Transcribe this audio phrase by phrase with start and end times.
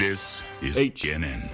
[0.00, 1.50] This is HNN.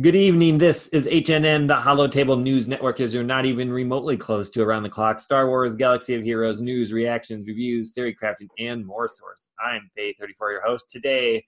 [0.00, 0.56] Good evening.
[0.56, 2.98] This is HNN, the Hollow Table News Network.
[2.98, 6.62] As you're not even remotely close to around the clock, Star Wars, Galaxy of Heroes,
[6.62, 9.50] news, reactions, reviews, theory crafting, and more source.
[9.62, 10.88] I'm Faye34, your host.
[10.88, 11.44] Today,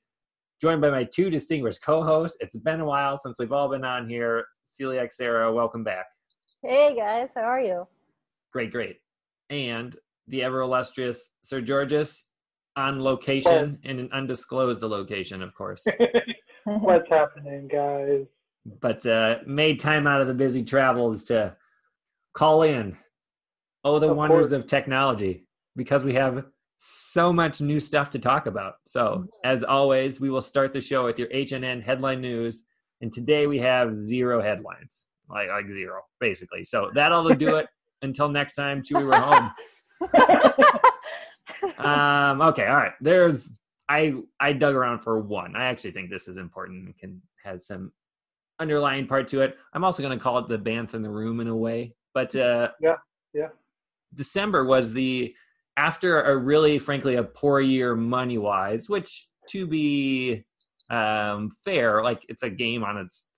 [0.61, 2.36] joined by my two distinguished co-hosts.
[2.41, 4.45] It's been a while since we've all been on here.
[4.79, 6.04] Celiac Sarah, welcome back.
[6.62, 7.89] Hey guys, how are you?
[8.52, 8.98] Great, great.
[9.48, 9.96] And
[10.29, 12.25] the ever illustrious Sir Georges
[12.77, 15.85] on location in an undisclosed location, of course.
[16.64, 18.26] What's happening, guys?
[18.80, 21.57] but uh, made time out of the busy travels to
[22.35, 22.96] call in.
[23.85, 24.53] Oh, the Of wonders course.
[24.53, 26.44] of technology because we have
[26.79, 28.75] so much new stuff to talk about.
[28.86, 32.62] So, as always, we will start the show with your HNN headline news,
[33.00, 36.62] and today we have zero headlines, like like zero, basically.
[36.62, 37.66] So that'll do it
[38.02, 38.83] until next time.
[38.83, 39.50] Chewy, we're home.
[41.78, 42.92] um, okay, all right.
[43.00, 43.50] There's
[43.89, 45.56] I I dug around for one.
[45.56, 47.92] I actually think this is important and can has some
[48.60, 49.56] underlying part to it.
[49.74, 51.94] I'm also going to call it the bantha in the room in a way.
[52.14, 52.96] But uh, Yeah,
[53.34, 53.48] yeah.
[54.14, 55.34] December was the
[55.77, 60.44] after a really, frankly, a poor year money wise, which to be
[60.91, 63.28] um, fair, like it's a game on its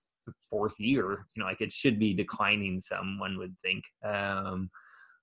[0.50, 1.26] fourth year.
[1.34, 3.18] You know, like it should be declining some.
[3.18, 3.84] One would think.
[4.04, 4.70] Um,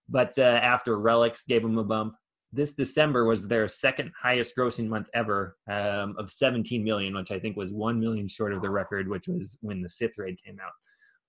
[0.09, 2.15] but uh, after Relics gave them a bump,
[2.53, 7.39] this December was their second highest grossing month ever um, of 17 million, which I
[7.39, 10.59] think was 1 million short of the record, which was when the Sith Raid came
[10.59, 10.71] out.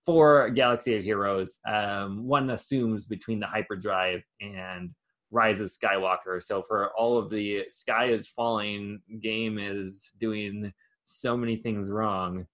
[0.05, 4.91] For Galaxy of Heroes, um, one assumes between the hyperdrive and
[5.31, 6.43] Rise of Skywalker.
[6.43, 10.73] So for all of the sky is falling game is doing
[11.07, 12.47] so many things wrong.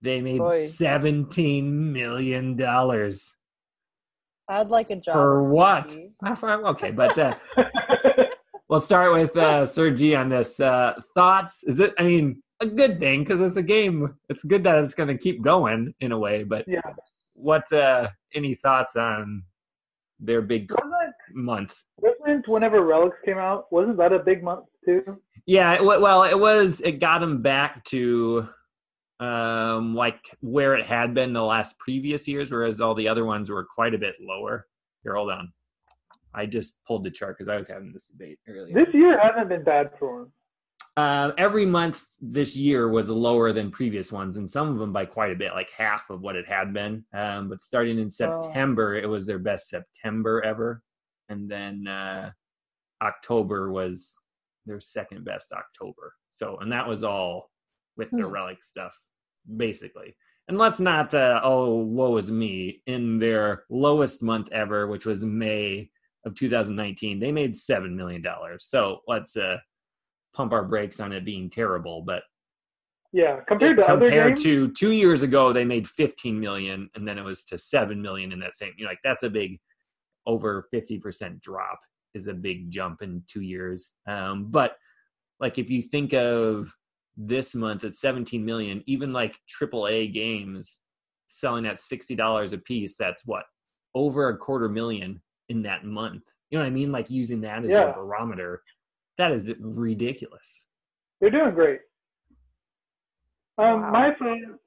[0.00, 0.66] They made Boy.
[0.66, 3.35] 17 million dollars
[4.48, 5.14] I'd like a job.
[5.14, 5.96] for what?
[6.26, 7.34] Okay, but uh,
[8.68, 10.60] we'll start with uh, Sir G on this.
[10.60, 11.62] Uh, thoughts?
[11.64, 11.94] Is it?
[11.98, 14.16] I mean, a good thing because it's a game.
[14.28, 16.44] It's good that it's going to keep going in a way.
[16.44, 16.80] But yeah.
[17.34, 17.70] what?
[17.72, 19.42] Uh, any thoughts on
[20.20, 21.74] their big Wasn't, month?
[21.98, 25.20] wasn't whenever Relics came out, wasn't that a big month too?
[25.46, 25.74] Yeah.
[25.74, 26.80] It, well, it was.
[26.80, 28.48] It got them back to
[29.20, 33.50] um like where it had been the last previous years whereas all the other ones
[33.50, 34.66] were quite a bit lower
[35.02, 35.50] here hold on
[36.34, 39.48] i just pulled the chart because i was having this debate earlier This year hasn't
[39.48, 40.32] been bad for him.
[40.98, 45.04] Uh, every month this year was lower than previous ones, and some of them by
[45.04, 47.04] quite a bit, like half of what it had been.
[47.12, 48.40] Um, but starting in Oh.
[48.42, 50.80] September, it was their best September ever,
[51.28, 52.30] and then uh,
[53.02, 54.14] October was
[54.64, 56.14] their second best October.
[56.32, 57.50] So, and that was all
[57.96, 58.32] with the Hmm.
[58.32, 58.98] relic stuff,
[59.56, 60.16] basically.
[60.48, 62.82] And let's not, uh, oh, woe is me.
[62.86, 65.90] In their lowest month ever, which was May
[66.24, 68.66] of 2019, they made seven million dollars.
[68.68, 69.58] So let's uh,
[70.34, 72.02] pump our brakes on it being terrible.
[72.02, 72.22] But
[73.12, 77.22] Yeah, compared to compared to two years ago, they made 15 million, and then it
[77.22, 78.72] was to seven million in that same.
[78.76, 79.58] You know, like that's a big,
[80.26, 81.80] over 50 percent drop
[82.14, 83.90] is a big jump in two years.
[84.06, 84.76] Um, but
[85.40, 86.72] like if you think of
[87.16, 90.78] this month at 17 million, even like AAA games
[91.28, 93.44] selling at sixty dollars a piece, that's what
[93.94, 96.22] over a quarter million in that month.
[96.50, 96.92] You know what I mean?
[96.92, 97.90] Like using that as Yeah.
[97.90, 98.62] a barometer,
[99.18, 100.64] that is ridiculous.
[101.20, 101.80] they're doing great.
[103.58, 103.90] Um, Wow.
[103.90, 104.60] my thoughts.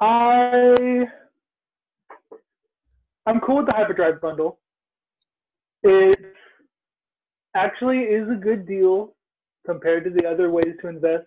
[0.00, 1.06] I
[3.26, 4.60] I'm cool with the hyperdrive bundle.
[5.84, 6.34] It
[7.54, 9.14] actually is a good deal
[9.66, 11.26] compared to the other ways to invest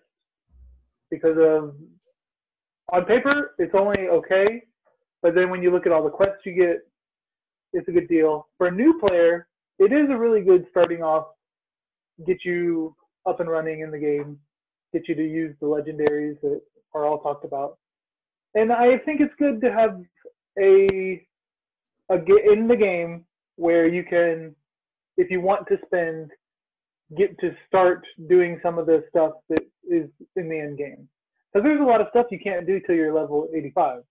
[1.10, 1.74] because of
[2.92, 4.62] on paper it's only okay,
[5.22, 6.78] but then when you look at all the quests you get,
[7.72, 8.46] it's a good deal.
[8.58, 9.48] For a new player,
[9.78, 11.26] it is a really good starting off,
[12.26, 12.94] get you
[13.26, 14.38] up and running in the game,
[14.92, 16.60] get you to use the legendaries that
[16.94, 17.78] are all talked about.
[18.54, 20.00] And I think it's good to have
[20.58, 21.26] a
[22.08, 22.14] a
[22.52, 23.24] in the game
[23.56, 24.54] where you can,
[25.16, 26.30] if you want to spend,
[27.16, 31.08] get to start doing some of the stuff that is in the end game.
[31.52, 34.02] Because there's a lot of stuff you can't do till you're level 85.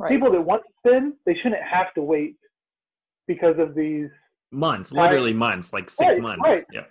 [0.00, 0.10] Right.
[0.12, 2.36] People that want to spend, they shouldn't have to wait
[3.26, 4.08] because of these
[4.52, 5.10] Months, Right.
[5.10, 6.42] literally months, like six Right, months.
[6.48, 6.64] right.
[6.72, 6.84] Yeah.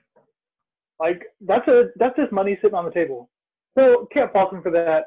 [1.00, 3.30] Like that's a that's just money sitting on the table.
[3.76, 5.06] So can't fault him for that.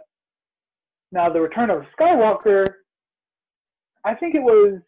[1.12, 2.64] Now the return of Skywalker,
[4.04, 4.80] I think it was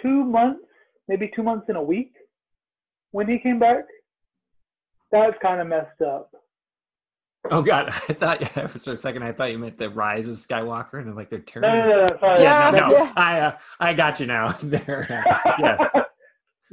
[0.00, 0.64] two months,
[1.08, 2.14] maybe two months in a week
[3.12, 3.84] when he came back.
[5.12, 6.30] That's kind of messed up.
[7.50, 11.00] Oh God, I thought for a second I thought you meant the rise of Skywalker
[11.00, 11.62] and like their turn.
[11.62, 12.42] No, no, no, no sorry.
[12.42, 13.12] Yeah, no, no, Yeah.
[13.16, 14.48] I uh, I got you now.
[14.62, 15.24] there,
[15.58, 15.90] yes.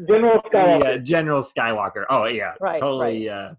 [0.08, 0.84] General Skywalker.
[0.84, 2.06] Yeah, General Skywalker.
[2.10, 3.54] Oh yeah, Right, totally Uh,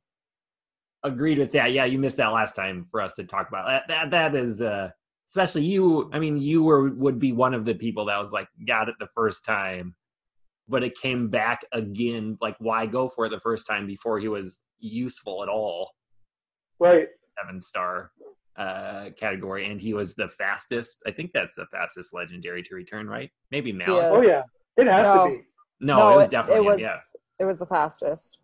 [1.03, 1.73] agreed with that.
[1.73, 3.83] Yeah, you missed that last time for us to talk about that.
[3.89, 4.91] That that is uh,
[5.31, 6.11] especially you.
[6.13, 8.95] I mean, you were would be one of the people that was like got it
[9.01, 9.95] the first time,
[10.69, 12.39] but it came back again.
[12.41, 15.93] Like, why go for it the first time before he was useful at all?
[16.79, 17.09] Right.
[17.43, 18.11] Seven star
[18.57, 20.97] uh category, and he was the fastest.
[21.07, 23.31] I think that's the fastest legendary to return, right?
[23.51, 24.03] Maybe Malak.
[24.03, 24.11] Yeah.
[24.11, 24.43] Oh yeah.
[24.77, 25.25] It has No.
[25.27, 25.43] to be.
[25.81, 26.99] No, it was definitely it him, yeah.
[27.39, 28.39] it was the fastest.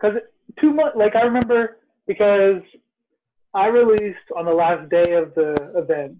[0.00, 0.18] Because
[0.58, 2.62] two months, like I remember, because
[3.54, 6.16] I released on the last day of the event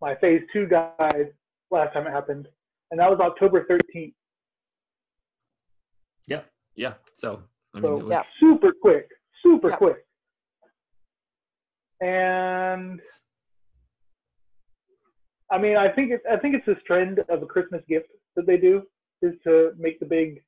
[0.00, 1.32] my phase two guide
[1.70, 2.48] last time it happened,
[2.90, 4.14] and that was October 13th.
[6.26, 6.42] Yeah,
[6.74, 6.94] yeah.
[7.14, 7.42] So
[7.74, 8.22] I mean, So was, Yeah.
[8.38, 9.08] super quick,
[9.42, 9.78] super Yep.
[9.78, 10.06] quick.
[12.00, 13.00] And
[15.50, 18.46] I mean, I think it's I think it's this trend of a Christmas gift that
[18.46, 18.82] they do
[19.22, 20.42] is to make the big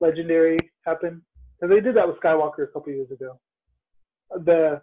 [0.00, 1.24] legendary happen.
[1.58, 3.38] Because they did that with Skywalker a couple years ago.
[4.44, 4.82] The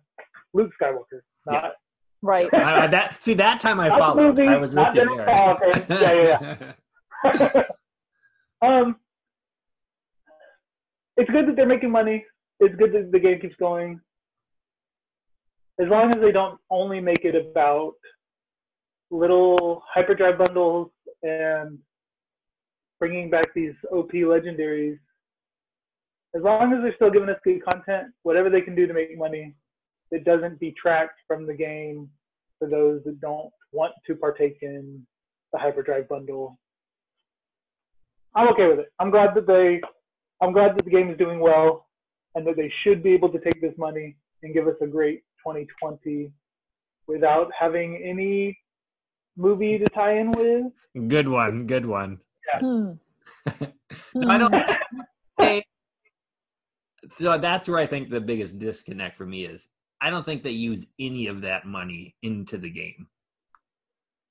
[0.54, 1.74] Luke Skywalker, not
[2.24, 2.50] Right.
[2.54, 4.36] I, I- that see that time I Not followed.
[4.38, 5.30] movie, I was with not you there.
[5.30, 5.86] oh, okay.
[5.90, 6.74] Yeah,
[7.24, 7.64] yeah,
[8.62, 8.96] um,
[11.18, 12.26] it's good that they're making money.
[12.60, 14.00] It's good that the game keeps going.
[15.80, 17.94] As long as they don't only make it about
[19.10, 20.90] little hyperdrive bundles
[21.24, 21.78] and
[23.00, 24.98] bringing back these OP legendaries.
[26.36, 29.18] As long as they're still giving us good content, whatever they can do to make
[29.18, 29.54] money,
[30.12, 32.10] it doesn't detract from the game
[32.58, 35.06] for those that don't want to partake in
[35.52, 36.58] the hyperdrive bundle.
[38.36, 38.94] I'm okay with it.
[39.00, 39.82] I'm glad that they,
[40.42, 41.88] I'm glad that the game is doing well,
[42.36, 45.22] and that they should be able to take this money and give us a great
[45.46, 46.32] 2020
[47.08, 48.58] without having any
[49.38, 51.08] movie to tie in with.
[51.08, 51.68] Good one.
[51.68, 52.20] Good one.
[52.60, 52.92] Hmm.
[53.48, 54.54] I don't.
[55.38, 55.66] They,
[57.18, 59.68] so that's where I think the biggest disconnect for me is.
[60.02, 63.08] I don't think they use any of that money into the game.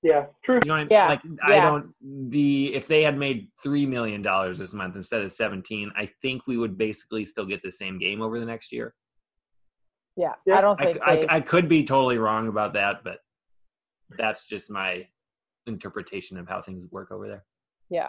[0.03, 0.61] Yeah, true.
[0.65, 0.89] You know what I mean?
[0.91, 1.95] Yeah, Like I don't
[2.31, 6.47] the if they had made three million dollars this month instead of seventeen, I think
[6.47, 8.95] we would basically still get the same game over the next year.
[10.17, 10.33] Yeah.
[10.47, 10.59] Yeah.
[10.59, 13.19] I don't think I, they, I could be totally wrong about that, but
[14.17, 15.07] that's just my
[15.67, 17.45] interpretation of how things work over there.
[17.91, 18.09] yeah.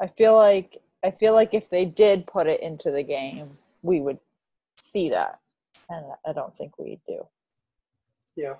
[0.00, 3.50] I feel like I feel like if they did put it into the game,
[3.82, 4.18] we would
[4.78, 5.38] see that.
[5.88, 7.26] And I don't think we do.
[8.36, 8.54] Yeah.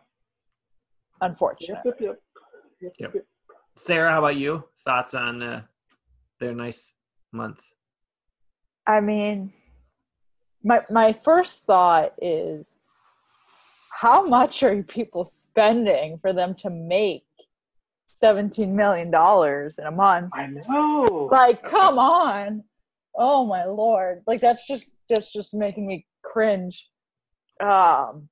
[1.21, 1.83] Unfortunately.
[1.85, 2.23] Yep, yep, yep.
[2.81, 3.11] Yep, Yep.
[3.15, 3.25] yep.
[3.77, 4.65] Sarah, how about you?
[4.85, 5.63] Thoughts on uh,
[6.41, 6.93] their nice
[7.33, 7.61] month?
[8.87, 9.53] I mean,
[10.65, 12.79] my my first thought is,
[13.93, 17.25] how much are people spending for them to make
[18.07, 20.31] seventeen million dollars in a month?
[20.35, 21.29] I know.
[21.31, 22.65] Like, come on!
[23.17, 24.23] Oh my lord!
[24.27, 26.89] Like that's just that's just making me cringe.
[27.61, 28.29] Um,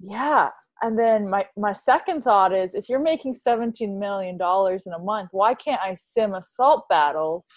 [0.00, 0.48] yeah.
[0.82, 4.98] And then my my second thought is, if you're making seventeen million dollars in a
[4.98, 7.46] month, why can't I sim assault battles?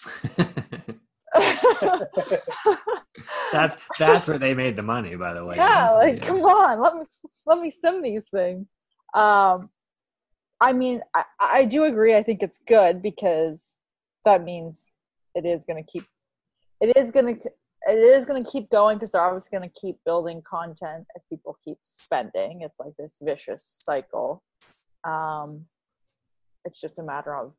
[3.52, 5.56] that's that's where they made the money, by the way.
[5.56, 7.02] yeah, So, like come on, let me
[7.44, 8.66] let me sim these things.
[9.12, 9.70] Um,
[10.60, 12.14] I mean, I, I do agree.
[12.14, 13.72] I think it's good because
[14.24, 14.84] that means
[15.34, 16.04] it is going to keep
[16.80, 17.50] it is going to
[17.88, 21.22] it is going to keep going because they're obviously going to keep building content if
[21.28, 22.62] people keep spending.
[22.62, 24.42] It's like this vicious cycle.
[25.04, 25.66] Um,
[26.64, 27.52] it's just a matter of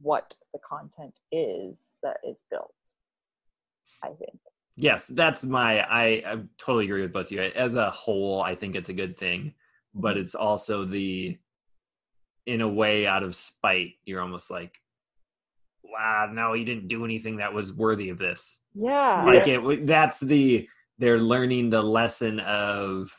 [0.00, 2.72] what the content is that is built.
[4.02, 4.38] I think.
[4.76, 5.80] Yes, that's my.
[5.80, 7.40] I, I totally agree with both of you.
[7.40, 9.54] As a whole, I think it's a good thing,
[9.94, 11.38] but it's also the,
[12.46, 14.74] in a way, out of spite, you're almost like,
[15.92, 18.58] wow, no, he didn't do anything that was worthy of this.
[18.74, 19.24] Yeah.
[19.24, 19.86] Like it.
[19.86, 20.68] That's the.
[20.98, 23.10] They're learning the lesson of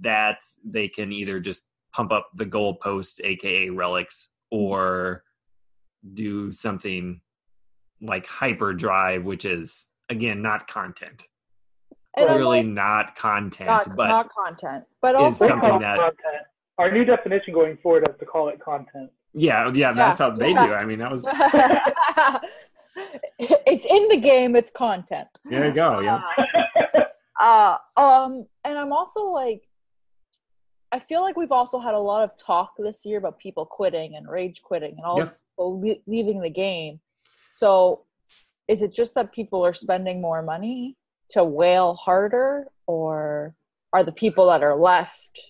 [0.00, 5.22] that they can either just pump up the goalpost, aka relics, or
[6.14, 7.20] do something
[8.00, 11.22] like hyperdrive, which is again not content.
[12.16, 15.98] And Clearly like, not content, not, but not content, but is also We something that-
[15.98, 16.46] content.
[16.78, 19.10] Our new definition going forward is to call it content.
[19.34, 20.66] Yeah, yeah, that's how they yeah.
[20.66, 20.74] do.
[20.74, 21.24] I mean, that was
[23.38, 24.56] it's in the game.
[24.56, 25.28] It's content.
[25.44, 26.00] there you go.
[26.00, 26.22] Yeah,
[27.40, 29.62] Uh, um, and I'm also like,
[30.92, 34.16] I feel like we've also had a lot of talk this year about people quitting
[34.16, 37.00] and rage quitting and all of people le- leaving the game.
[37.52, 38.04] So,
[38.68, 40.96] is it just that people are spending more money
[41.30, 43.54] to whale harder, or
[43.92, 45.40] are the people that are left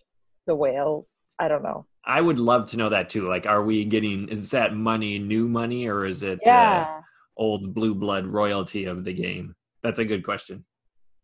[0.46, 1.10] the whales?
[1.38, 1.86] I don't know.
[2.06, 3.28] I would love to know that too.
[3.28, 4.28] Like, are we getting?
[4.28, 6.46] Is that money new money or is it?
[6.46, 7.00] Uh,
[7.36, 9.54] old blue blood royalty of the game?
[9.82, 10.64] That's a good question.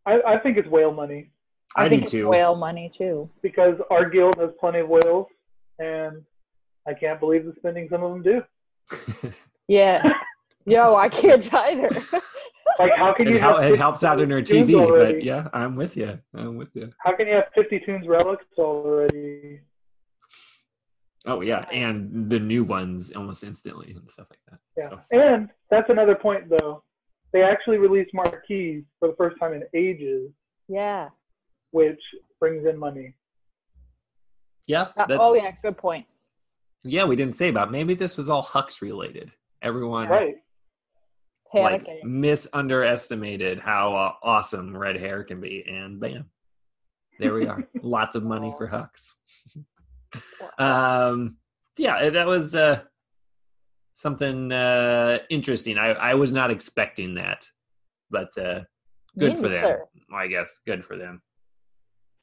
[0.06, 1.30] I, I think it's whale money
[1.76, 2.28] I, I think it's too.
[2.28, 3.30] whale money too.
[3.42, 5.26] because our guild has plenty of whales,
[5.78, 6.22] and
[6.86, 9.32] I can't believe the spending some of them do.
[9.68, 10.02] Yeah.
[10.66, 11.88] Yo, I can't either.
[12.78, 15.14] Like, how can you it, hel- have it helps out in her TV, already?
[15.14, 16.18] but yeah, I'm with you.
[16.34, 16.90] I'm with you.
[17.04, 19.60] How can you have 50 toons relics already?
[21.26, 24.58] Oh yeah, and the new ones almost instantly and stuff like that.
[24.76, 24.88] Yeah.
[24.88, 26.82] So, And that's another point, though.
[27.32, 30.30] They actually released marquees for the first time in ages,
[30.68, 31.10] yeah.
[31.72, 32.00] which
[32.40, 33.14] brings in money.
[34.66, 36.06] yeah, Uh, that's, oh yeah, good point.
[36.82, 37.04] yeah.
[37.04, 39.30] We didn't say about maybe this was all Hux related.
[39.62, 40.36] Everyone Right.
[41.52, 42.02] like Panicking.
[42.04, 46.30] misunderestimated how uh, awesome red hair can be, and bam,
[47.18, 47.62] there we are.
[47.82, 49.14] Lots of money for Hux.
[50.58, 51.36] um,
[51.76, 52.80] yeah, that was uh,
[53.94, 55.78] something uh, interesting.
[55.78, 57.44] I I was not expecting that,
[58.10, 58.60] but uh,
[59.18, 59.62] good Me for them.
[59.62, 59.86] neither.
[60.14, 61.22] I guess good for them.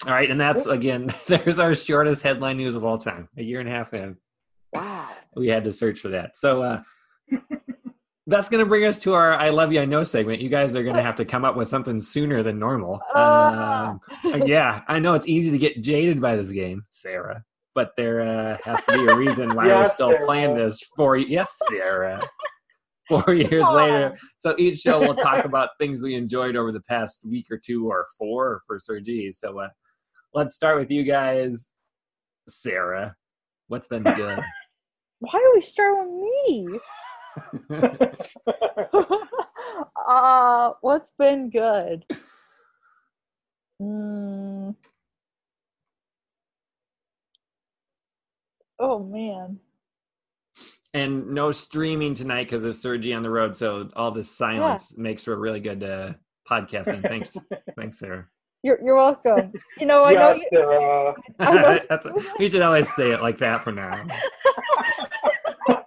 [0.06, 1.14] All right, and that's again.
[1.28, 3.30] There's our shortest headline news of all time.
[3.38, 4.18] A year and a half in,
[4.74, 5.08] Wow.
[5.36, 6.38] we had to search for that.
[6.38, 6.82] So uh,
[8.28, 10.42] that's going to bring us to our "I Love You, I Know" segment.
[10.42, 13.02] You guys are going to have to come up with something sooner than normal.
[13.16, 14.02] Um,
[14.46, 17.44] yeah, I know it's easy to get jaded by this game, Sarah,
[17.78, 20.26] but there uh, has to be a reason why we're still Sarah.
[20.26, 20.82] playing this.
[20.96, 22.20] For yes, Sarah.
[23.08, 27.24] Four years later, so each show we'll talk about things we enjoyed over the past
[27.24, 29.32] week or two or four for Sir G.
[29.32, 29.70] So uh,
[30.34, 31.72] let's start with you guys,
[32.50, 33.16] Sarah.
[33.68, 34.40] What's been good?
[35.20, 36.80] Why do we start with me?
[40.10, 42.04] uh, what's been good?
[43.82, 44.76] Mm.
[48.80, 49.60] Oh man.
[50.94, 53.56] and no streaming tonight because of Sir G on the road.
[53.58, 56.14] So all this silence makes for a really good uh,
[56.50, 57.02] podcasting.
[57.02, 57.36] Thanks,
[57.78, 58.28] thanks, Sarah.
[58.64, 59.52] You're you're welcome.
[59.80, 62.08] You know, I know Yes, you, uh, I know- That's
[62.40, 64.06] we should always say it like that for now.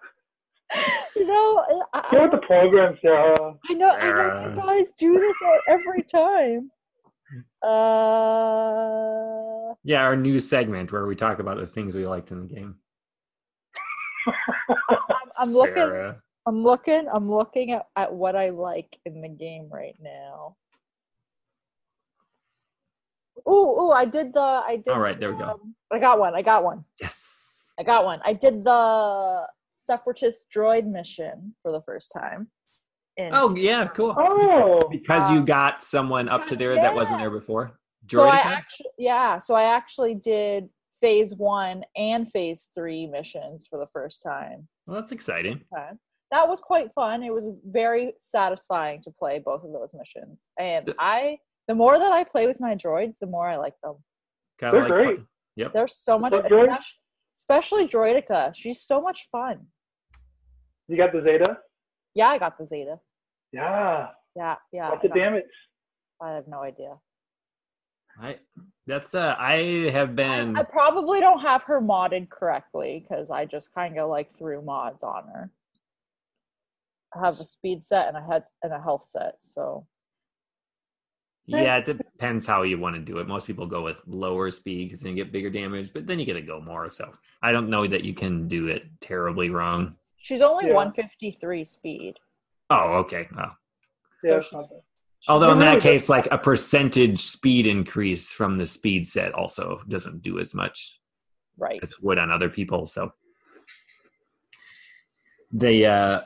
[1.17, 3.55] you know, I, Get I, with the program, Sarah.
[3.69, 5.37] I know, I know you guys do this
[5.69, 6.71] every time.
[7.63, 8.95] Uh,
[9.85, 12.77] Yeah, our new segment where we talk about the things we liked in the game.
[14.89, 14.99] I'm,
[15.39, 16.15] I'm looking,
[16.47, 20.57] I'm looking, I'm looking at, at what I like in the game right now.
[23.49, 24.89] Ooh, ooh, I did the, I did.
[24.89, 25.45] All right, there we go.
[25.45, 26.35] um, I got one.
[26.35, 26.85] I got one.
[27.01, 27.57] Yes.
[27.79, 28.21] I got one.
[28.25, 32.49] I did the separatist droid mission for the first time.
[33.21, 34.15] In, Oh yeah, cool.
[34.17, 37.79] Oh, Because you um, got someone up to there that wasn't there before.
[38.11, 38.45] so I Droideka?
[38.47, 40.69] actually, yeah, so I actually did
[41.01, 44.67] phase one and phase three missions for the first time.
[44.87, 45.55] Well, that's exciting.
[45.59, 45.99] this time.
[46.31, 47.23] That was quite fun.
[47.23, 50.49] It was very satisfying to play both of those missions.
[50.59, 53.75] And The- I, the more that I play with my droids, the more I like
[53.83, 53.95] them.
[54.61, 55.17] Kind They're like great.
[55.17, 55.27] fun.
[55.57, 55.73] Yep.
[55.73, 56.69] They're so much, What droid?
[56.69, 56.97] especially,
[57.37, 58.53] especially Droideka.
[58.55, 59.67] She's so much fun.
[60.89, 61.59] you got the Zeta?
[62.15, 62.99] Yeah, I got the Zeta.
[63.53, 64.09] Yeah.
[64.37, 64.91] Yeah, yeah.
[64.91, 65.45] What's I the got- damage?
[66.23, 66.95] I have no idea.
[68.21, 68.37] I
[68.87, 73.73] that's uh I have been I probably don't have her modded correctly because I just
[73.73, 75.51] kind of like threw mods on her.
[77.15, 79.87] I have a speed set and a head and a health set, so
[81.47, 83.27] Yeah, it depends how you want to do it.
[83.27, 86.27] Most people go with lower speed because then you get bigger damage, but then you
[86.27, 86.91] get to go more.
[86.91, 89.97] So I don't know that you can do it terribly wrong.
[90.19, 90.75] she's only Yeah.
[90.75, 92.19] 153 speed.
[92.71, 93.29] Oh, okay.
[93.37, 93.51] Oh.
[94.23, 94.81] Yeah, So it's not she's- bad.
[95.29, 100.23] Although in that case, like a percentage speed increase from the speed set also doesn't
[100.23, 100.99] do as much
[101.59, 101.79] Right.
[101.83, 102.87] as it would on other people.
[102.87, 103.13] So
[105.53, 106.21] the uh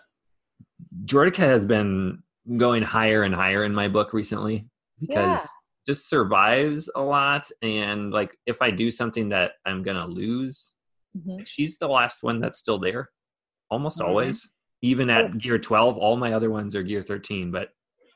[1.07, 2.23] Droideka has been
[2.57, 4.69] going higher and higher in my book recently
[5.01, 5.47] because Yeah.
[5.87, 10.73] just survives a lot and like if I do something that I'm gonna lose,
[11.17, 11.47] Mhm.
[11.47, 13.11] she's the last one that's still there.
[13.71, 14.07] Almost Mhm.
[14.07, 14.54] always.
[14.85, 15.29] Even at oh.
[15.35, 17.71] gear twelve, all my other ones are gear thirteen, but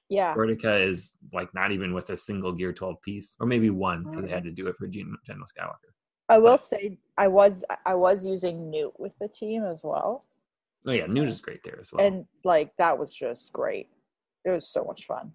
[0.08, 0.34] Yeah.
[0.34, 4.22] Droideka is like not even with a single gear 12 piece, or maybe one because
[4.22, 4.34] they mm.
[4.34, 5.92] had to do it for Gen- Skywalker.
[6.28, 10.24] I will say I was I was using Nute with the team as well.
[10.86, 12.06] Oh yeah, Nute is great there as well.
[12.06, 13.88] And like that was just great.
[14.44, 15.32] It was so much fun.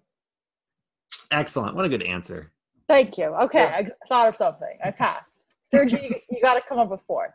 [1.30, 1.74] Excellent.
[1.76, 2.52] What a good answer.
[2.88, 3.26] Thank you.
[3.26, 3.76] Okay, Yeah.
[3.76, 4.78] I thought of something.
[4.84, 5.40] I passed.
[5.62, 7.34] Sir G, you, you got to come up with four.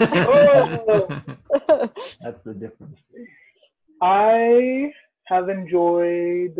[0.00, 1.22] Oh.
[2.20, 2.98] That's the difference.
[4.00, 4.90] I
[5.24, 6.58] have enjoyed.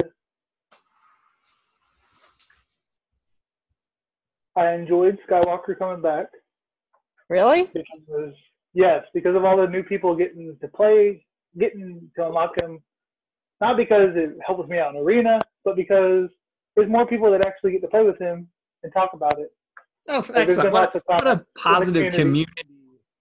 [4.57, 6.27] I enjoyed Skywalker coming back
[7.29, 7.71] really?
[7.73, 8.35] because
[8.75, 11.25] yes, because of all the new people getting to play,
[11.59, 12.81] getting to unlock him
[13.61, 16.29] Not because it helps me out in arena, but because
[16.77, 18.49] there's more people that actually get to play with him
[18.83, 19.53] and talk about it.
[20.09, 20.73] Oh, Like, there's excellent.
[20.73, 22.19] What, what a positive community.
[22.19, 22.72] community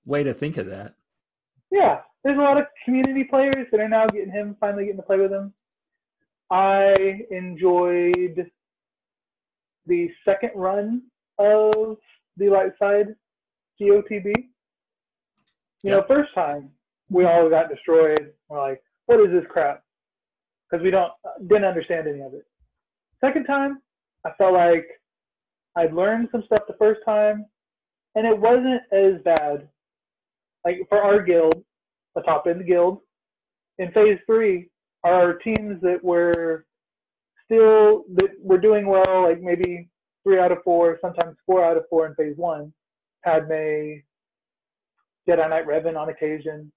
[0.05, 0.95] way to think of that.
[1.71, 5.03] Yeah, there's a lot of community players that are now getting him, finally getting to
[5.03, 5.53] play with him.
[6.49, 6.93] I
[7.31, 8.49] enjoyed
[9.85, 11.03] the second run
[11.39, 11.97] of
[12.37, 13.15] the light side
[13.81, 14.33] GOTB.
[15.83, 16.69] You know, first time
[17.09, 18.33] we all got destroyed.
[18.49, 19.83] We're like, what is this crap?
[20.69, 21.11] Because we don't
[21.47, 22.45] didn't understand any of it.
[23.19, 23.81] Second time,
[24.25, 24.87] I felt like
[25.75, 27.45] I'd learned some stuff the first time,
[28.15, 29.67] and it wasn't as bad.
[30.65, 31.63] Like for our guild,
[32.17, 32.99] a top end guild,
[33.79, 34.69] in phase three,
[35.03, 36.65] our teams that were
[37.45, 39.89] still that were doing well, like maybe
[40.23, 42.71] three out of four, sometimes four out of four in phase one,
[43.23, 44.01] Padme,
[45.27, 46.71] Jedi Knight Revan on occasion.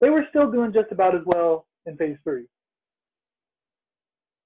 [0.00, 2.44] They were still doing just about as well in phase three.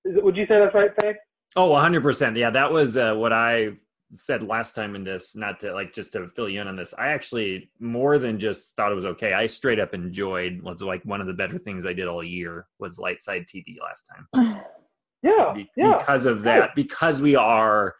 [0.04, 1.14] It, would you say that's right, Faye?
[1.56, 2.36] Oh, 100%.
[2.36, 3.70] Yeah, that was uh, what I
[4.14, 6.94] said last time in this, not to like just to fill you in on this.
[6.98, 9.34] I actually more than just thought it was okay.
[9.34, 12.66] I straight up enjoyed was like one of the better things I did all year
[12.78, 14.62] was light side TB last time.
[15.20, 15.98] Yeah, Be- yeah.
[15.98, 17.96] Because of that, because we are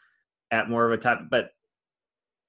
[0.53, 1.51] at more of a top but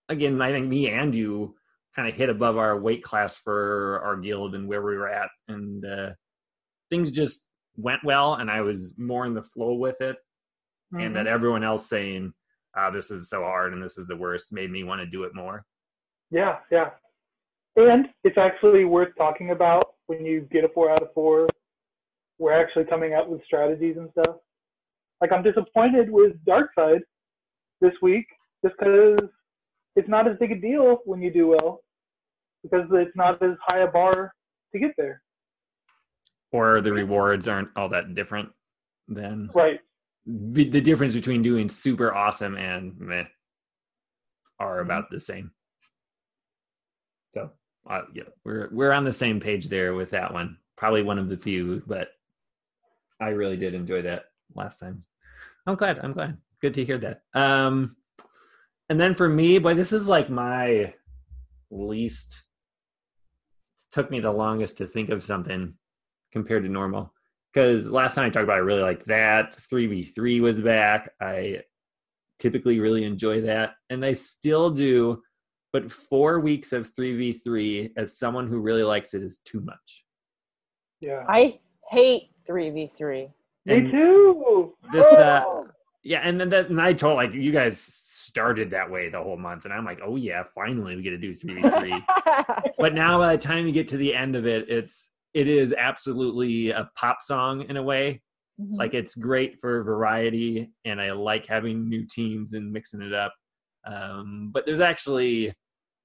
[0.09, 1.55] again, I think me and you
[1.95, 5.29] kind of hit above our weight class for our guild and where we were at
[5.47, 6.11] and uh
[6.91, 7.47] things just
[7.77, 10.17] went well and I was more in the flow with it
[10.93, 11.03] Mhm.
[11.07, 12.31] and that everyone else saying,
[12.79, 15.24] "Ah, this is so hard and this is the worst," made me want to do
[15.24, 15.65] it more.
[16.31, 16.91] Yeah, yeah.
[17.75, 21.48] And it's actually worth talking about when you get a four out of four.
[22.38, 24.38] We're actually coming up with strategies and stuff.
[25.21, 27.01] Like I'm disappointed with Dark Side
[27.81, 28.25] this week
[28.63, 29.17] just because
[29.95, 31.81] it's not as big a deal when you do well
[32.63, 34.33] because it's not as high a bar
[34.74, 35.21] to get there.
[36.51, 38.50] Or the rewards aren't all that different.
[39.07, 39.79] Then Right.
[40.25, 43.25] Be- the difference between doing super awesome and meh
[44.59, 45.51] are about the same.
[47.31, 47.51] So,
[47.89, 50.57] uh, yeah, we're we're on the same page there with that one.
[50.75, 52.09] Probably one of the few, but
[53.20, 55.01] I really did enjoy that last time.
[55.65, 56.00] I'm glad.
[56.00, 56.37] I'm glad.
[56.61, 57.22] Good to hear that.
[57.33, 57.96] Um,
[58.89, 60.94] and then for me, boy, this is like my
[61.70, 62.44] least.
[63.91, 65.74] Took me the longest to think of something
[66.31, 67.13] compared to normal
[67.53, 69.55] because last time I talked about, I really liked that.
[69.70, 71.12] Three v three was back.
[71.22, 71.62] I
[72.38, 75.22] typically really enjoy that, and I still do.
[75.72, 79.62] But four weeks of three v three, as someone who really likes it, is too
[79.62, 80.05] much.
[81.00, 81.25] Yeah.
[81.27, 81.59] I
[81.90, 83.29] hate three v three.
[83.66, 84.74] Me And too.
[84.92, 85.64] This, uh,
[86.03, 89.38] yeah, and then that, and I told like you guys started that way the whole
[89.38, 92.05] month, and I'm like, oh yeah, finally we get to do three v three.
[92.77, 95.74] but now by the time you get to the end of it, it's it is
[95.77, 98.22] absolutely a pop song in a way.
[98.59, 98.75] Mm-hmm.
[98.75, 103.33] Like it's great for variety, and I like having new teams and mixing it up.
[103.85, 105.53] Um, but there's actually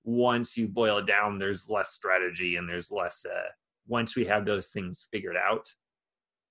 [0.04, 3.24] once you boil it down, there's less strategy and there's less.
[3.24, 3.48] Uh,
[3.86, 5.66] once we have those things figured out,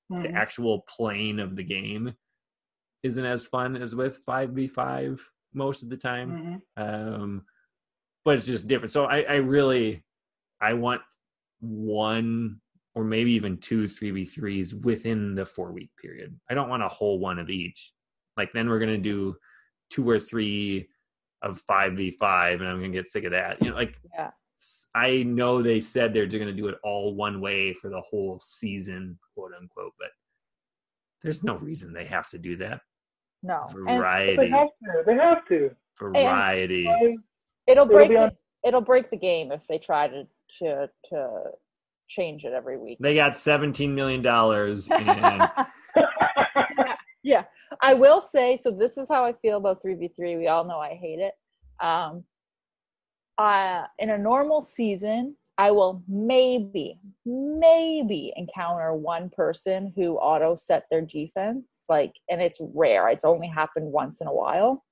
[0.09, 0.33] the Mhm.
[0.35, 2.13] actual playing of the game
[3.03, 5.21] isn't as fun as with five v five
[5.53, 6.81] most of the time Mhm.
[6.81, 7.45] um
[8.25, 10.03] but it's just different so i i really
[10.61, 11.01] i want
[11.59, 12.59] one
[12.95, 17.19] or maybe even two 3v3s within the four week period i don't want a whole
[17.19, 17.93] one of each
[18.37, 19.35] like then we're going to do
[19.89, 20.87] two or three
[21.41, 24.31] of 5v5 and i'm going to get sick of that you know like Yeah.
[24.59, 28.01] s- i know they said they're going to do it all one way for the
[28.01, 30.09] whole season quote unquote but
[31.21, 32.81] there's no reason they have to do that
[33.45, 33.65] no.
[33.69, 35.03] And They variety have to.
[35.05, 35.71] They have to.
[35.99, 37.17] variety I-
[37.67, 40.25] it'll break be on- the, it'll break the game if they try to
[40.59, 41.43] to to
[42.07, 42.97] change it every week.
[42.99, 45.49] they got 17 million dollars and
[47.23, 47.43] yeah
[47.81, 50.93] i will say so this is how i feel about 3v3 we all know i
[50.95, 51.33] hate it.
[51.79, 52.23] Um
[53.37, 60.85] uh in a normal season i will maybe maybe encounter one person who auto set
[60.91, 63.09] their defense like and it's rare.
[63.09, 64.83] It's only happened once in a while.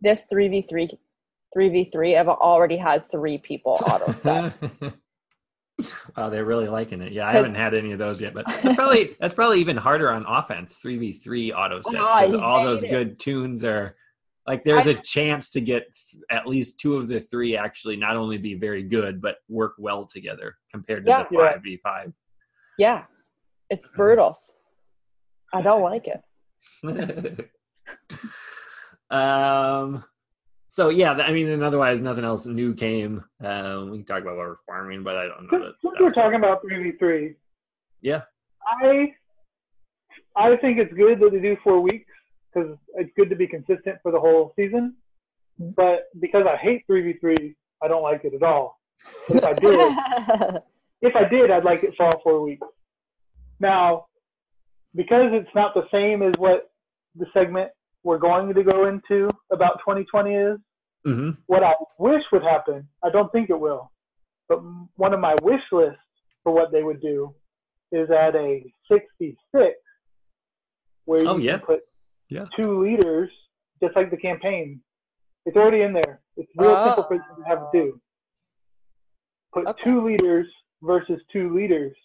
[0.00, 0.92] This 3v3
[1.56, 4.52] 3v3 i've already had three people auto set
[6.16, 7.12] wow, they're really liking it.
[7.12, 10.10] Yeah, I haven't had any of those yet, but that's probably that's probably even harder
[10.10, 10.78] on offense.
[10.78, 12.90] Three v three auto sets Oh, all those it.
[12.90, 13.96] good toons are
[14.46, 15.84] like there's I- a chance to get
[16.30, 20.06] at least two of the three actually not only be very good but work well
[20.06, 21.24] together compared to Yeah.
[21.30, 22.12] the five v five.
[22.78, 23.04] yeah
[23.70, 24.36] it's brutal
[25.54, 26.20] i don't like it
[29.10, 30.04] um
[30.74, 34.36] so yeah i mean and otherwise nothing else new came um we can talk about
[34.36, 37.34] what we're farming but i don't know Since that, since that we're talking about 3v3,
[38.02, 38.22] yeah
[38.66, 39.12] I
[40.36, 42.10] I think it's good that they do four weeks
[42.52, 44.94] because it's good to be consistent for the whole season.
[45.58, 48.80] But because I hate three v three, I don't like it at all.
[49.28, 50.60] But if I did,
[51.02, 52.66] if I did, I'd like it for all four weeks.
[53.60, 54.06] Now,
[54.94, 56.70] because it's not the same as what
[57.14, 57.70] the segment
[58.04, 60.58] we're going to go into about 2020 is,
[61.04, 63.90] hmm what I wish would happen, I don't think it will,
[64.48, 64.60] but
[64.96, 65.98] one of my wish lists
[66.42, 67.34] for what they would do
[67.92, 69.36] is add a 66
[71.04, 71.58] where you Oh, can yeah.
[71.58, 71.80] put
[72.28, 72.46] Yeah.
[72.56, 73.30] two leaders,
[73.82, 74.80] just like the campaign.
[75.44, 76.22] It's already in there.
[76.36, 76.84] It's real Oh.
[76.86, 78.00] simple for you to have to do.
[79.52, 79.82] Put Okay.
[79.84, 80.46] two leaders
[80.82, 81.96] versus two leaders,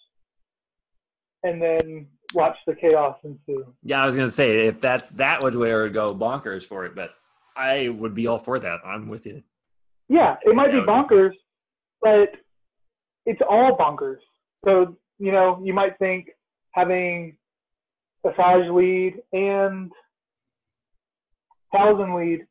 [1.43, 3.65] and then watch the chaos ensue.
[3.83, 6.85] Yeah, I was gonna say if that's that was where it would go bonkers for
[6.85, 7.11] it, but
[7.55, 8.79] I would be all for that.
[8.85, 9.43] I'm with you.
[10.07, 11.33] Yeah, it might be That be bonkers,
[12.01, 12.29] but
[13.25, 14.17] it's all bonkers.
[14.65, 16.29] So, you know, you might think
[16.71, 17.37] having
[18.25, 19.91] Asajj lead and
[21.71, 22.47] Thousand lead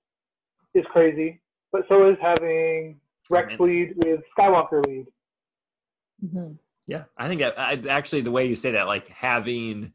[0.75, 1.41] is crazy,
[1.73, 5.07] but so is having Rex lead with Skywalker lead.
[6.25, 6.59] Mhm.
[6.88, 9.92] Yeah, I think I, I, actually the way you say that, like having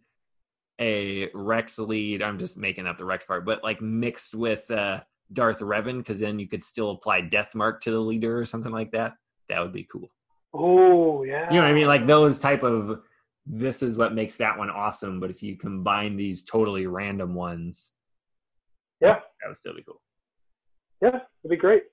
[0.79, 5.01] a Rex lead, I'm just making up the Rex part, but like mixed with uh,
[5.34, 8.71] Darth Revan, because then you could still apply Death Mark to the leader or something
[8.71, 9.15] like that.
[9.49, 10.10] That would be cool.
[10.53, 11.49] Oh, yeah.
[11.49, 11.88] You know what I mean?
[11.88, 13.01] Like those type of.
[13.45, 15.19] This is what makes that one awesome.
[15.19, 17.91] But if you combine these totally random ones,
[19.01, 19.99] Yeah, that would still be cool.
[21.01, 21.10] yeah,
[21.43, 21.84] it'd be great.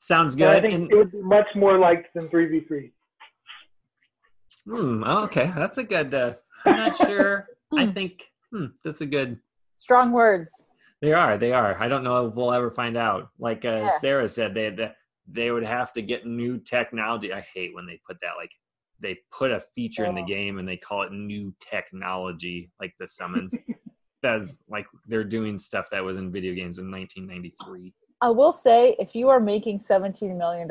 [0.00, 2.92] Sounds And I think And- it would be much more liked than 3v3.
[4.66, 6.12] Hmm, okay, that's a good.
[6.14, 7.46] Uh, I'm not sure.
[7.76, 7.92] I Hmm.
[7.92, 9.38] think hmm, that's a good.
[9.76, 10.64] Strong words.
[11.00, 11.38] They are.
[11.38, 11.80] They are.
[11.80, 13.28] I don't know if we'll ever find out.
[13.38, 13.98] Like uh, Yeah.
[13.98, 14.92] Sarah said, they they-
[15.30, 17.34] they would have to get new technology.
[17.34, 18.32] I hate when they put that.
[18.38, 18.50] Like
[18.98, 20.26] they put a feature in the Oh.
[20.26, 23.54] game and they call it new technology, like the summons.
[24.22, 27.92] That's like they're doing stuff that was in video games in 1993.
[28.22, 30.66] I will say, if you are making $17 million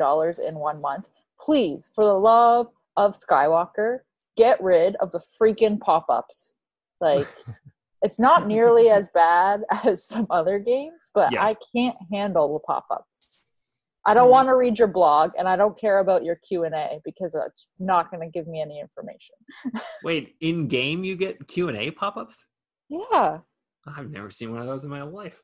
[0.46, 1.08] in one month,
[1.40, 2.66] please, for the love
[2.98, 4.00] of Skywalker,
[4.36, 6.52] get rid of the freaking pop ups.
[7.00, 7.28] Like,
[8.02, 11.44] it's not nearly as bad as some other games, but Yeah.
[11.44, 13.38] I can't handle the pop ups.
[14.04, 14.32] I don't Mhm.
[14.32, 17.34] want to read your blog, and I don't care about your Q and A because
[17.36, 19.34] it's not going to give me any information.
[20.02, 22.44] Wait, in game you get Q and A pop ups?
[22.88, 23.38] Yeah.
[23.86, 25.40] I've never seen one of those in my life.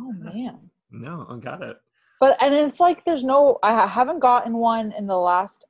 [0.00, 0.70] Oh man.
[0.90, 1.76] No, I got it.
[2.20, 5.64] But and it's like there's no I haven't gotten one in the last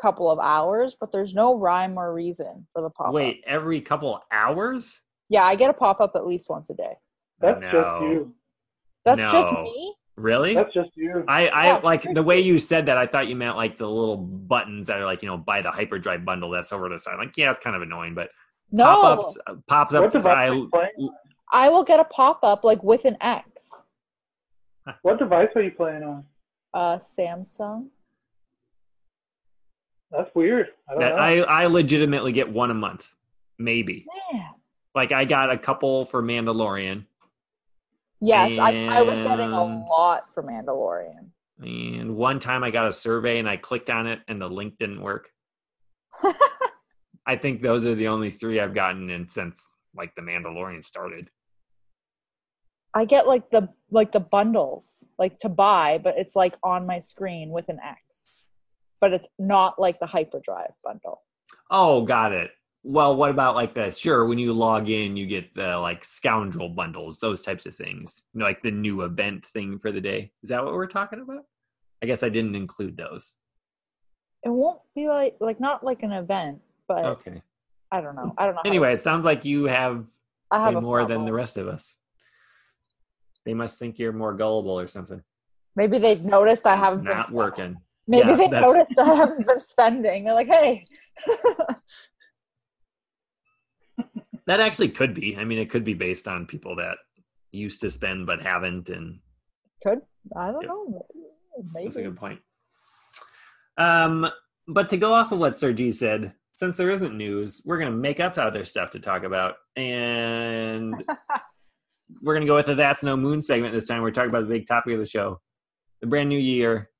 [0.00, 3.14] couple of hours, but there's no rhyme or reason for the pop up.
[3.14, 5.00] Wait, every couple hours?
[5.28, 6.94] Yeah, I get a pop up at least once a day.
[7.40, 7.70] That's no.
[7.70, 8.34] just you.
[9.04, 9.94] That's just me.
[10.16, 10.54] Really?
[10.54, 11.24] That's just you.
[11.28, 12.98] I, I Yeah, like the way you said that.
[12.98, 15.70] I thought you meant like the little buttons that are like you know buy the
[15.70, 17.16] hyperdrive bundle that's over the side.
[17.18, 18.28] Like yeah, it's kind of annoying, but
[18.70, 20.12] No, pop ups pops What up.
[20.12, 21.10] device I, are you playing?
[21.52, 23.84] I will get a pop up like with an X.
[25.02, 26.24] What device are you playing on?
[26.74, 27.86] Uh, Samsung.
[30.10, 30.68] That's weird.
[30.88, 31.44] I don't that know.
[31.44, 33.06] I I legitimately get one a month,
[33.58, 34.06] maybe.
[34.32, 34.50] Man.
[34.94, 37.04] Like I got a couple for Mandalorian,
[38.20, 41.30] Yes, I, I was getting a lot for Mandalorian.
[41.60, 44.74] and one time I got a survey and I clicked on it and the link
[44.78, 45.30] didn't work.
[47.26, 49.62] I think those are the only three I've gotten in since
[49.96, 51.30] like the Mandalorian started.
[52.92, 57.00] I get like the like the bundles like to buy, but it's like on my
[57.00, 58.29] screen with an X.
[59.00, 61.22] But it's not like the hyperdrive bundle.
[61.70, 62.50] Oh, got it.
[62.82, 66.70] Well, what about like the sure when you log in you get the like scoundrel
[66.70, 68.22] bundles, those types of things.
[68.32, 70.32] You know, like the new event thing for the day.
[70.42, 71.44] Is that what we're talking about?
[72.02, 73.36] I guess I didn't include those.
[74.42, 77.42] It won't be like like not like an event, but Okay.
[77.92, 78.34] I don't know.
[78.38, 78.62] I don't know.
[78.64, 80.06] Anyway, it sounds like you have
[80.50, 81.96] I have more than the rest of us.
[83.44, 85.22] They must think you're more gullible or something.
[85.76, 87.76] Maybe they've noticed I It's haven't been not working.
[88.10, 90.24] Maybe Yeah, they that's- noticed I haven't been spending.
[90.24, 90.84] They're like, hey.
[94.46, 95.36] That actually could be.
[95.36, 96.96] I mean, it could be based on people that
[97.52, 99.20] used to spend but haven't, and
[99.82, 100.00] Could
[100.36, 100.70] I don't Yep.
[100.70, 101.06] know.
[101.74, 102.40] that's a good point.
[103.78, 104.26] Um,
[104.66, 107.92] but to go off of what Sir G said, since there isn't news, we're going
[107.92, 110.94] to make up other stuff to talk about, and
[112.22, 114.02] we're going to go with the "That's No Moon" segment this time.
[114.02, 115.40] We're talking about the big topic of the show,
[116.00, 116.90] the brand new year,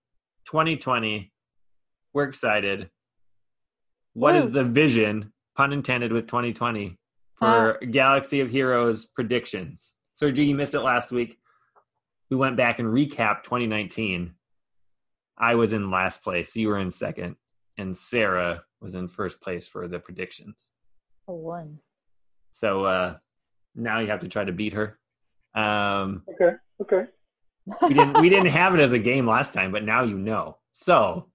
[0.47, 1.33] 2020.
[2.13, 2.91] We're excited.
[4.15, 4.51] What is Woo.
[4.53, 6.99] the vision, pun intended, with 2020
[7.37, 9.93] for Galaxy of Heroes predictions?
[10.15, 11.39] Sir you missed it last week.
[12.31, 14.35] We went back and recapped 2019.
[15.39, 16.55] I was in last place.
[16.55, 17.37] You were in second,
[17.79, 20.71] and Sarah was in first place for the predictions.
[21.29, 21.79] A one.
[22.53, 23.17] So uh,
[23.75, 24.99] now you have to try to beat her.
[25.55, 26.57] Um, Okay.
[26.83, 27.07] Okay.
[27.83, 30.59] We didn't we didn't have it as a game last time, but now you know.
[30.73, 31.29] So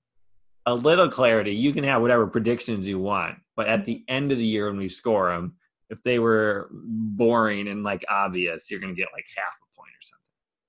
[0.65, 1.53] a little clarity.
[1.53, 4.77] You can have whatever predictions you want, but at the end of the year when
[4.77, 5.55] we score them,
[5.89, 10.01] if they were boring and like obvious, you're gonna get like half a point or
[10.01, 10.21] something.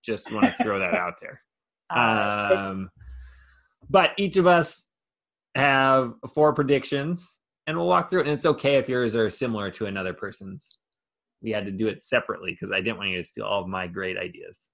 [0.03, 1.41] Just want to throw that out there.
[1.91, 2.91] Um,
[3.89, 4.87] but each of us
[5.55, 7.33] have four predictions,
[7.67, 8.29] and we'll walk through it.
[8.29, 10.79] And it's okay if yours are similar to another person's.
[11.43, 13.69] We had to do it separately because I didn't want you to steal all of
[13.69, 14.71] my great ideas.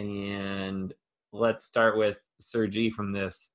[0.00, 0.94] And
[1.32, 3.50] let's start with Sir G from this.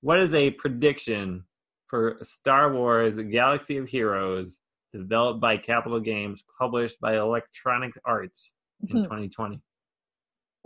[0.00, 1.44] What is a prediction
[1.86, 4.58] for Star Wars Galaxy of Heroes
[4.94, 8.52] developed by Capital Games, published by Electronic Arts
[8.88, 9.02] in Hmm.
[9.04, 9.60] 2020?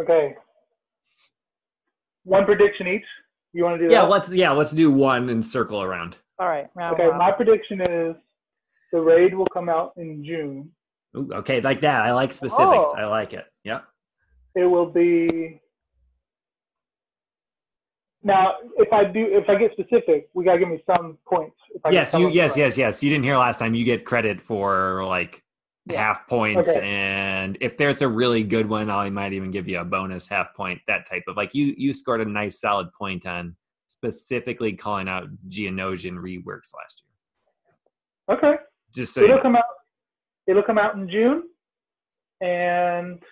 [0.00, 0.36] Okay.
[2.22, 3.04] One prediction each.
[3.52, 4.10] You want to do Yeah, that?
[4.10, 6.18] let's yeah, let's do one and circle around.
[6.38, 6.68] all right.
[6.74, 7.04] Round Okay.
[7.06, 7.18] robin.
[7.18, 8.14] My prediction is
[8.92, 10.70] the raid will come out in June.
[11.16, 12.02] Ooh, okay, like that.
[12.02, 12.86] I like specifics.
[12.88, 12.94] Oh.
[12.96, 13.46] I like it.
[13.64, 13.84] Yep.
[14.56, 15.60] It will be.
[18.22, 21.54] Now, if I do, if I get specific, we gotta give me some points.
[21.72, 22.58] If I Yes, you yes, right.
[22.58, 23.02] yes, yes.
[23.02, 23.74] You didn't hear last time.
[23.74, 25.44] You get credit for like
[25.84, 26.02] Yeah.
[26.02, 26.80] half points Okay.
[26.82, 30.52] and if there's a really good one, I might even give you a bonus half
[30.54, 33.54] point, that type of like you you scored a nice solid point on
[33.86, 37.04] specifically calling out Geonosian reworks last
[38.28, 38.36] year.
[38.36, 38.62] Okay.
[38.94, 39.42] Just so it'll know.
[39.42, 39.64] come out.
[40.48, 41.42] It'll come out in June,
[42.40, 43.22] and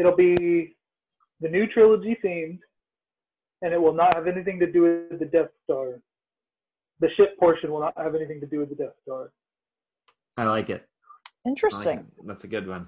[0.00, 0.74] it'll be
[1.40, 2.58] the new trilogy themed,
[3.62, 6.00] and it will not have anything to do with the Death Star.
[7.00, 9.30] The ship portion will not have anything to do with the Death Star.
[10.36, 10.86] I like it.
[11.44, 11.98] I like Interesting.
[11.98, 12.26] it.
[12.26, 12.86] That's a good one.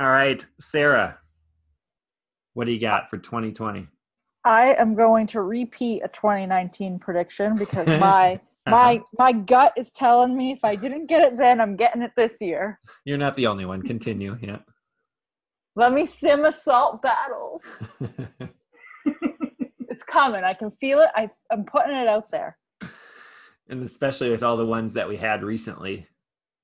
[0.00, 1.18] All right, Sarah.
[2.54, 3.86] What do you got for 2020?
[4.44, 8.70] I am going to repeat a 2019 prediction because my uh-huh.
[8.70, 12.12] my my gut is telling me if I didn't get it then, I'm getting it
[12.16, 12.80] this year.
[13.04, 13.82] You're not the only one.
[13.82, 14.38] Continue.
[14.40, 14.58] Yeah.
[15.74, 17.62] Let me sim assault battles.
[19.88, 20.42] It's coming.
[20.42, 21.10] I can feel it.
[21.14, 22.56] I, I'm putting it out there.
[23.68, 26.06] and especially with all the ones that we had recently,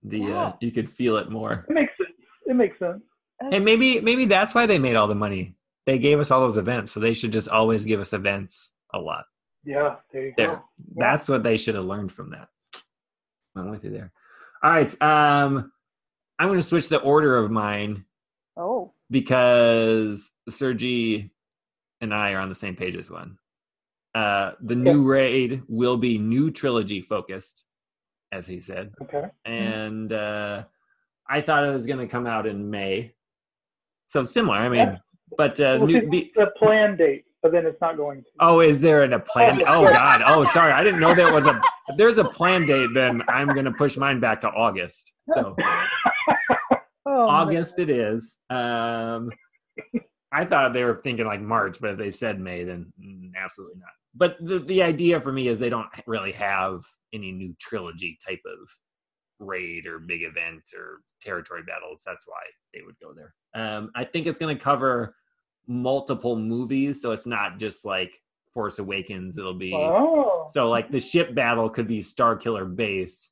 [0.02, 1.66] the uh, you could feel it more.
[1.68, 2.10] It makes sense.
[2.46, 3.02] It makes sense.
[3.40, 5.56] And maybe maybe that's why they made all the money.
[5.84, 8.98] They gave us all those events, so they should just always give us events a
[8.98, 9.24] lot.
[9.62, 10.62] Yeah, there you There, go.
[10.96, 12.48] that's what they should have learned from that.
[13.56, 14.10] I'm with you there.
[14.62, 15.70] All right, um,
[16.38, 18.06] I'm going to switch the order of mine
[18.58, 21.30] oh, because Sir G
[22.00, 23.38] and I are on the same page as one.
[24.14, 27.64] Uh, the new raid will be new trilogy focused,
[28.32, 29.24] as he said, Okay.
[29.44, 30.64] and uh,
[31.28, 33.14] I thought it was going to come out in May.
[34.06, 34.96] So similar, I mean, Yeah.
[35.36, 38.28] but uh, Well, new, be, the plan date, but then it's not going to.
[38.40, 39.60] oh, is there an, a plan?
[39.66, 39.92] Oh, Oh.
[39.92, 40.22] God!
[40.26, 41.60] Oh, sorry, I didn't know there was a.
[41.88, 45.12] If there's a plan date, then I'm going to push mine back to August.
[45.34, 45.54] So
[47.18, 48.36] oh August it is.
[48.50, 49.30] Um,
[50.32, 53.78] I thought they were thinking like March, but if they said May, then mm, absolutely
[53.80, 53.90] not.
[54.14, 58.40] But the the idea for me is they don't really have any new trilogy type
[58.46, 58.68] of
[59.40, 62.02] raid or big event or territory battles.
[62.04, 62.40] That's why
[62.74, 63.34] they would go there.
[63.54, 65.14] Um, I think it's going to cover
[65.66, 68.20] multiple movies, so it's not just like
[68.52, 69.38] Force Awakens.
[69.38, 70.48] It'll be Oh.
[70.52, 73.30] so like the ship battle could be Star Killer base,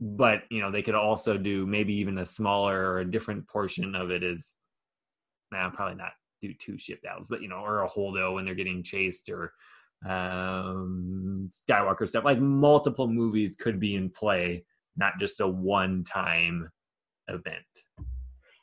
[0.00, 3.94] but you know they could also do maybe even a smaller or a different portion
[3.94, 4.54] of it is,
[5.50, 8.54] nah, probably not do two ship battles, but you know, or a holdo when they're
[8.54, 9.52] getting chased or
[10.08, 12.24] um Skywalker stuff.
[12.24, 14.64] Like multiple movies could be in play,
[14.96, 16.70] not just a one-time
[17.26, 17.64] event.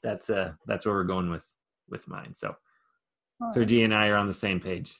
[0.03, 1.43] That's uh that's where we're going with
[1.89, 2.33] with mine.
[2.35, 2.55] So
[3.41, 3.67] right.
[3.67, 4.93] G and I are on the same page.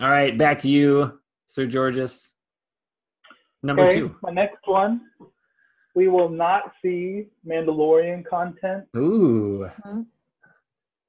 [0.00, 2.30] All right, back to you, Sir Georges.
[3.62, 4.14] Number Okay, two.
[4.22, 5.00] my next one.
[5.94, 9.68] We will not see Mandalorian content, Ooh.
[9.84, 10.02] Mm-hmm.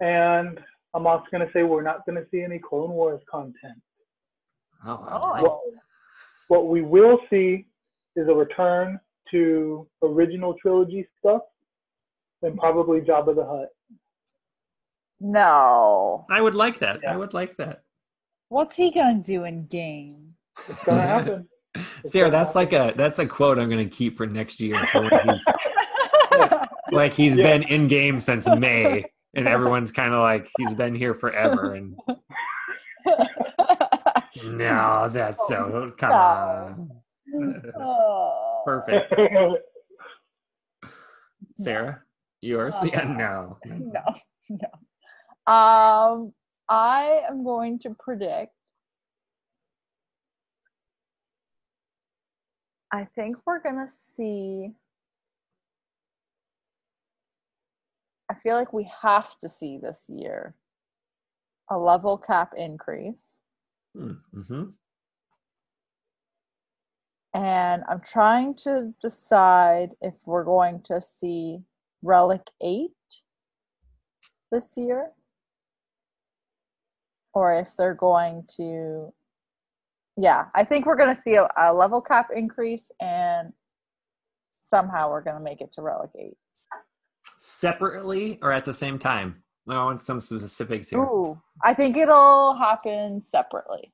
[0.04, 0.60] and
[0.96, 3.80] I'm also going to say we're not going to see any Clone Wars content.
[4.86, 5.62] Oh, oh I like- Oh,
[6.48, 7.68] What we will see
[8.16, 11.44] is a return to original trilogy stuff,
[12.42, 13.70] and probably Jabba the Hutt.
[15.20, 16.26] no.
[16.32, 17.02] I would like that.
[17.08, 17.84] I would like that.
[18.48, 20.34] What's he gonna do in game?
[20.68, 21.48] It's going to happen.
[22.08, 24.84] Sarah, that's like a that's a quote I'm gonna keep for next year.
[24.92, 25.46] For he's,
[26.92, 27.44] like he's Yeah.
[27.44, 29.06] been in game since May,
[29.36, 31.76] and everyone's kind of like he's been here forever.
[31.76, 31.96] And
[34.46, 36.90] no, that's so come on.
[37.80, 38.62] oh.
[38.66, 39.14] Perfect,
[41.62, 42.02] Sarah.
[42.42, 42.74] Yours?
[42.84, 43.58] Yeah, no.
[43.66, 44.04] No,
[44.50, 45.52] no.
[45.54, 46.34] Um,
[46.70, 48.54] I am going to predict
[52.92, 54.72] I think we're gonna see.
[58.32, 60.56] I feel like we have to see this year
[61.70, 63.40] a level cap increase.
[63.96, 64.64] Mm-hmm.
[67.34, 71.60] And I'm trying to decide if we're going to see
[72.02, 72.90] Relic 8
[74.52, 75.12] this year
[77.34, 79.14] or if they're going to
[80.22, 83.54] yeah i think we're going to see a, a, level cap increase and
[84.70, 86.34] somehow we're going to make it to Relic 8.
[87.40, 89.44] separately or at the same time?
[89.68, 91.00] I want some specifics here.
[91.00, 93.94] Ooh, i think it'll happen separately.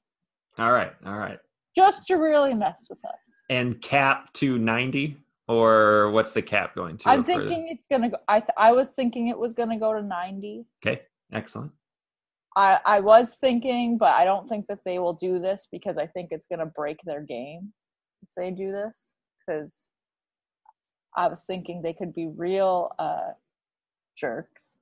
[0.57, 1.39] All right all right.
[1.75, 3.19] Just to really mess with us.
[3.49, 8.09] And cap to 90 or what's the cap going to i'm thinking it's going to
[8.09, 11.71] go i th- i was thinking it was going to go to 90 okay excellent
[12.55, 16.07] I, I was thinking, but I don't think that they will do this because I
[16.07, 17.73] think it's going to break their game
[18.23, 19.13] if they do this.
[19.45, 19.89] Because
[21.15, 23.31] I was thinking they could be real uh,
[24.15, 24.77] jerks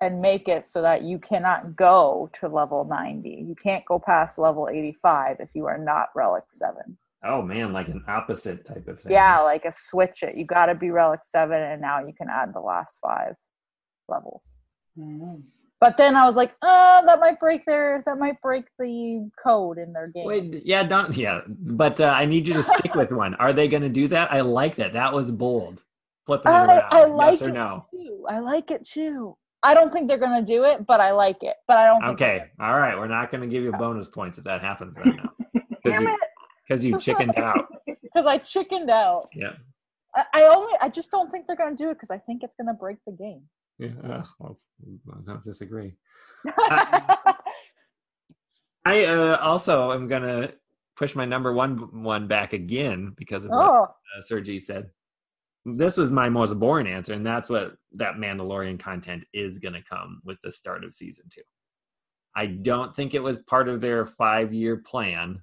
[0.00, 3.28] and make it so that you cannot go to level 90.
[3.28, 6.98] You can't go past level 85 if you are not Relic 7.
[7.24, 9.12] Oh man, like an opposite type of thing.
[9.12, 10.36] Yeah, like a switch it.
[10.36, 13.34] You got to be Relic 7 and now you can add the last five
[14.08, 14.54] levels.
[14.98, 15.42] Mm-hmm.
[15.82, 19.78] But then I was like, uh, that might break their that might break the code
[19.78, 20.26] in their game.
[20.26, 21.40] Wait, yeah, don't yeah.
[21.48, 23.34] But uh, I need you to stick with one.
[23.34, 24.30] Are they going to do that?
[24.30, 24.92] I like that.
[24.92, 25.82] That was bold.
[26.24, 26.84] Flipping it around.
[26.92, 27.84] I, like yes or it no?
[27.90, 28.24] Too.
[28.28, 29.36] I like it too.
[29.64, 31.56] I don't think they're going to do it, but I like it.
[31.66, 32.04] But I don't.
[32.12, 32.96] okay, all right.
[32.96, 34.94] We're not going to give you bonus points if that happens.
[35.02, 35.18] Then
[35.84, 36.20] Damn it!
[36.68, 37.66] Because you chickened out.
[38.14, 39.24] Because I chickened out.
[39.34, 39.54] Yeah.
[40.14, 40.74] I, I only.
[40.80, 42.78] I just don't think they're going to do it because I think it's going to
[42.78, 43.42] break the game.
[43.78, 44.56] Yeah, uh, well,
[45.12, 45.94] I don't disagree.
[46.46, 47.16] I,
[48.84, 50.52] I uh, also am gonna
[50.96, 53.82] push my number one one back again because of what oh.
[53.84, 54.90] uh, Sir G said.
[55.64, 60.20] This was my most boring answer, and that's what that Mandalorian content is gonna come
[60.24, 61.42] with the start of season two.
[62.34, 65.40] I don't think it was part of their five year plan,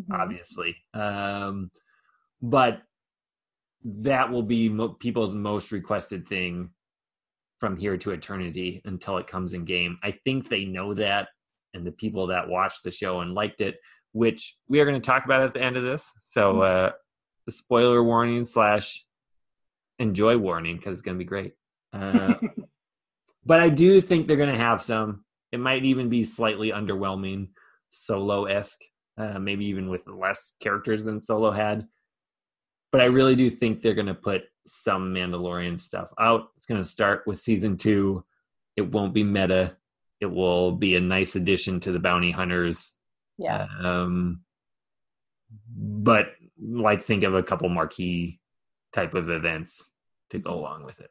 [0.00, 0.12] mm-hmm.
[0.12, 1.70] obviously, um,
[2.40, 2.82] but
[3.84, 6.70] that will be mo- people's most requested thing
[7.60, 9.98] from here to eternity until it comes in game.
[10.02, 11.28] I think they know that,
[11.74, 13.76] and the people that watched the show and liked it,
[14.12, 16.10] which we are going to talk about at the end of this.
[16.24, 16.60] So, mm-hmm.
[16.62, 16.90] uh,
[17.46, 19.04] the spoiler warning slash
[19.98, 21.52] enjoy warning because it's going to be great.
[21.92, 22.34] Uh,
[23.44, 25.24] but I do think they're going to have some.
[25.52, 27.48] It might even be slightly underwhelming,
[27.90, 28.80] solo esque,
[29.18, 31.86] uh, maybe even with less characters than Solo had.
[32.92, 36.48] But I really do think they're going to put some Mandalorian stuff out.
[36.56, 38.24] It's going to start with season two.
[38.76, 39.76] It won't be meta.
[40.20, 42.94] It will be a nice addition to the bounty hunters.
[43.38, 43.66] Yeah.
[43.82, 44.42] Um,
[45.76, 46.26] but
[46.60, 48.40] like, think of a couple marquee
[48.92, 49.88] type of events
[50.30, 51.10] to go along with it.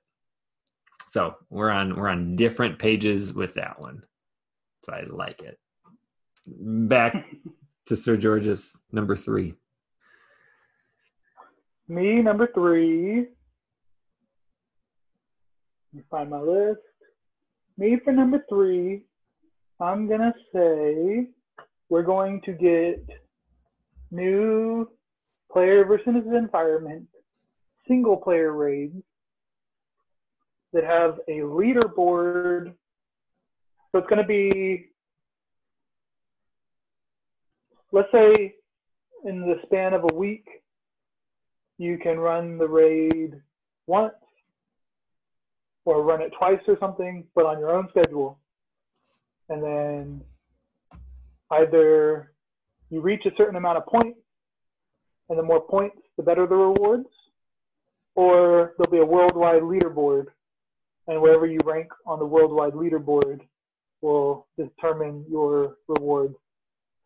[1.12, 4.04] So we're on we're on different pages with that one.
[4.86, 5.58] So I like it.
[6.46, 7.26] Back
[7.88, 9.56] to Sir George's number three.
[11.90, 13.28] Me number three
[15.92, 16.80] let me find my list.
[17.78, 19.06] Me for number three,
[19.80, 21.28] I'm gonna say
[21.90, 23.04] we're going to get
[24.12, 24.88] new
[25.52, 27.08] player versus environment
[27.88, 28.96] single player raids
[30.74, 32.74] that have a leaderboard.
[33.92, 34.92] So it's going to be,
[37.92, 38.54] let's say,
[39.26, 40.48] in the span of a week,
[41.80, 43.42] you can run the raid
[43.88, 44.14] once
[45.86, 48.38] or run it twice or something, but on your own schedule.
[49.48, 50.22] And then
[51.50, 52.34] either
[52.90, 54.20] you reach a certain amount of points,
[55.30, 57.08] and the more points, the better the rewards,
[58.14, 60.26] or there'll be a worldwide leaderboard,
[61.08, 63.40] and wherever you rank on the worldwide leaderboard
[64.02, 66.36] will determine your rewards,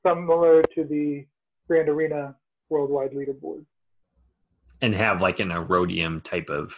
[0.06, 1.26] similar to the
[1.68, 2.36] Grand Arena
[2.70, 3.66] worldwide leaderboard.
[4.84, 6.78] And have like an Aurodium type of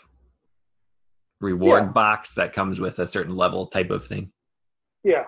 [1.42, 1.92] reward yeah.
[1.92, 4.32] box that comes with a certain level type of thing.
[5.04, 5.26] Yeah.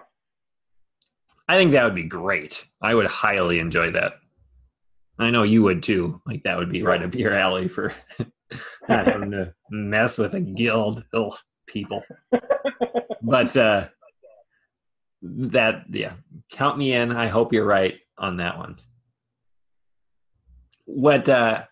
[1.48, 2.66] I think that would be great.
[2.82, 4.14] I would highly enjoy that.
[5.20, 6.22] I know you would too.
[6.26, 7.94] Like that would be right up your alley for
[8.90, 12.04] not having to mess with a guild of people.
[13.22, 13.88] but uh
[15.22, 16.14] that yeah,
[16.52, 17.12] count me in.
[17.12, 18.78] I hope you're right on that one.
[20.86, 21.64] What uh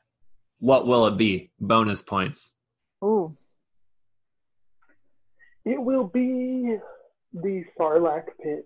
[0.65, 1.51] what will it be?
[1.59, 2.53] Bonus points.
[3.03, 3.37] Ooh.
[5.63, 6.77] It will be
[7.31, 8.65] the Sarlacc pit.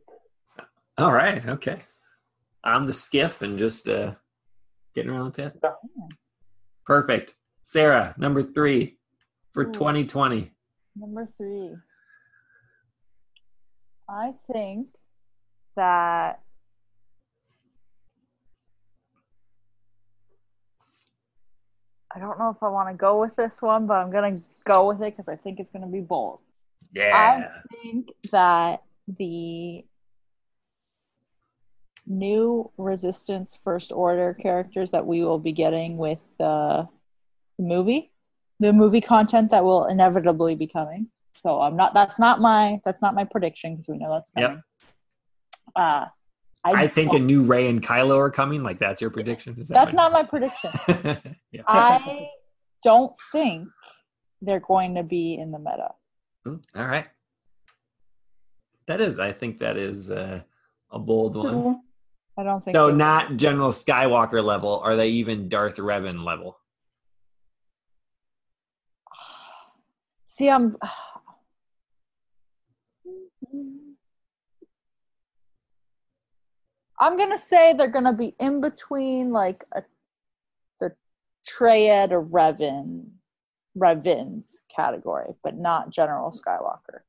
[0.97, 1.45] All right.
[1.45, 1.81] Okay.
[2.63, 4.13] I'm the skiff and just uh,
[4.95, 5.61] getting around the pit.
[6.85, 7.35] Perfect.
[7.63, 8.97] Sarah, number three
[9.51, 9.73] for Ooh.
[9.73, 10.53] 2020.
[10.95, 11.71] Number three.
[14.07, 14.87] I think
[15.75, 16.43] that
[22.15, 24.87] I don't know if I want to go with this one, but I'm gonna go
[24.87, 26.39] with it because I think it's gonna be bold.
[26.93, 27.15] Yeah.
[27.15, 29.85] I think that the
[32.07, 36.87] new Resistance First Order characters that we will be getting with the
[37.59, 38.11] movie,
[38.59, 41.07] the movie content that will inevitably be coming.
[41.35, 41.93] So I'm not.
[41.93, 42.81] That's not my.
[42.83, 44.49] That's not my prediction because we know that's Yep.
[44.49, 44.63] coming.
[45.75, 46.05] Uh,
[46.63, 48.63] I, I think a new Rey and Kylo are coming.
[48.63, 49.55] Like that's your prediction.
[49.59, 50.71] Is that that's what- not my prediction.
[51.51, 51.61] yeah.
[51.67, 52.29] I
[52.83, 53.67] don't think
[54.41, 55.89] they're going to be in the meta.
[56.45, 57.07] Mm, All right.
[58.87, 59.19] That is.
[59.19, 60.41] I think that is uh,
[60.91, 61.81] a bold one.
[62.37, 62.75] I don't think.
[62.75, 64.79] So they- not General Skywalker level.
[64.79, 66.57] Are they even Darth Revan level?
[70.25, 70.75] See, I'm.
[76.99, 79.83] I'm gonna say they're gonna be in between like a,
[80.79, 80.93] the
[81.45, 83.05] Triad or Revan,
[83.75, 87.01] Revins category, but not General Skywalker.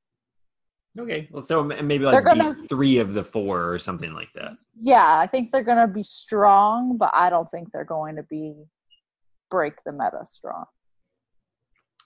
[0.99, 1.29] Okay.
[1.31, 4.33] Well, so m- maybe They're like gonna- be three of the four or something like
[4.35, 4.53] that.
[4.79, 8.55] Yeah, I think they're gonna be strong, but I don't think they're going to be
[9.51, 10.65] break the meta strong.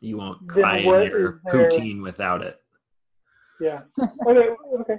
[0.01, 2.59] You won't cry in your poutine without it.
[3.61, 3.82] Yeah.
[4.26, 4.49] Okay.
[4.80, 4.97] Okay.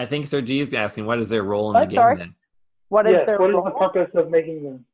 [0.00, 1.80] I think Sir G is asking, what is their role in What?
[1.80, 2.16] the game Sorry?
[2.16, 2.34] then?
[2.88, 3.26] What is Yes.
[3.26, 4.86] their What is the purpose of making them?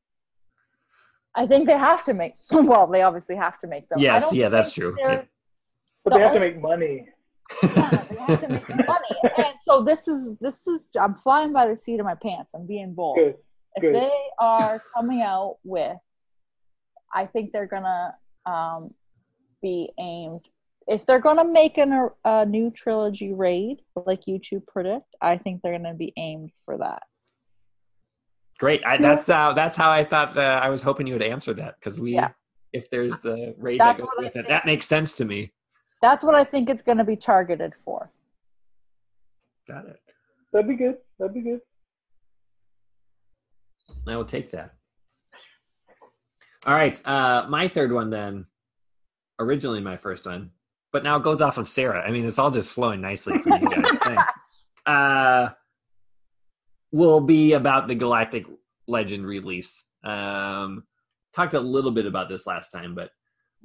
[1.36, 2.34] I think they have to make.
[2.50, 4.00] Well, they obviously have to make them.
[4.00, 4.96] Yes, yeah, that's think true.
[4.98, 5.22] they're- Yeah.
[6.02, 7.08] But The they have to make money.
[7.62, 7.68] yeah,
[8.10, 9.12] they have to make money.
[9.36, 12.54] And so this is this is I'm flying by the seat of my pants.
[12.54, 13.16] I'm being bold.
[13.16, 13.36] Good.
[13.76, 13.94] If good.
[13.94, 15.96] they are coming out with,
[17.14, 18.94] I think they're gonna um,
[19.62, 20.44] be aimed.
[20.86, 25.36] If they're gonna make an, a, a new trilogy raid, like you two predict, I
[25.36, 27.02] think they're gonna be aimed for that.
[28.58, 28.84] Great.
[28.86, 31.74] I, that's uh, that's how I thought that I was hoping you would answer that
[31.80, 32.30] because we, Yeah.
[32.72, 35.24] if there's the raid That's that goes what I with it, that makes sense to
[35.24, 35.52] me.
[36.02, 38.10] That's what I think it's gonna be targeted for.
[39.66, 40.00] Got it.
[40.52, 40.98] That'd be good.
[41.18, 41.60] That'd be good.
[44.06, 44.74] I will take that.
[46.64, 47.04] All right.
[47.06, 48.46] Uh, my third one then,
[49.40, 50.50] originally my first one,
[50.96, 52.00] but now it goes off of Sarah.
[52.00, 53.90] I mean, it's all just flowing nicely for you guys.
[54.02, 54.32] Thanks.
[54.86, 55.48] Uh,
[56.90, 58.46] will be about the Galactic
[58.88, 59.84] Legend release.
[60.04, 60.84] Um,
[61.34, 63.10] talked a little bit about this last time, but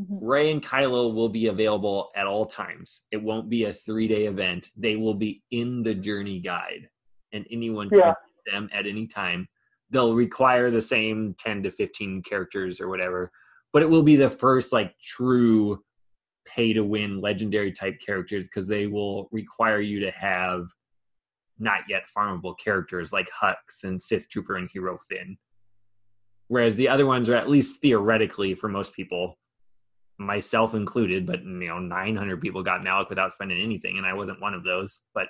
[0.01, 0.19] Mhm.
[0.21, 3.03] Rey and Kylo will be available at all times.
[3.11, 4.69] It won't be a three day event.
[4.75, 6.89] They will be in the journey guide,
[7.31, 8.13] and anyone can Yeah.
[8.45, 9.47] get them at any time.
[9.89, 13.31] They'll require the same 10 to 15 characters or whatever,
[13.71, 15.81] but it will be the first like true
[16.45, 20.67] pay to win legendary type characters because they will require you to have
[21.59, 25.37] not yet farmable characters like Hux and Sith Trooper and Hero Finn.
[26.47, 29.37] Whereas the other ones are at least theoretically for most people,
[30.17, 34.41] myself included, but you know, 900 people got Malak without spending anything, and I wasn't
[34.41, 35.01] one of those.
[35.13, 35.27] But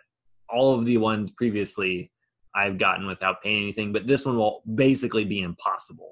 [0.50, 2.12] all of the ones previously
[2.56, 6.12] I've gotten without paying anything, but this one will basically be impossible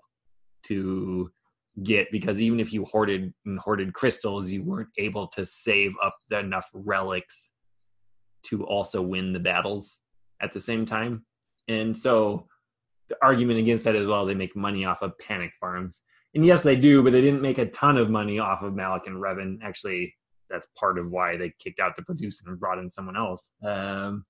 [0.63, 1.31] to
[1.83, 6.15] get because even if you hoarded and hoarded crystals, you weren't able to save up
[6.31, 7.51] enough relics
[8.43, 9.97] to also win the battles
[10.41, 11.25] at the same time.
[11.67, 12.47] And so
[13.09, 16.01] the argument against that as well, they make money off of panic farms.
[16.35, 19.07] And yes, they do, but they didn't make a ton of money off of Malak
[19.07, 19.59] and Revan.
[19.63, 20.15] Actually,
[20.49, 23.51] that's part of why they kicked out the producer and brought in someone else.
[23.65, 24.25] Um,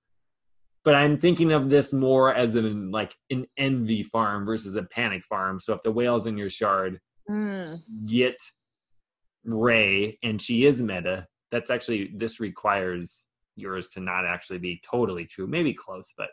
[0.86, 5.24] but I'm thinking of this more as an like an envy farm versus a panic
[5.26, 5.60] farm.
[5.60, 7.82] So if the whale's in your shard, Mm.
[8.06, 8.38] get
[9.46, 13.26] Rey and she is meta, that's actually this requires
[13.56, 15.48] yours to not actually be totally true.
[15.48, 16.30] Maybe close, but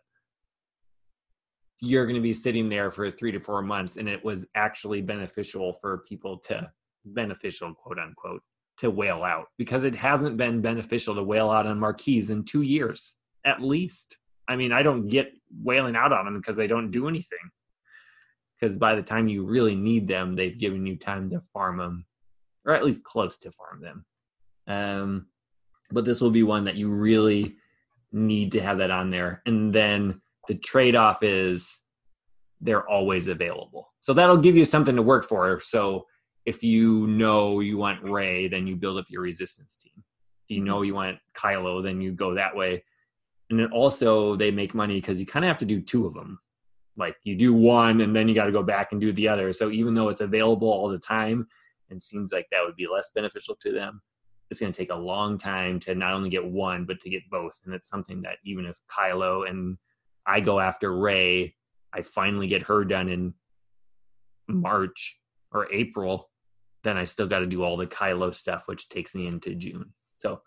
[1.80, 5.02] you're going to be sitting there for three to four months, and it was actually
[5.02, 6.70] beneficial for people to
[7.04, 8.42] beneficial quote unquote
[8.78, 12.62] to whale out because it hasn't been beneficial to whale out on marquees in two
[12.62, 13.16] years
[13.46, 14.18] at least.
[14.48, 15.32] I mean, I don't get
[15.62, 17.38] whaling out on them because they don't do anything.
[18.58, 22.06] Because by the time you really need them, they've given you time to farm them,
[22.64, 24.04] or at least close to farm them.
[24.66, 25.26] Um,
[25.90, 27.56] but this will be one that you really
[28.12, 29.42] need to have that on there.
[29.46, 31.78] And then the trade off is
[32.60, 33.92] they're always available.
[34.00, 35.60] So that'll give you something to work for.
[35.60, 36.06] So
[36.46, 39.92] if you know you want Rey, then you build up your resistance team.
[40.48, 42.84] If you know you want Kylo, then you go that way.
[43.50, 46.14] And then also they make money because you kind of have to do two of
[46.14, 46.38] them.
[46.96, 49.52] Like you do one and then you got to go back and do the other.
[49.52, 51.46] So even though it's available all the time
[51.90, 54.00] and seems like that would be less beneficial to them,
[54.50, 57.28] it's going to take a long time to not only get one but to get
[57.30, 57.60] both.
[57.64, 59.76] And it's something that even if Kylo and
[60.26, 61.54] I go after Rey,
[61.92, 63.34] I finally get her done in
[64.48, 65.18] March
[65.52, 66.30] or April,
[66.84, 69.92] then I still got to do all the Kylo stuff, which takes me into June.
[70.18, 70.40] So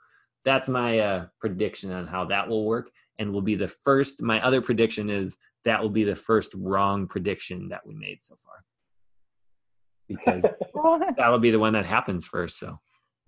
[0.45, 4.21] that's my uh, prediction on how that will work and will be the first.
[4.21, 8.35] My other prediction is that will be the first wrong prediction that we made so
[8.43, 8.63] far
[10.09, 10.43] because
[11.17, 12.59] that'll be the one that happens first.
[12.59, 12.79] So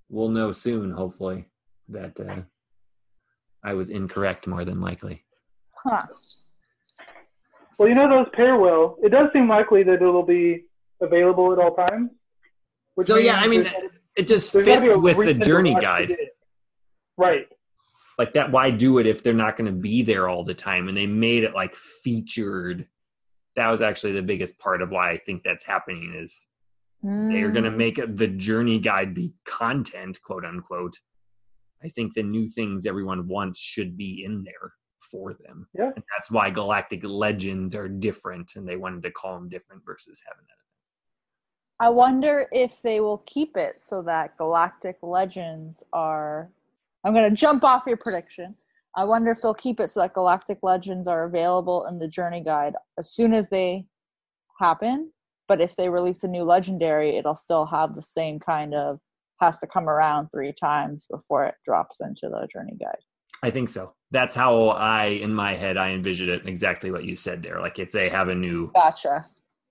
[0.09, 1.45] we'll know soon, hopefully,
[1.89, 2.41] that uh,
[3.63, 5.23] I was incorrect more than likely.
[5.83, 6.03] Huh.
[7.79, 8.97] Well, you know those pair well.
[9.01, 10.65] It does seem likely that it'll be
[11.01, 12.11] available at all times.
[12.95, 13.67] which So yeah, I mean,
[14.15, 16.15] it just there's gotta be fits with the journey guide.
[17.17, 17.47] Right.
[18.21, 20.87] Like that why do it if they're not going to be there all the time
[20.87, 22.87] and they made it like featured
[23.55, 26.45] that was actually the biggest part of why i think that's happening is
[27.03, 27.77] they're going to Mm.
[27.77, 30.95] make the journey guide be content quote unquote
[31.83, 34.67] i think the new things everyone wants should be in there
[35.11, 35.91] for them Yeah.
[35.95, 40.21] and that's why galactic legends are different and they wanted to call them different versus
[40.27, 40.61] having that
[41.79, 46.51] I wonder if they will keep it so that Galactic Legends are.
[47.03, 48.55] I'm going to jump off your prediction.
[48.95, 52.41] I wonder if they'll keep it so that Galactic Legends are available in the Journey
[52.41, 53.85] Guide as soon as they
[54.59, 55.11] happen.
[55.47, 58.99] But if they release a new Legendary, it'll still have the same kind of
[59.39, 62.99] has to come around three times before it drops into the Journey Guide.
[63.43, 63.93] I think so.
[64.11, 66.47] That's how I, in my head, I envision it.
[66.47, 67.59] Exactly what you said there.
[67.59, 69.25] Like if they have a new Gotcha.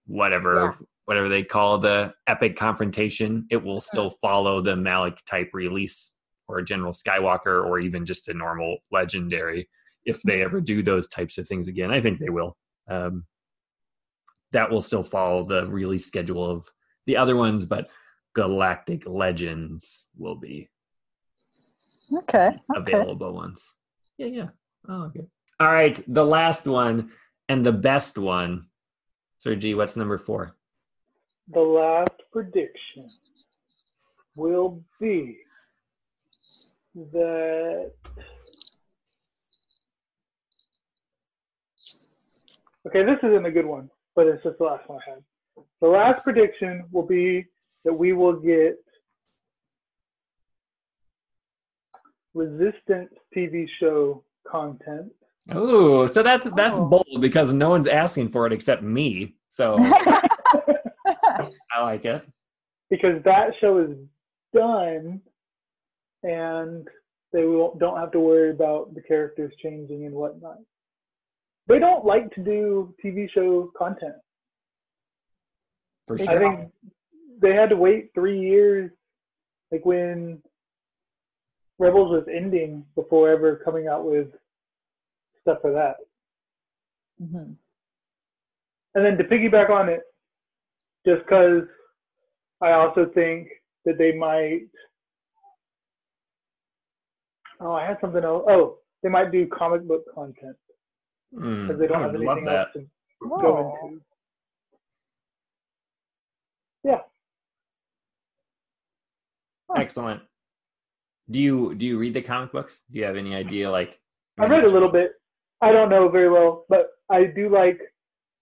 [0.06, 3.80] whatever whatever they call the epic confrontation, it will mm-hmm.
[3.80, 6.12] still follow the Malak type release
[6.50, 9.68] or General Skywalker or even just a normal legendary.
[10.04, 12.56] If they ever do those types of things again, I think they will.
[12.88, 13.24] Um,
[14.52, 16.68] that will still follow the release schedule of
[17.06, 17.88] the other ones, but
[18.34, 20.68] Galactic Legends will be
[22.12, 22.48] Okay.
[22.76, 22.92] okay.
[22.92, 23.72] available ones.
[24.18, 24.48] Yeah, yeah.
[24.88, 25.20] Oh, okay.
[25.60, 27.10] All right, the last one
[27.48, 28.66] and the best one.
[29.38, 30.56] Sir G, what's number four?
[31.52, 33.10] The last prediction
[34.34, 35.38] will be
[36.94, 37.92] that.
[42.86, 45.22] Okay, this isn't a good one, but it's just the last one I had.
[45.80, 47.46] The last prediction will be
[47.84, 48.76] that we will get
[52.34, 55.12] Resistance TV show content.
[55.50, 56.86] Oh, so that's that's Oh.
[56.86, 59.34] bold because no one's asking for it except me.
[59.48, 60.20] So I
[61.82, 62.22] like it.
[62.88, 63.96] because that show is
[64.54, 65.20] done
[66.22, 66.86] and
[67.32, 70.58] they will, don't have to worry about the characters changing and whatnot.
[71.68, 74.16] They don't like to do TV show content.
[76.08, 76.72] For They I think
[77.40, 78.90] they had to wait three years,
[79.70, 80.42] like when
[81.78, 84.28] Rebels was ending, before ever coming out with
[85.40, 85.96] stuff for that.
[87.22, 87.56] Mhm.
[88.94, 90.02] And then to piggyback on it,
[91.06, 91.62] just because
[92.60, 93.48] I also think
[93.84, 94.68] that they might.
[97.60, 98.44] Oh, I had something else.
[98.48, 100.56] Oh, they might do comic book content
[101.32, 102.58] Mm, because they don't I have would love anything that.
[102.58, 102.86] else to
[103.28, 103.40] Whoa.
[103.40, 104.00] go into.
[106.82, 107.00] Yeah,
[109.76, 110.22] Excellent.
[111.30, 112.78] Do you do you read the comic books?
[112.90, 114.00] Do you have any idea like
[114.40, 115.12] I read a little bit.
[115.60, 117.78] I don't know very well, but I do like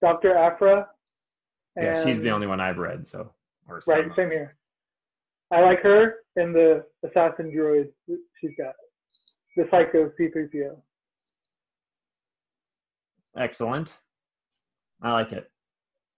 [0.01, 0.35] Dr.
[0.37, 0.87] Aphra.
[1.77, 3.33] Yeah, she's the only one I've read, so
[3.69, 4.57] or Right, same here.
[5.51, 7.89] I like her and the assassin droid
[8.41, 8.75] she's got.
[9.59, 10.76] The Psycho C3PO.
[13.36, 13.98] Excellent.
[15.02, 15.50] I like it.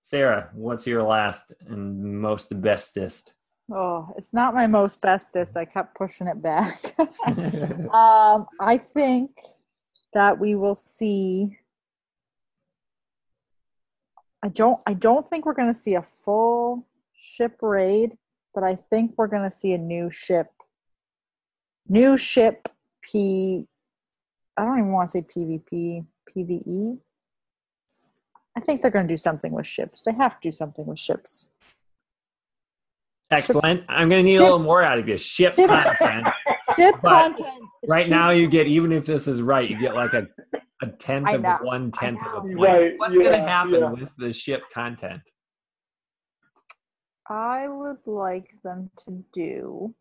[0.03, 3.33] Sarah, what's your last and most bestest?
[3.73, 5.57] Oh, it's not my most bestest.
[5.57, 6.95] I kept pushing it back.
[6.99, 9.31] um, I think
[10.13, 11.57] that we will see.
[14.43, 14.81] I don't.
[14.87, 18.19] I don't think we're going to see a full ship raid,
[18.55, 20.53] but I think we're going to see a new ship.
[21.89, 22.69] New ship
[23.03, 23.67] P.
[24.57, 26.05] I don't even want to say PvP.
[26.29, 26.99] PVE.
[28.57, 30.03] I think they're going to do something with ships.
[30.03, 31.47] They have to do something with ships.
[33.31, 33.85] Excellent.
[33.89, 35.17] I'm going to need a little more out of you.
[35.17, 36.27] Ship Ship- content.
[36.77, 37.63] Ship But content.
[37.89, 38.11] Right cheap.
[38.11, 40.27] now, you get even if this is right, you get like a
[40.83, 42.59] a tenth of one tenth of a point.
[42.59, 43.91] Right, What's going to happen yeah.
[43.91, 45.21] with the ship content?
[47.29, 49.95] I would like them to do.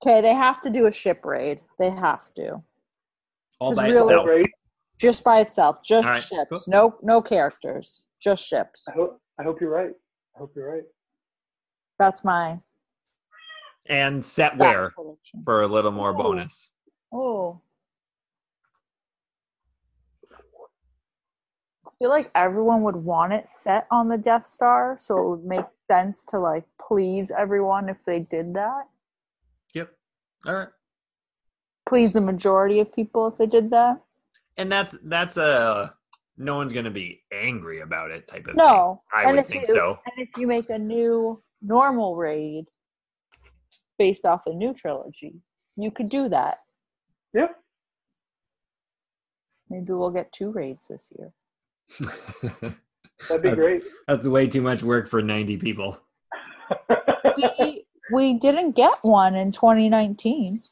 [0.00, 1.60] Okay, they have to do a ship raid.
[1.78, 2.62] They have to.
[3.58, 4.52] All by really itself.
[4.98, 6.68] Just by itself, just All right, ships.
[6.68, 8.86] No, no characters, just ships.
[8.88, 9.94] I hope I hope you're right.
[10.34, 10.84] I hope you're right.
[11.98, 12.58] That's my
[13.86, 14.92] And set where
[15.44, 16.16] for a little more Ooh.
[16.18, 16.70] bonus.
[17.12, 17.60] Oh.
[21.86, 25.44] I feel like everyone would want it set on the Death Star, so it would
[25.44, 28.84] make sense to like please everyone if they did that.
[29.74, 29.90] Yep.
[30.46, 30.68] All right.
[31.86, 34.00] Please the majority of people if they did that.
[34.56, 35.94] And that's that's a
[36.36, 38.56] no one's gonna be angry about it type of thing.
[38.56, 39.02] No.
[39.14, 39.98] I and would if think you, so.
[40.06, 42.66] And if you make a new normal raid
[43.98, 45.34] based off the new trilogy,
[45.76, 46.58] you could do that.
[47.34, 47.56] Yep.
[49.70, 51.32] Maybe we'll get two raids this year.
[53.28, 53.82] That'd be That's- great.
[54.06, 55.98] That's way too much work for 90 people.
[57.58, 60.62] we, we didn't get one in 2019.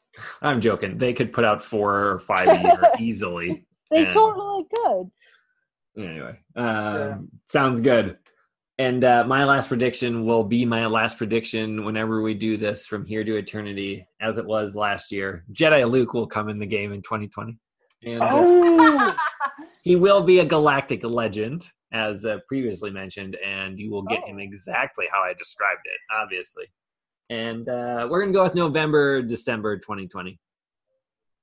[0.41, 0.97] I'm joking.
[0.97, 3.65] They could put out four or five a year easily.
[3.91, 4.09] They Yeah.
[4.11, 5.11] totally could.
[5.97, 8.17] Anyway, um, sounds good.
[8.79, 13.05] And uh, my last prediction will be my last prediction whenever we do this from
[13.05, 15.43] here to eternity, as it was last year.
[15.51, 17.57] Jedi Luke will come in the game in 2020.
[18.05, 19.15] And uh, oh,
[19.81, 24.35] he will be a galactic legend, as uh, previously mentioned, and you will get him
[24.37, 24.43] Oh.
[24.43, 26.65] exactly how I described it, obviously.
[27.29, 30.39] And uh, we're going to go with November, December 2020.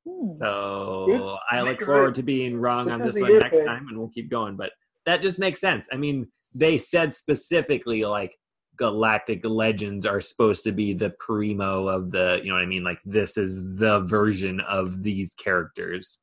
[0.07, 0.35] Hmm.
[0.35, 1.37] So Good.
[1.51, 4.57] I look forward to being wrong on this one next time, and we'll keep going.
[4.57, 4.71] But
[5.07, 5.89] that just makes sense.
[5.93, 8.35] I mean, they said specifically like
[8.77, 12.85] galactic legends are supposed to be the primo of the, you know what I mean?
[12.85, 16.21] Like this is the version of these characters.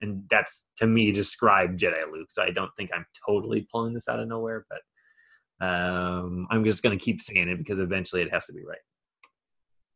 [0.00, 2.30] And that's to me describe Jedi Luke.
[2.30, 4.80] So I don't think I'm totally pulling this out of nowhere, but
[5.62, 8.78] um, I'm just going to keep saying it because eventually it has to be right.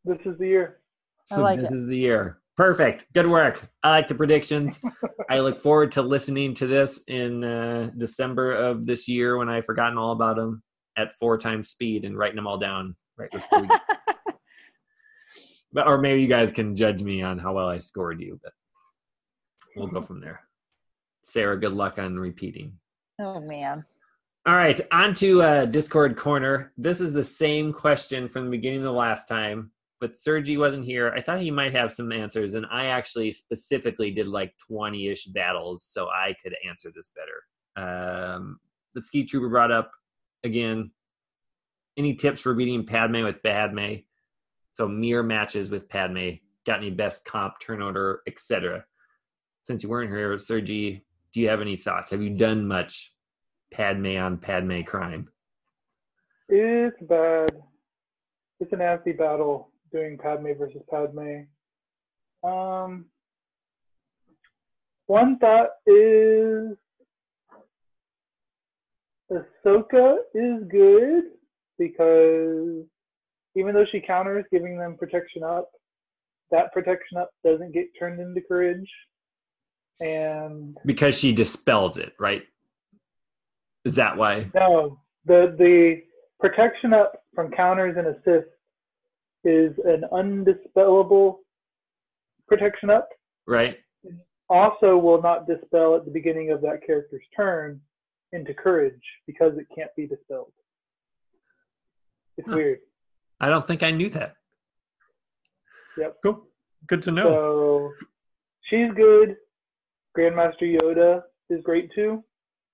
[0.05, 0.79] this is the year.
[1.29, 1.75] I like this it.
[1.75, 2.39] is the year.
[2.55, 3.05] Perfect.
[3.13, 3.69] Good work.
[3.83, 4.79] I like the predictions.
[5.29, 9.65] I look forward to listening to this in uh, December of this year when I've
[9.65, 10.63] forgotten all about them
[10.97, 13.67] at four times speed and writing them all down right before we
[15.73, 18.53] but, or maybe you guys can judge me on how well I scored you, but
[19.75, 20.41] we'll go from there.
[21.23, 22.79] Sarah, good luck on repeating.
[23.19, 23.83] oh man.
[24.47, 26.71] All right, on to uh, Discord Corner.
[26.77, 30.57] This is the same question from the beginning of the last time, but Sir G
[30.57, 31.11] wasn't here.
[31.11, 35.25] I thought he might have some answers, and I actually specifically did like 20 ish
[35.25, 37.85] battles so I could answer this better.
[37.85, 38.57] Um,
[38.95, 39.91] the Ski Trooper brought up
[40.45, 40.91] again
[41.97, 43.95] any tips for beating Padme with Padme?
[44.75, 46.35] So, mirror matches with Padme.
[46.65, 48.85] Got any best comp, turn order, etc.
[49.65, 52.11] Since you weren't here, Sir G, do you have any thoughts?
[52.11, 53.11] Have you done much
[53.71, 55.29] Padme on Padme crime.
[56.49, 57.51] It's bad.
[58.59, 61.43] It's a nasty battle doing Padme versus Padme.
[62.43, 63.05] Um,
[65.07, 66.77] one thought is
[69.31, 71.23] Ahsoka is good
[71.77, 72.85] because
[73.55, 75.69] even though she counters giving them protection up,
[76.51, 78.89] that protection up doesn't get turned into courage.
[79.99, 82.43] And Because she dispels it, right?
[83.87, 84.51] Is that why?
[84.53, 86.01] No, the the
[86.41, 88.51] protection up from counters and assists
[89.45, 91.37] is an undispellable
[92.49, 93.07] protection up.
[93.47, 93.77] Right?
[94.49, 97.79] Also, will not dispel at the beginning of that character's turn
[98.33, 100.51] into courage because it can't be dispelled.
[102.37, 102.55] It's Huh.
[102.55, 102.79] weird.
[103.39, 104.35] I don't think I knew that.
[105.97, 106.17] Yep.
[106.23, 106.47] Cool.
[106.87, 107.23] Good to know.
[107.23, 107.93] So
[108.63, 109.37] she's good.
[110.17, 112.23] Grandmaster Yoda is great too.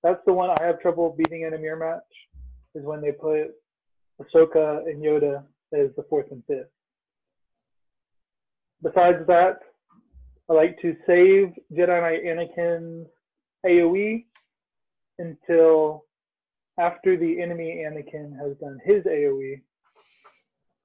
[0.03, 2.01] That's the one I have trouble beating in a mirror match.
[2.75, 3.51] Is when they put
[4.19, 5.43] Ahsoka and Yoda
[5.73, 6.67] as the fourth and fifth.
[8.81, 9.59] Besides that,
[10.49, 13.07] I like to save Jedi Knight Anakin's
[13.65, 14.25] AOE
[15.19, 16.05] until
[16.79, 19.61] after the enemy Anakin has done his AOE,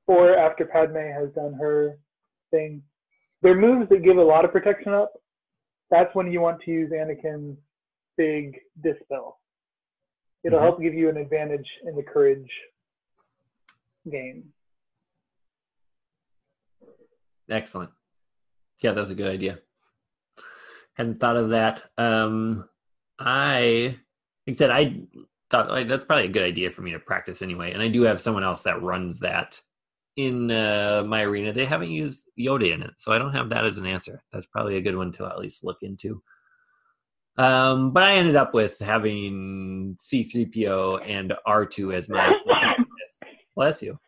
[0.06, 1.98] or after Padme has done her
[2.50, 2.82] thing.
[3.42, 5.12] They're moves that give a lot of protection up.
[5.90, 7.56] That's when you want to use Anakin's
[8.18, 9.40] big dispel.
[10.44, 10.62] It'll Mhm.
[10.62, 12.50] help give you an advantage in the courage
[14.10, 14.52] game.
[17.48, 17.90] Excellent.
[18.80, 19.60] Yeah, that's a good idea.
[20.94, 21.90] Hadn't thought of that.
[21.96, 22.68] Um,
[23.18, 23.98] I,
[24.46, 25.02] like I said, I
[25.50, 27.72] thought like, that's probably a good idea for me to practice anyway.
[27.72, 29.60] And I do have someone else that runs that
[30.16, 31.52] in uh, my arena.
[31.52, 34.22] They haven't used Yoda in it, so I don't have that as an answer.
[34.32, 36.22] That's probably a good one to at least look into.
[37.38, 42.36] Um, but I ended up with having C3PO and R2 as my
[43.54, 43.98] bless you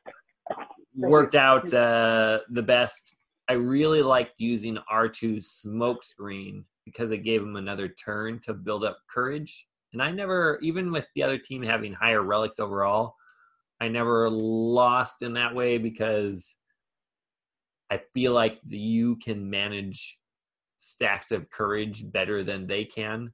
[0.96, 3.16] worked out uh, the best.
[3.48, 8.84] I really liked using R2's smoke screen because it gave him another turn to build
[8.84, 9.66] up courage.
[9.92, 13.14] And I never, even with the other team having higher relics overall,
[13.80, 16.54] I never lost in that way because
[17.90, 20.19] I feel like you can manage
[20.80, 23.32] stacks of courage better than they can.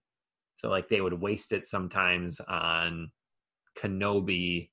[0.56, 3.10] So like they would waste it sometimes on
[3.78, 4.70] Kenobi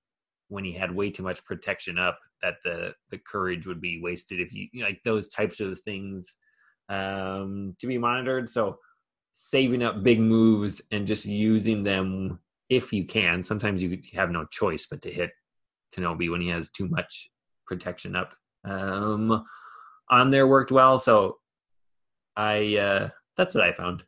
[0.50, 4.42] when he had way too much protection up that the the courage would be wasted
[4.42, 6.36] if you, you know, like those types of things
[6.90, 8.50] um to be monitored.
[8.50, 8.78] So
[9.34, 13.44] saving up big moves and just using them if you can.
[13.44, 15.32] Sometimes you have no choice but to hit
[15.96, 17.30] Kenobi when he has too much
[17.68, 18.34] protection up.
[18.66, 19.46] Um
[20.10, 20.98] on there worked well.
[20.98, 21.38] So
[22.36, 24.04] I uh that's what I found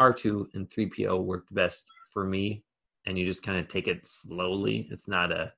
[0.00, 2.64] R2 and 3PO worked best for me
[3.06, 4.88] and you just kind of take it slowly.
[4.90, 5.52] It's not a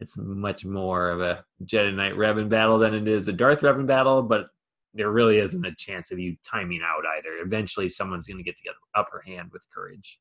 [0.00, 3.86] it's much more of a Jedi Knight Revan battle than it is a Darth Revan
[3.86, 4.46] battle, but
[4.94, 7.44] there really isn't a chance of you timing out either.
[7.44, 10.18] Eventually someone's gonna get the upper hand with courage.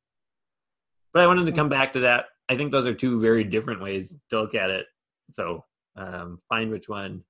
[1.14, 2.26] But I wanted to come back to that.
[2.50, 4.86] I think those are two very different ways to look at it.
[5.32, 5.66] So
[5.96, 7.24] um, find which one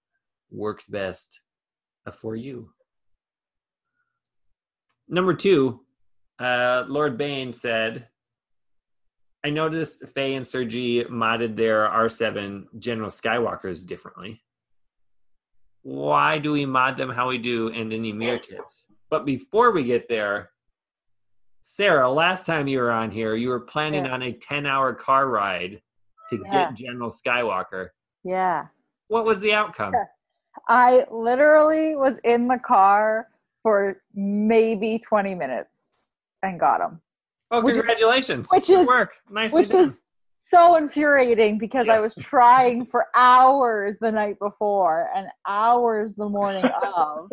[0.51, 1.39] works best
[2.13, 2.71] for you.
[5.09, 5.81] Number two,
[6.39, 8.07] uh, Lord Bain said,
[9.43, 14.41] I noticed Faye and Sir G modded their R7 General Skywalkers differently.
[15.81, 18.85] Why do we mod them how we do and any mirror tips?
[19.09, 20.51] But before we get there,
[21.63, 24.13] Sarah, last time you were on here, you were planning Yeah.
[24.13, 25.81] on a 10 hour car ride
[26.29, 26.51] to Yeah.
[26.51, 27.89] get General Skywalker.
[28.23, 28.67] Yeah.
[29.07, 29.93] What was the outcome?
[30.67, 33.29] I literally was in the car
[33.63, 35.93] for maybe 20 minutes
[36.43, 37.01] and got him,
[37.51, 38.47] Oh, Which is- congratulations.
[38.51, 39.11] which Good is- work.
[39.29, 39.85] Nicely which done.
[39.85, 40.01] is
[40.37, 41.95] so infuriating because Yeah.
[41.95, 46.63] I was trying for hours the night before and hours the morning
[46.95, 47.29] of.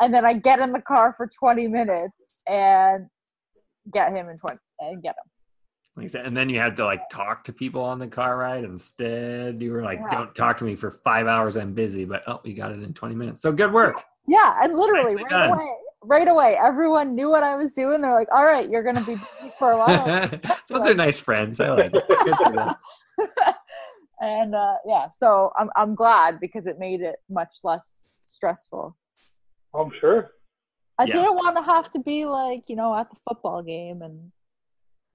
[0.00, 2.16] And then I get in the car for 20 minutes
[2.48, 3.06] and
[3.92, 5.30] get him in 20 and get him.
[6.02, 6.26] Like that.
[6.26, 9.60] And then you had to like talk to people on the car ride instead.
[9.62, 10.10] You were like, Yeah.
[10.10, 11.56] don't talk to me for five hours.
[11.56, 12.04] I'm busy.
[12.04, 13.42] But oh, you got it in 20 minutes.
[13.42, 14.02] So good work.
[14.26, 15.50] Yeah, and literally Nicely right done.
[15.50, 15.68] away,
[16.02, 18.00] right away, everyone knew what I was doing.
[18.00, 20.30] They're like, "All right, you're gonna be busy for a while."
[20.68, 21.58] Those are nice friends.
[21.60, 22.04] I like it.
[22.08, 22.74] Good for them.
[24.20, 28.96] and uh, yeah, so I'm I'm glad because it made it much less stressful.
[29.74, 30.30] I'm sure.
[30.98, 31.12] I Yeah.
[31.14, 34.30] didn't want to have to be like you know at the football game and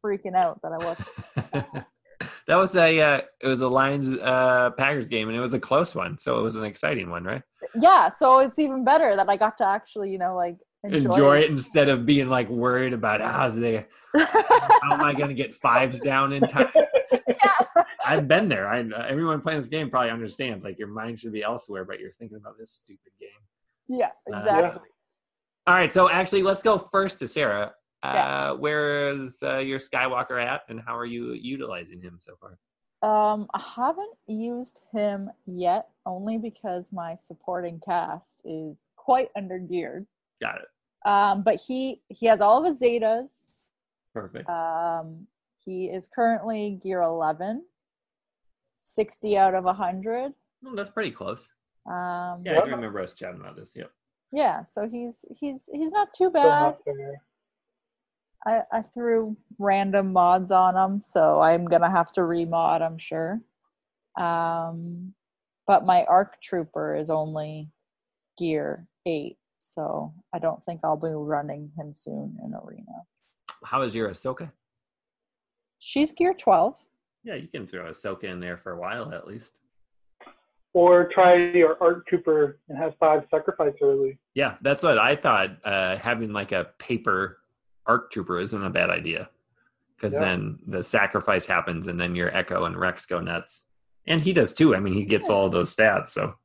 [0.03, 1.83] freaking out that I was.
[2.47, 5.59] that was a uh, it was a Lions uh, Packers game and it was a
[5.59, 7.43] close one, so it was an exciting one, right?
[7.79, 11.37] Yeah, so it's even better that I got to actually you know like enjoy, Enjoy,
[11.39, 13.85] it instead of being like worried about is they,
[14.17, 16.67] how am I going to get fives down in time?
[17.11, 17.83] yeah.
[18.05, 18.67] I've been there.
[18.67, 20.63] I everyone playing this game probably understands.
[20.63, 23.29] Like your mind should be elsewhere, but you're thinking about this stupid game.
[23.99, 24.89] yeah, Uh, exactly.
[25.67, 27.73] All right, so actually, let's go first to Sarah.
[28.03, 28.51] Uh, Yeah.
[28.51, 32.59] Where is uh, your Skywalker at, and how are you utilizing him so far?
[33.05, 40.07] Um, I haven't used him yet, only because my supporting cast is quite undergeared.
[40.41, 41.07] Got it.
[41.07, 43.31] Um, but he he has all of his Zetas.
[44.11, 44.49] Perfect.
[44.49, 45.27] Um,
[45.63, 47.63] he is currently gear 11,
[48.81, 50.33] 60 out of 100.
[50.63, 51.49] Well, that's pretty close.
[51.85, 53.75] Um, Yeah, I remember us chatting about this.
[53.75, 53.91] Yep.
[54.31, 56.61] yeah, so he's he's he's not too bad.
[56.61, 57.21] not fair.
[58.47, 63.41] I, I threw random mods on them, so I'm gonna have to remod, I'm sure.
[64.17, 65.13] Um,
[65.67, 67.71] but my arc trooper is only
[68.37, 73.03] gear eight, so I don't think I'll be running him soon in arena.
[73.63, 74.51] How is your Ahsoka?
[75.79, 76.75] She's gear twelve.
[77.23, 79.53] Yeah, you can throw Ahsoka in there for a while at least.
[80.73, 84.19] Or try your arc trooper and have five sacrifice early.
[84.35, 85.57] Yeah, that's what I thought.
[85.65, 87.39] Uh, having like a paper
[87.87, 89.29] arc trooper isn't a bad idea
[89.95, 90.19] because Yeah.
[90.21, 93.63] then the sacrifice happens and then your Echo and Rex go nuts.
[94.07, 94.75] And he does too.
[94.75, 96.09] I mean, he gets all those stats.
[96.09, 96.35] So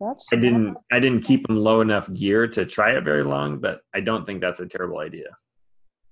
[0.00, 3.58] That's I didn't I didn't keep him low enough gear to try it very long,
[3.58, 5.36] but I don't think that's a terrible idea.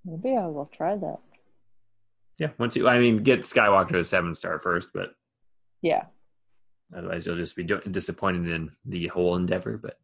[0.05, 1.19] Maybe I will try that.
[2.39, 5.11] Yeah, once you I mean get Skywalker to a seven star first, but
[5.83, 6.07] Yeah.
[6.97, 9.77] otherwise you'll just be disappointed in the whole endeavor.
[9.79, 9.99] But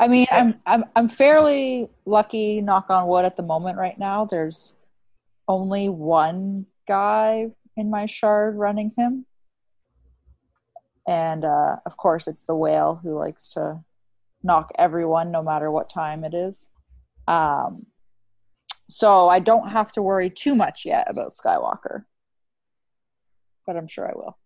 [0.00, 3.76] I mean, I'm I'm I'm fairly lucky, knock on wood, at the moment.
[3.76, 4.72] Right now, there's
[5.46, 9.26] only one guy in my shard running him,
[11.06, 13.84] and uh, of course, it's the whale who likes to
[14.42, 16.70] knock everyone, no matter what time it is.
[17.28, 17.84] Um,
[18.88, 22.04] so I don't have to worry too much yet about Skywalker,
[23.66, 24.38] but I'm sure I will.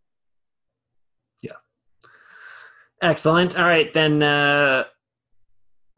[1.42, 1.58] Yeah.
[3.00, 3.56] Excellent.
[3.56, 4.84] All right, then uh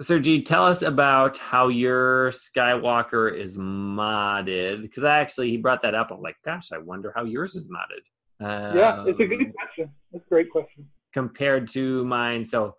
[0.01, 4.83] Sir G, tell us about how your Skywalker is modded.
[4.83, 6.11] Because I actually, he brought that up.
[6.11, 8.03] I'm like, gosh, I wonder how yours is modded.
[8.45, 9.91] Um, yeah, it's a good question.
[10.13, 10.87] It's a great question.
[11.15, 12.45] Compared to mine.
[12.45, 12.75] So,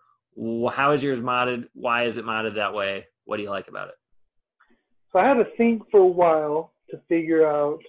[0.72, 1.64] how is yours modded?
[1.74, 3.06] Why is it modded that way?
[3.24, 3.94] What do you like about it?
[5.12, 7.80] So I had to think for a while to figure out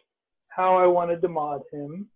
[0.47, 2.07] how I wanted to mod him.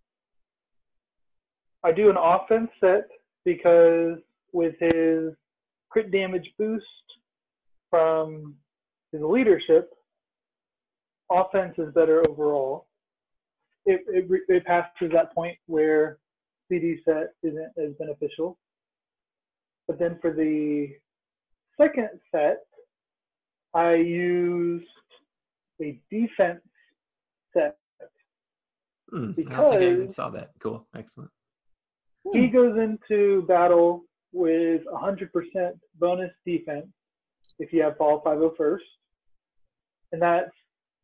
[1.83, 3.07] I do an offense set
[3.45, 4.17] because
[4.51, 5.33] with his
[5.89, 6.85] crit damage boost
[7.93, 8.55] from
[9.11, 9.91] his leadership,
[11.31, 12.87] offense is better overall.
[13.85, 16.17] It, it, it passed to that point where
[16.69, 18.57] CD set isn't as beneficial.
[19.87, 20.87] But then for the
[21.79, 22.63] second set,
[23.75, 24.87] I used
[25.79, 26.61] a defense
[27.55, 27.77] set.
[29.11, 30.49] Hmm, I don't think I Because- saw that.
[30.57, 30.87] Cool.
[30.97, 31.29] Excellent.
[32.31, 35.29] He goes into battle with 100%
[35.99, 36.87] bonus defense
[37.59, 38.79] if you have fall 501st.
[40.11, 40.51] And that's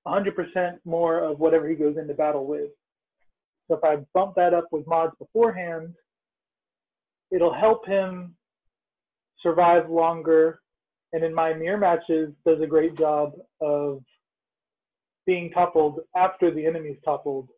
[0.08, 2.72] 100% more of whatever he goes into battle with.
[3.68, 5.94] So if I bump that up with mods beforehand,
[7.32, 8.36] it'll help him
[9.42, 10.62] survive longer.
[11.14, 14.02] And in my mirror matches, does a great job of
[15.26, 17.50] being toppled after the enemy's toppled.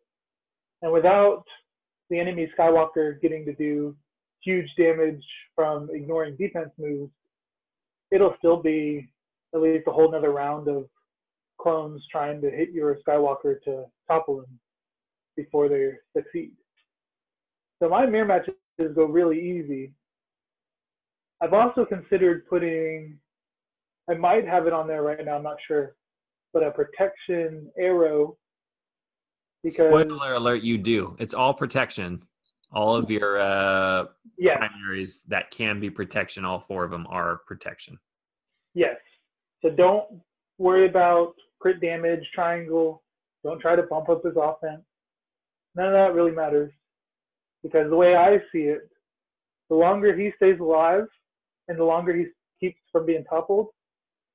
[0.82, 1.44] And without
[2.10, 3.96] the enemy Skywalker getting to do
[4.42, 5.24] huge damage
[5.54, 7.12] from ignoring defense moves,
[8.12, 9.08] it'll still be
[9.54, 10.84] at least a whole nother round of
[11.60, 14.58] clones trying to hit your Skywalker to topple him
[15.36, 16.52] before they succeed.
[17.82, 18.54] So my mirror matches
[18.94, 19.92] go really easy.
[21.40, 23.18] I've also considered putting,
[24.08, 25.96] I might have it on there right now, I'm not sure,
[26.52, 28.36] but a protection arrow
[29.64, 31.16] because Spoiler alert, you do.
[31.20, 32.22] It's all protection.
[32.74, 34.06] All of your uh,
[34.38, 37.98] yeah, primaries that can be protection, all four of them are protection.
[38.74, 38.96] Yes.
[39.62, 40.06] So don't
[40.58, 43.02] worry about crit damage, triangle.
[43.44, 44.82] Don't try to bump up his offense.
[45.74, 46.72] None of that really matters.
[47.62, 48.88] Because the way I see it,
[49.68, 51.04] the longer he stays alive
[51.68, 52.26] and the longer he
[52.60, 53.68] keeps from being toppled,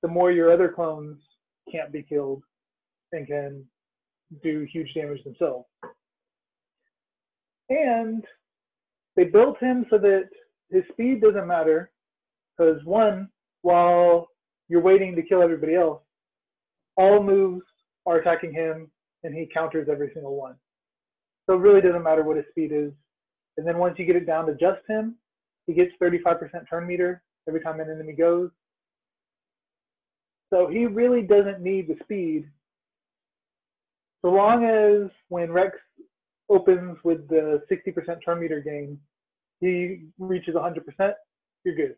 [0.01, 1.17] the more your other clones
[1.71, 2.43] can't be killed
[3.11, 3.65] and can
[4.43, 5.65] do huge damage themselves.
[7.69, 8.23] And
[9.15, 10.29] they built him so that
[10.69, 11.91] his speed doesn't matter.
[12.57, 13.29] Because one,
[13.61, 14.29] while
[14.69, 16.01] you're waiting to kill everybody else,
[16.95, 17.65] all moves
[18.05, 18.89] are attacking him
[19.23, 20.55] and he counters every single one.
[21.45, 22.91] So it really doesn't matter what his speed is.
[23.57, 25.15] And then once you get it down to just him,
[25.65, 26.37] he gets 35%
[26.69, 28.49] turn meter every time an enemy goes.
[30.51, 32.49] So he really doesn't need the speed.
[34.21, 35.77] So long as when Rex
[36.49, 38.99] opens with the 60% turn meter gain,
[39.59, 41.13] he reaches 100%,
[41.63, 41.95] you're good.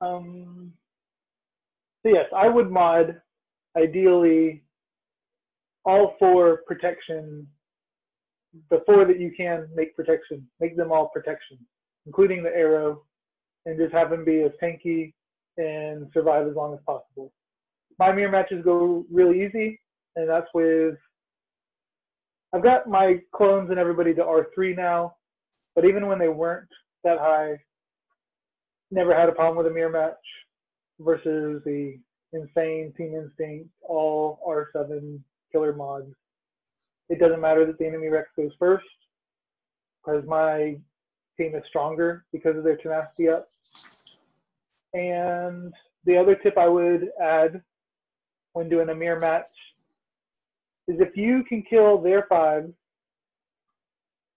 [0.00, 0.72] Um,
[2.02, 3.20] so yes, I would mod
[3.76, 4.64] ideally
[5.84, 7.46] all four protection,
[8.70, 11.58] the four that you can make protection, make them all protection,
[12.06, 13.02] including the arrow,
[13.66, 15.12] and just have them be as tanky
[15.56, 17.32] and survive as long as possible.
[17.98, 19.80] My mirror matches go really easy,
[20.16, 20.96] and that's with
[22.54, 25.14] I've got my clones and everybody to R3 now,
[25.74, 26.68] but even when they weren't
[27.02, 27.58] that high,
[28.90, 30.14] never had a problem with a mirror match
[31.00, 31.98] versus the
[32.34, 35.18] insane Team Instinct, all R7
[35.50, 36.12] killer mods.
[37.08, 38.84] It doesn't matter that the enemy Rex goes first,
[40.04, 40.76] because my
[41.38, 43.44] team is stronger because of their tenacity up.
[44.92, 45.72] And
[46.04, 47.62] the other tip I would add
[48.52, 49.48] when doing a mirror match
[50.88, 52.72] is if you can kill their fives,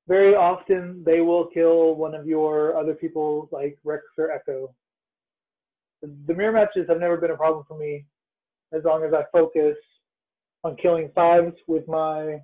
[0.07, 4.73] very often they will kill one of your other people like Rex or Echo.
[6.01, 8.05] The mirror matches have never been a problem for me
[8.73, 9.75] as long as I focus
[10.63, 12.39] on killing fives with my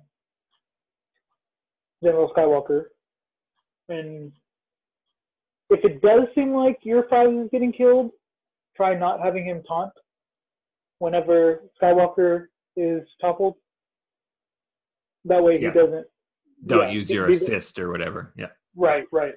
[2.02, 2.84] General Skywalker.
[3.88, 4.32] And
[5.70, 8.10] if it does seem like your five is getting killed,
[8.76, 9.92] try not having him taunt
[10.98, 12.46] whenever Skywalker
[12.76, 13.56] is toppled.
[15.24, 16.06] That way he doesn't.
[16.66, 18.32] Don't yeah, use your he- assist or whatever.
[18.36, 18.46] Yeah.
[18.76, 19.34] Right, right.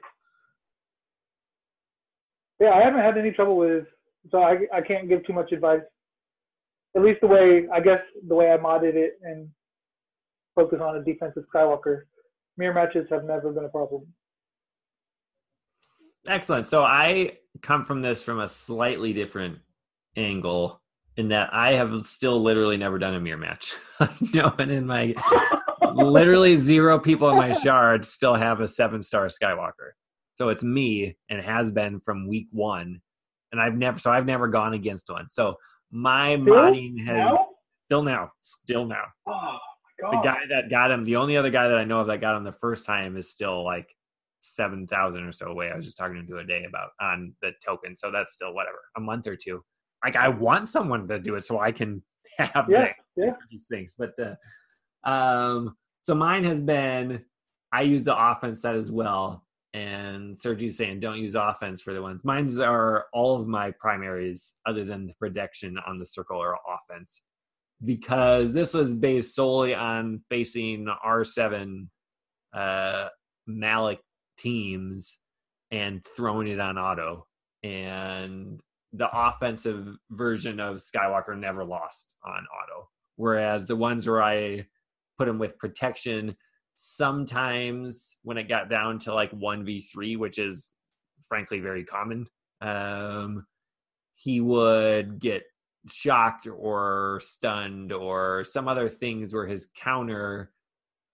[2.59, 3.86] Yeah, I haven't had any trouble with,
[4.31, 5.81] so I I can't give too much advice.
[6.95, 9.49] At least the way I guess the way I modded it and
[10.55, 12.03] focus on a defensive Skywalker.
[12.57, 14.07] Mirror matches have never been a problem.
[16.27, 16.67] Excellent.
[16.69, 19.59] So I come from this from a slightly different
[20.15, 20.81] angle
[21.17, 23.75] in that I have still literally never done a mirror match.
[24.33, 25.13] no one in my
[25.95, 29.91] literally zero people in my shard still have a seven star Skywalker.
[30.37, 33.01] So it's me and has been from week one.
[33.51, 35.27] and I've never so I've never gone against one.
[35.29, 35.55] So
[35.91, 36.45] my Still?
[36.45, 37.47] modding has Now?
[37.85, 39.03] still now, still now.
[39.27, 39.57] Oh
[40.01, 42.19] my The guy that got him, the only other guy that I know of that
[42.21, 43.87] got him the first time is still like
[44.41, 45.71] seven thousand or so away.
[45.71, 48.33] I was just talking to him the other day about on the token, so that's
[48.33, 49.63] still whatever a month or two.
[50.03, 52.03] Like I want someone to do it so I can
[52.37, 53.31] have Yeah, yeah.
[53.49, 53.95] these things.
[53.97, 57.23] But uh, um, so mine has been
[57.71, 59.43] I use the offense set as well.
[59.73, 62.23] And Sir G's saying don't use offense for the ones.
[62.23, 67.21] Mine's are all of my primaries other than the protection on the circle or offense
[67.83, 71.87] because this was based solely on facing R7
[72.53, 73.07] uh,
[73.47, 73.99] Malak
[74.37, 75.17] teams
[75.71, 77.27] and throwing it on auto.
[77.63, 78.61] And
[78.93, 82.89] the offensive version of Skywalker never lost on auto.
[83.17, 84.67] Whereas the ones where I
[85.18, 86.36] put him with protection,
[86.76, 90.70] sometimes when it got down to like 1v3, which is
[91.28, 92.28] frankly very common,
[92.61, 93.45] um,
[94.16, 95.43] he would get
[95.88, 100.51] shocked or stunned or some other things where his counter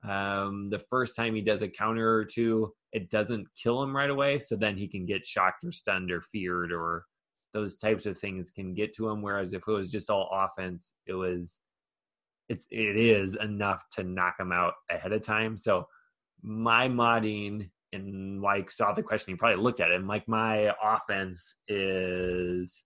[0.08, 4.10] um the first time he does a counter or two it doesn't kill him right
[4.10, 4.40] away.
[4.40, 7.06] So then he can get shocked or stunned or feared or
[7.54, 9.22] those types of things can get to him.
[9.22, 11.60] Whereas if it was just all offense it was
[12.52, 15.86] it's it is enough to knock them out ahead of time so
[16.44, 20.74] my modding and like saw the question you probably looked at it and like my
[20.84, 22.84] offense is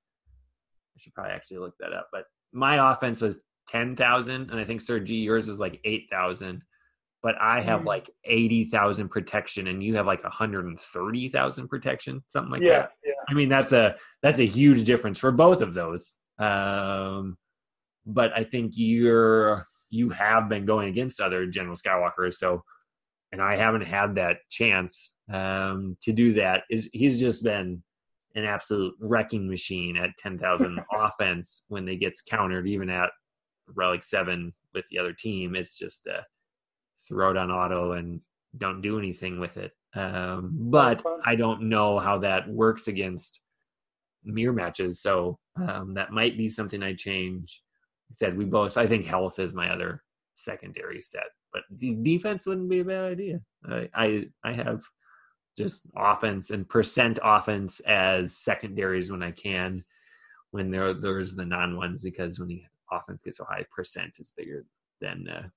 [0.95, 2.07] I should probably actually look that up.
[2.11, 6.07] But my offense was ten thousand, and I think Sir G yours is like eight
[6.09, 6.61] thousand.
[7.21, 7.85] But I have Mhm.
[7.85, 12.61] like eighty thousand protection, and you have like hundred and thirty thousand protection, something like
[12.61, 12.91] yeah, that.
[13.03, 13.11] yeah.
[13.27, 16.13] I mean, that's a that's a huge difference for both of those.
[16.39, 17.37] Um,
[18.05, 22.63] but I think you're you have been going against other General Skywalkers, so
[23.31, 26.63] and I haven't had that chance um, to do that.
[26.69, 27.83] Is he's just been
[28.35, 33.09] an absolute wrecking machine at ten thousand offense when they gets countered, even at
[33.73, 35.55] relic seven with the other team.
[35.55, 36.25] It's just a
[37.07, 38.21] throw it on auto and
[38.57, 39.71] don't do anything with it.
[39.95, 41.03] Um, but.
[41.25, 43.39] I don't know how that works against
[44.23, 47.61] mirror matches, so um, that might be something I change.
[48.17, 48.77] Said we both.
[48.77, 50.03] I think health is my other
[50.35, 53.39] secondary set, but the defense wouldn't be a bad idea.
[53.67, 54.83] I I, I have
[55.57, 59.83] just offense and percent offense as secondaries when I can.
[60.51, 64.31] When there there's the non ones because when the offense gets so high, percent is
[64.35, 64.65] bigger
[65.01, 65.47] than uh,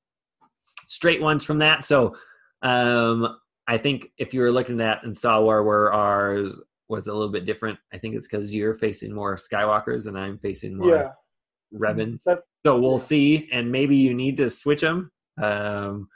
[0.86, 1.84] straight ones from that.
[1.84, 2.16] So
[2.62, 6.54] um, I think if you were looking at and saw where where ours
[6.88, 10.38] was a little bit different, I think it's because you're facing more Skywalkers and I'm
[10.38, 11.10] facing more Yeah.
[11.74, 12.22] Revans.
[12.24, 15.10] That's- So we'll see, and maybe you need to switch them,
[15.42, 16.08] um,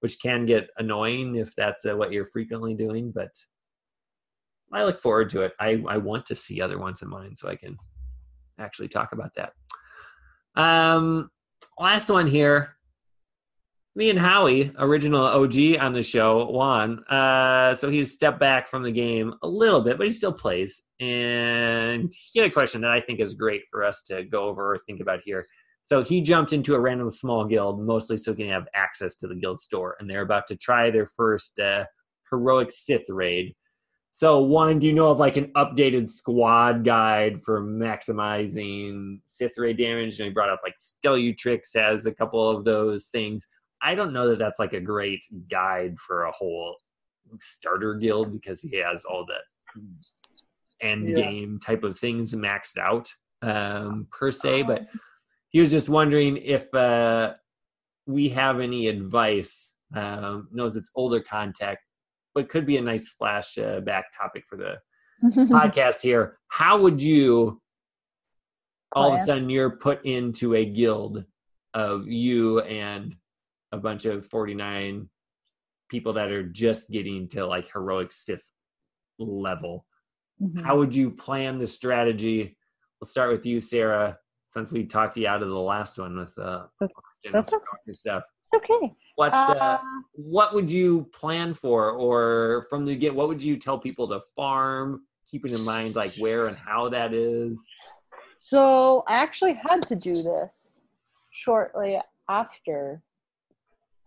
[0.00, 3.12] which can get annoying if that's uh, what you're frequently doing.
[3.14, 3.30] But
[4.72, 5.52] I look forward to it.
[5.60, 7.76] I, I want to see other ones in mine so I can
[8.58, 9.52] actually talk about that.
[10.60, 11.30] Um,
[11.78, 12.76] last one here.
[13.96, 17.02] Me and Howie, original OG on the show, won.
[17.04, 20.82] Uh, so he's stepped back from the game a little bit, but he still plays.
[21.00, 24.74] And he had a question that I think is great for us to go over
[24.74, 25.44] or think about here.
[25.82, 29.26] So he jumped into a random small guild, mostly so he can have access to
[29.26, 31.84] the guild store, and they're about to try their first uh,
[32.30, 33.56] heroic Sith raid.
[34.12, 39.78] So, one, do you know of like an updated squad guide for maximizing Sith raid
[39.78, 40.20] damage?
[40.20, 43.46] And he brought up like Skelturix has a couple of those things.
[43.82, 46.76] I don't know that that's like a great guide for a whole
[47.38, 49.38] starter guild because he has all the
[50.80, 51.16] end Yeah.
[51.16, 53.12] game type of things maxed out
[53.42, 54.62] um, per se.
[54.64, 54.88] But
[55.50, 57.34] he was just wondering if uh,
[58.06, 59.72] we have any advice.
[59.94, 61.84] Um, knows it's older contact,
[62.34, 64.76] but could be a nice flashback uh, topic for the
[65.52, 66.38] podcast here.
[66.48, 67.60] How would you
[68.92, 71.24] all of a sudden you're put into a guild
[71.74, 73.14] of you and
[73.72, 75.08] a bunch of 49
[75.88, 78.50] people that are just getting to like heroic Sith
[79.18, 79.86] level?
[80.40, 80.62] Mhm.
[80.64, 82.56] How would you plan the strategy?
[83.00, 84.18] We'll start with you, Sarah,
[84.50, 86.66] since we talked you out of the last one with uh,
[87.24, 87.92] That's- okay.
[87.92, 88.24] Stuff.
[88.52, 88.94] It's okay.
[89.16, 89.78] What's uh, Uh,
[90.14, 94.20] what would you plan for or from the get what would you tell people to
[94.34, 97.60] farm keeping in mind like where and how that is
[98.34, 100.80] So I actually had to do this
[101.30, 103.02] shortly after,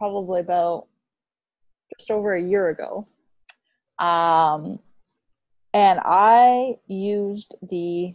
[0.03, 0.87] probably about
[1.97, 3.07] just over a year ago.
[3.99, 4.79] Um,
[5.73, 8.13] and I used the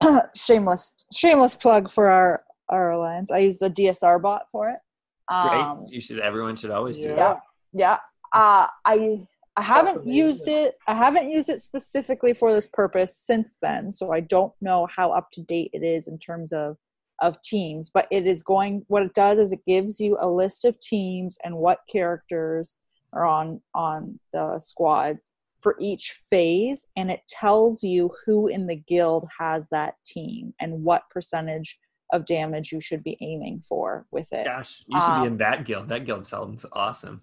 [0.36, 3.32] shameless shameless plug for our our alliance.
[3.32, 4.78] I used the DSR bot for it.
[5.28, 7.16] right Um, you should everyone should always do Yeah.
[7.16, 7.40] that
[7.72, 7.98] yeah.
[8.32, 9.26] Uh, I
[9.56, 10.76] I haven't used it.
[10.86, 15.10] I haven't used it specifically for this purpose since then, so I don't know how
[15.10, 16.76] up to date it is in terms of
[17.24, 17.90] of teams.
[17.92, 18.84] But it is going.
[18.88, 22.78] What it does is it gives you a list of teams and what characters
[23.12, 28.76] are on on the squads for each phase, and it tells you who in the
[28.76, 31.78] guild has that team and what percentage
[32.12, 34.44] of damage you should be aiming for with it.
[34.44, 35.88] Gosh, you should Um, be in that guild.
[35.88, 37.22] That guild sounds awesome.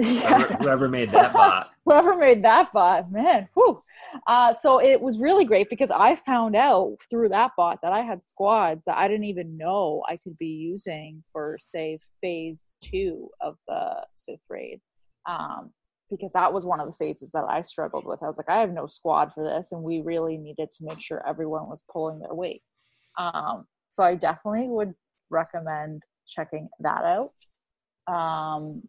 [0.00, 0.38] Yeah.
[0.38, 1.70] Whoever, whoever made that bot.
[1.84, 3.82] whoever made that bot, man, whew.
[4.26, 8.00] Uh, so it was really great because I found out through that bot that I
[8.00, 13.28] had squads that I didn't even know I could be using for, say, phase two
[13.40, 14.80] of the Sith raid.
[15.26, 15.72] Um,
[16.10, 18.22] because that was one of the phases that I struggled with.
[18.22, 21.00] I was like, I have no squad for this, and we really needed to make
[21.00, 22.62] sure everyone was pulling their weight.
[23.16, 24.92] Um, so I definitely would
[25.30, 27.32] recommend checking that out.
[28.12, 28.82] Um,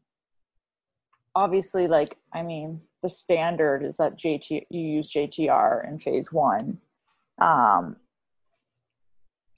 [1.36, 6.78] obviously like i mean the standard is that jt you use jtr in phase one
[7.42, 7.96] um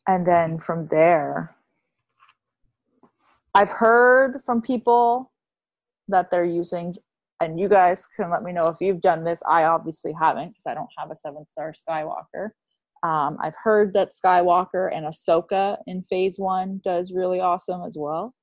[0.07, 1.55] and then from there
[3.55, 5.31] i've heard from people
[6.07, 6.93] that they're using
[7.41, 10.67] and you guys can let me know if you've done this i obviously haven't because
[10.67, 12.49] i don't have a seven star skywalker
[13.03, 18.33] um, i've heard that skywalker and ahsoka in phase one does really awesome as well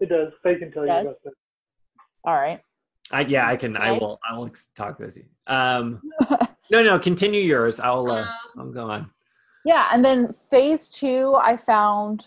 [0.00, 0.32] It does.
[0.42, 1.06] They can tell you Does?
[1.06, 1.32] about that.
[2.24, 2.60] All right
[3.12, 3.76] I, yeah, I can.
[3.76, 4.18] I will.
[4.28, 5.24] I will talk with you.
[5.46, 6.00] Um,
[6.70, 7.78] no, no, continue yours.
[7.78, 8.10] I'll.
[8.10, 8.26] Uh,
[8.58, 9.10] I'll go on.
[9.64, 12.26] Yeah, and then phase two, I found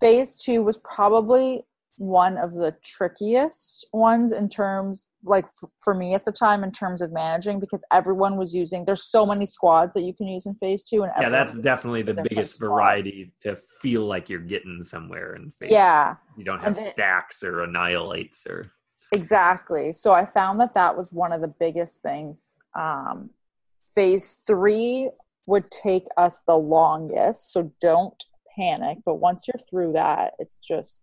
[0.00, 1.64] phase two was probably
[1.98, 6.72] one of the trickiest ones in terms, like f- for me at the time, in
[6.72, 8.84] terms of managing because everyone was using.
[8.84, 12.02] There's so many squads that you can use in phase two, and Yeah, that's definitely
[12.02, 12.68] the biggest squad.
[12.68, 15.70] variety to feel like you're getting somewhere in phase.
[15.70, 18.72] yeah, you don't have then- stacks or annihilates or.
[19.12, 19.92] exactly.
[19.92, 22.58] So I found that that was one of the biggest things.
[22.78, 23.30] Um,
[23.94, 25.10] phase three
[25.46, 28.20] would take us the longest, so don't
[28.56, 28.98] panic.
[29.04, 31.02] But once you're through that, it's just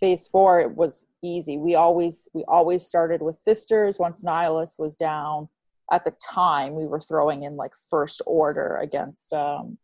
[0.00, 0.60] phase four.
[0.60, 1.58] It was easy.
[1.58, 3.98] We always we always started with sisters.
[3.98, 5.48] Once Nihilus was down,
[5.92, 9.78] at the time we were throwing in like first order against um,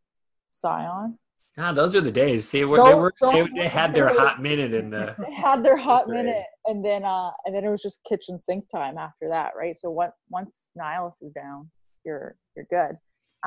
[0.53, 1.19] Sion.
[1.59, 2.47] Ah, those are the days.
[2.47, 5.15] See, were, they were they, they had their hot minute in the.
[5.27, 8.69] they had their hot minute and then uh and then it was just kitchen sink
[8.69, 11.71] time after that right so what once nihilus is down
[12.05, 12.97] you're you're good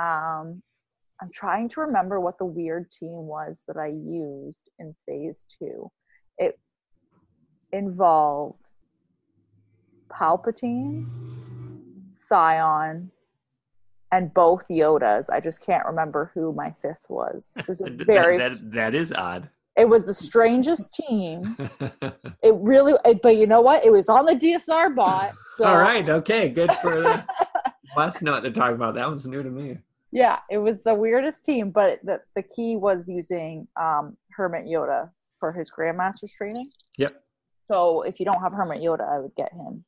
[0.01, 0.61] um
[1.22, 5.89] i'm trying to remember what the weird team was that i used in phase two
[6.40, 6.58] it
[7.72, 8.70] involved
[10.12, 11.06] palpatine
[12.12, 13.12] sion
[14.12, 18.06] and both yodas i just can't remember who my fifth was it was a That-
[18.08, 19.50] very that, that is odd.
[19.78, 21.56] it was the strangest team
[22.42, 23.86] it really, it- but you know what?
[23.86, 25.34] It was on the DSR bot.
[25.56, 26.08] So All right.
[26.08, 26.48] Okay.
[26.50, 27.24] Good for the.
[27.98, 28.96] Must know what they're talking about.
[28.96, 29.78] That one's new to me.
[30.12, 35.10] Yeah, it was the weirdest team, but the the key was using um, Hermit Yoda
[35.40, 36.70] for his Grandmaster's training.
[36.98, 37.22] Yep.
[37.66, 39.86] So if you don't have Hermit Yoda, I would get him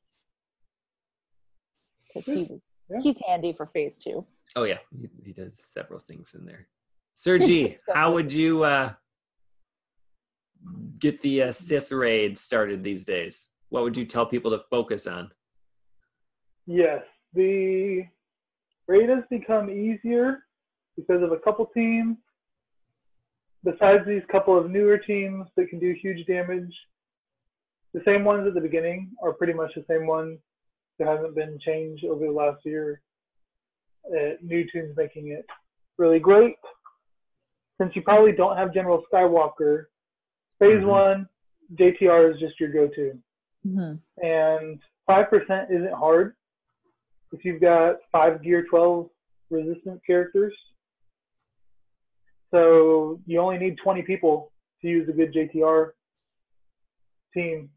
[2.07, 2.99] because he was Yeah.
[3.01, 4.25] he's handy for phase two.
[4.55, 6.67] Oh yeah, he, he does several things in there.
[7.15, 8.93] Sir G, does how would you uh,
[10.99, 13.47] get the uh, Sith raid started these days?
[13.69, 15.31] What would you tell people to focus on?
[16.67, 17.03] Yes,
[17.33, 18.03] the
[18.87, 20.43] raid has become easier
[20.97, 22.17] because of a couple teams.
[23.63, 26.73] Besides these couple of newer teams that can do huge damage,
[27.93, 30.39] the same ones at the beginning are pretty much the same ones.
[30.97, 33.01] There hasn't been change over the last year.
[34.09, 35.45] Uh, new teams making it
[35.97, 36.55] really great.
[37.79, 39.85] Since you probably don't have General Skywalker,
[40.59, 40.85] Phase Mhm.
[40.87, 41.29] one,
[41.75, 43.17] JTR is just your go-to
[43.65, 44.25] Mm-hmm.
[44.25, 46.35] and five percent isn't hard
[47.31, 49.09] if you've got five gear twelve
[49.51, 50.53] resistant characters.
[52.51, 54.51] So you only need twenty people
[54.81, 55.91] to use a good JTR
[57.33, 57.69] team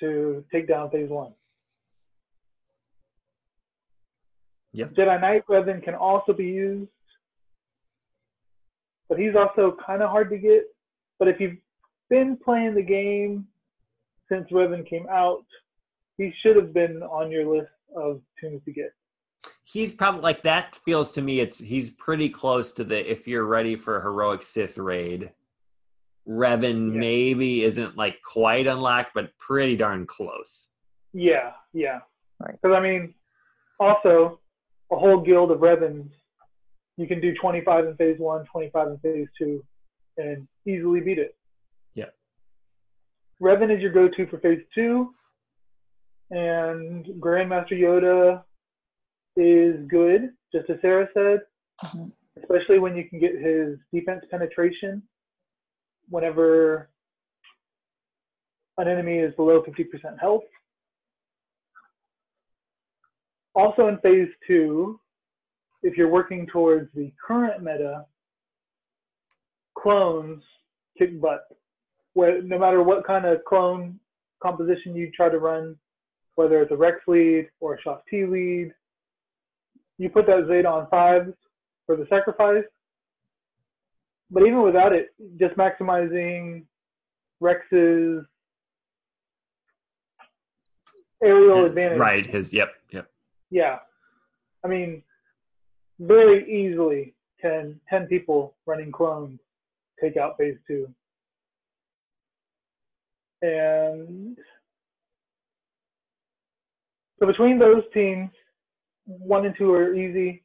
[0.00, 1.32] to take down phase one.
[4.72, 4.94] Yep.
[4.94, 6.90] Jedi Knight Revan can also be used,
[9.08, 10.64] but he's also kind of hard to get.
[11.18, 11.58] But if you've
[12.10, 13.46] been playing the game
[14.28, 15.44] since Revan came out,
[16.18, 18.92] he should have been on your list of tunes to get.
[19.64, 20.74] He's probably like that.
[20.76, 24.42] Feels to me, it's he's pretty close to the if you're ready for a heroic
[24.42, 25.30] Sith raid.
[26.28, 26.98] Revan Yeah.
[27.00, 30.70] maybe isn't like quite unlocked, but pretty darn close.
[31.12, 32.00] Yeah, yeah.
[32.40, 32.54] Right.
[32.60, 33.14] Because I mean,
[33.80, 34.40] also
[34.92, 36.10] a whole guild of Revans,
[36.96, 39.64] you can do 25 in phase one, 25 in phase two,
[40.18, 41.36] and easily beat it.
[41.94, 42.10] Yeah.
[43.42, 45.14] Revan is your go-to for phase two.
[46.30, 48.42] and Grandmaster Yoda
[49.36, 51.46] is good, just as Sarah said,
[51.84, 52.12] Mhm.
[52.36, 55.06] especially when you can get his defense penetration
[56.08, 56.90] whenever
[58.78, 60.44] an enemy is below 50% health.
[63.54, 65.00] Also in phase two,
[65.82, 68.06] if you're working towards the current meta,
[69.74, 70.42] clones
[70.98, 71.46] kick butt.
[72.14, 74.00] Where no matter what kind of clone
[74.42, 75.78] composition you try to run,
[76.36, 78.74] whether it's a Rex lead or a Shaak Ti lead,
[79.98, 81.32] you put that Zeta on fives
[81.86, 82.64] for the sacrifice.
[84.30, 86.64] But even without it, just maximizing
[87.40, 88.24] Rex's
[91.22, 91.98] aerial advantage.
[91.98, 92.26] Right.
[92.26, 92.52] His.
[92.52, 92.68] Yep.
[92.92, 93.10] Yep.
[93.50, 93.78] Yeah.
[94.64, 95.02] I mean,
[96.00, 99.38] very easily can 10 people running clones
[100.02, 100.88] take out phase two.
[103.42, 104.38] And
[107.20, 108.30] so between those teams,
[109.06, 110.42] one and two are easy.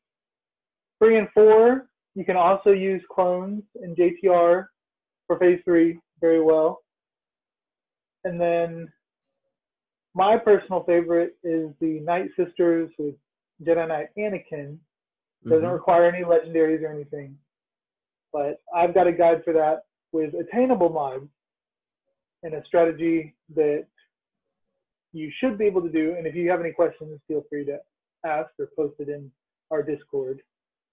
[1.00, 4.68] Three and four, you can also use clones and JTR
[5.28, 6.84] for phase three very well.
[8.26, 8.92] And then
[10.14, 13.16] my personal favorite is the Night Sisters with
[13.64, 14.78] Jedi Knight Anakin.
[15.46, 15.74] Doesn't Mhm.
[15.74, 17.40] require any legendaries or anything.
[18.34, 21.30] But I've got a guide for that with attainable mods
[22.44, 23.88] and a strategy that
[25.14, 26.16] you should be able to do.
[26.16, 27.80] And if you have any questions, feel free to
[28.26, 29.32] ask or posted in
[29.72, 30.42] our Discord.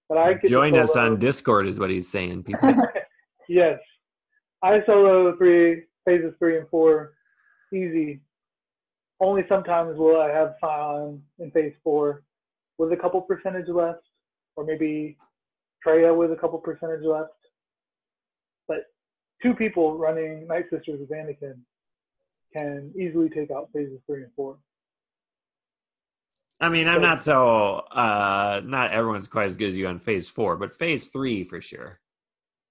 [0.08, 2.44] But I Join us on Discord, is what he's saying.
[2.44, 2.74] People.
[3.48, 3.78] yes.
[4.62, 7.14] I solo three, phases three and four,
[7.72, 8.20] easy.
[9.20, 12.22] Only sometimes will I have Sion in phase four
[12.78, 14.02] with a couple percentage left,
[14.54, 15.16] or maybe
[15.84, 17.30] Traya with a couple percentage left.
[18.68, 18.84] But
[19.42, 21.58] two people running Night Sisters with Anakin
[22.52, 24.56] can easily take out phases three and four.
[26.60, 27.76] I mean, I'm not so.
[27.90, 31.60] uh Not everyone's quite as good as you on phase four, but phase three for
[31.60, 32.00] sure.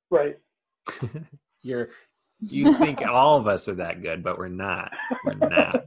[0.09, 0.37] Right.
[1.61, 1.89] You're.
[2.39, 4.91] You think all of us are that good, but we're not.
[5.23, 5.85] We're not.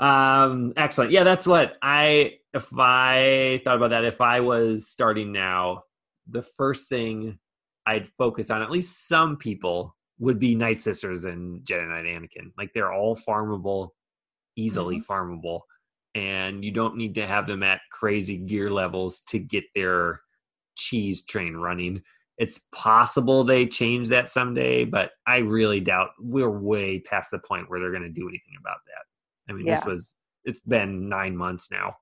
[0.00, 1.10] Um, excellent.
[1.10, 2.38] Yeah, that's what I.
[2.54, 5.84] If I thought about that, if I was starting now,
[6.28, 7.38] the first thing
[7.86, 12.52] I'd focus on, at least some people, would be Night Sisters and Jedi Knight Anakin.
[12.56, 13.90] Like they're all farmable,
[14.56, 15.60] easily farmable,
[16.14, 20.20] and you don't need to have them at crazy gear levels to get their
[20.76, 22.02] cheese train running.
[22.38, 27.68] It's possible they change that someday, but I really doubt we're way past the point
[27.68, 29.52] where they're going to do anything about that.
[29.52, 30.14] I mean, this was
[30.44, 31.96] it's been nine months now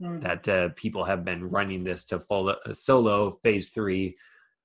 [0.00, 0.20] Mhm.
[0.22, 4.16] that uh, people have been running this to full uh, solo phase three.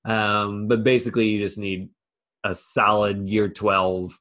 [0.04, 1.90] Um, but basically, you just need
[2.44, 4.18] a solid year 12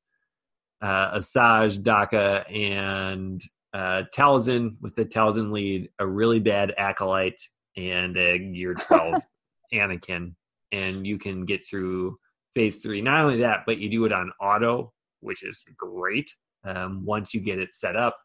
[0.81, 3.41] uh, Asajj, Daka, and
[3.73, 7.41] uh, Talzin with the Talzin lead, a really bad Acolyte,
[7.75, 9.21] and a year 12
[9.73, 10.33] Anakin.
[10.71, 12.17] And you can get through
[12.53, 13.01] phase three.
[13.01, 16.31] Not only that, but you do it on auto, which is great
[16.63, 18.17] um, once you get it set up.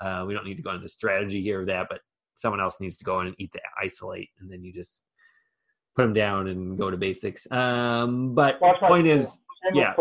[0.00, 2.00] Uh, we don't need to go into the strategy here of that, but
[2.34, 5.02] someone else needs to go in and eat the isolate, and then you just
[5.96, 7.50] put them down and go to basics.
[7.50, 9.16] Um, but point video.
[9.16, 9.40] is,
[9.74, 9.94] yeah.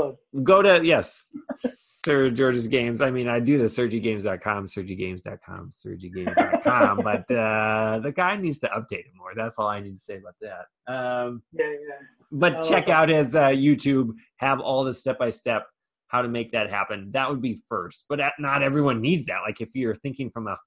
[0.44, 1.26] go to yes,
[1.56, 3.02] Sir George's Games.
[3.02, 9.00] I mean, I do the SurgyGames.com, SurgyGames.com, SurgyGames.com, but uh, the guy needs to update
[9.00, 9.34] it more.
[9.36, 10.94] That's all I need to say about that.
[10.94, 11.96] Um, Yeah, yeah.
[12.32, 14.14] but I check love out his uh, YouTube.
[14.38, 15.68] Have all the step by step
[16.08, 17.10] how to make that happen.
[17.12, 18.06] That would be first.
[18.10, 19.42] But not everyone needs that.
[19.46, 20.58] Like if you're thinking from a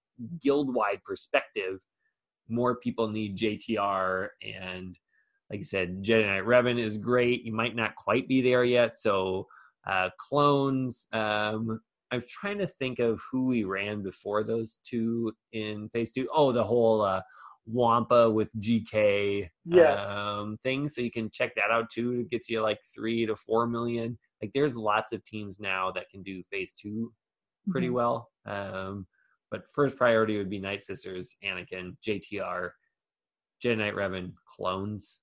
[0.42, 1.80] guild wide perspective,
[2.48, 4.96] more people need JTR and
[5.50, 7.42] like I said, Jedi Knight Revan is great.
[7.44, 8.98] You might not quite be there yet.
[9.00, 9.46] So
[9.86, 11.06] uh, clones.
[11.12, 11.80] Um,
[12.12, 16.28] I'm trying to think of who we ran before those two in phase two.
[16.34, 17.22] Oh, the whole uh,
[17.66, 19.92] Wampa with GK Yeah.
[20.38, 20.88] um, thing.
[20.88, 22.20] So you can check that out too.
[22.20, 24.18] It gets you like three to four million.
[24.42, 27.12] Like there's lots of teams now that can do phase two
[27.70, 27.92] pretty Mhm.
[27.92, 28.30] well.
[28.44, 29.06] Um,
[29.50, 32.70] but first priority would be Night Sisters, Anakin, JTR,
[33.62, 35.20] Jedi Knight Revan, clones,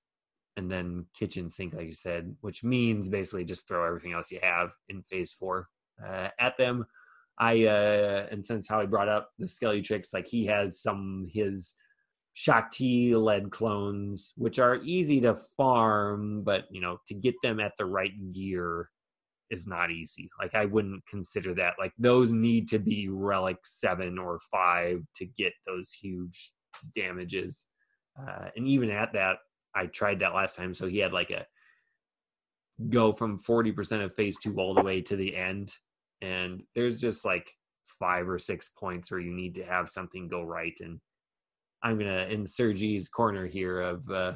[0.58, 4.40] and then kitchen sink, like you said, which means basically just throw everything else you
[4.42, 5.68] have in phase four
[6.04, 6.84] uh, at them.
[7.38, 11.74] I uh, and since how he brought up the Skelturix, like he has some his
[12.34, 17.60] Shaak Ti led clones, which are easy to farm, but you know to get them
[17.60, 18.90] at the right gear
[19.50, 20.28] is not easy.
[20.40, 21.74] Like I wouldn't consider that.
[21.78, 26.52] Like those need to be relic seven or five to get those huge
[26.96, 27.66] damages.
[28.20, 29.36] Uh, and even at that,
[29.78, 30.74] I tried that last time.
[30.74, 31.46] So he had like a
[32.90, 35.72] go from 40% of phase two all the way to the end.
[36.20, 37.50] And there's just like
[37.98, 40.76] five or six points where you need to have something go right.
[40.80, 41.00] And
[41.82, 44.34] i'm gonna in Sir G's corner here of uh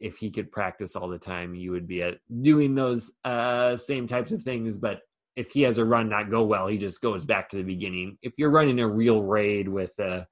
[0.00, 4.06] if he could practice all the time you would be at doing those uh same
[4.06, 4.78] types of things.
[4.78, 5.00] But
[5.36, 8.18] if he has a run not go well he just goes back to the beginning.
[8.22, 10.26] If you're running a real raid with a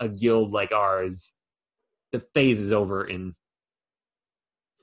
[0.00, 1.34] a guild like ours
[2.12, 3.34] the phase is over in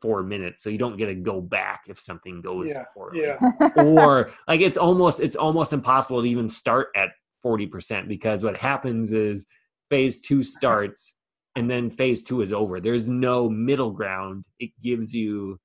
[0.01, 3.21] four minutes so you don't get to go back if something goes Yeah, poorly.
[3.21, 3.69] yeah.
[3.77, 7.09] or like it's almost it's almost impossible to even start at
[7.43, 9.45] 40% because what happens is
[9.89, 11.13] phase 2 starts
[11.55, 12.79] and then phase 2 is over.
[12.79, 14.43] There's no middle ground.
[14.59, 15.59] It gives you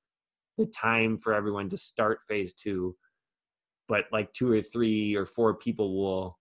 [0.57, 2.95] the time for everyone to start phase 2
[3.87, 6.37] but like two or three or four people will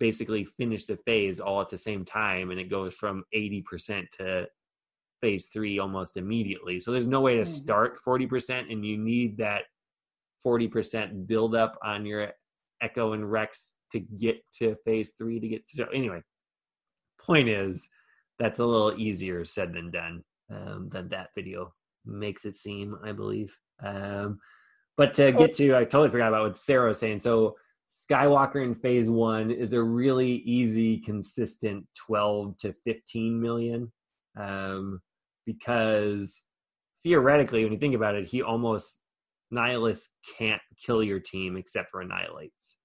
[0.00, 4.48] basically finish the phase all at the same time and it goes from 80% to
[5.20, 6.80] phase 3 almost immediately.
[6.80, 7.46] So there's no way to Mhm.
[7.46, 9.64] start 40% and you need that
[10.42, 12.32] 40% build up on your
[12.80, 16.22] echo and rex to get to phase 3 to get to, so anyway
[17.20, 17.88] point is
[18.38, 21.74] that's a little easier said than done um, than that video
[22.06, 23.54] makes it seem i believe.
[23.82, 24.40] Um,
[24.96, 27.20] but to get to i totally forgot about what sarah was saying.
[27.20, 27.56] So
[27.90, 33.92] skywalker in phase one is a really easy consistent 12 to 15 million
[34.38, 35.00] um,
[35.44, 36.42] because
[37.02, 38.98] theoretically when you think about it he almost
[39.52, 40.02] nihilus
[40.38, 42.76] can't kill your team except for annihilates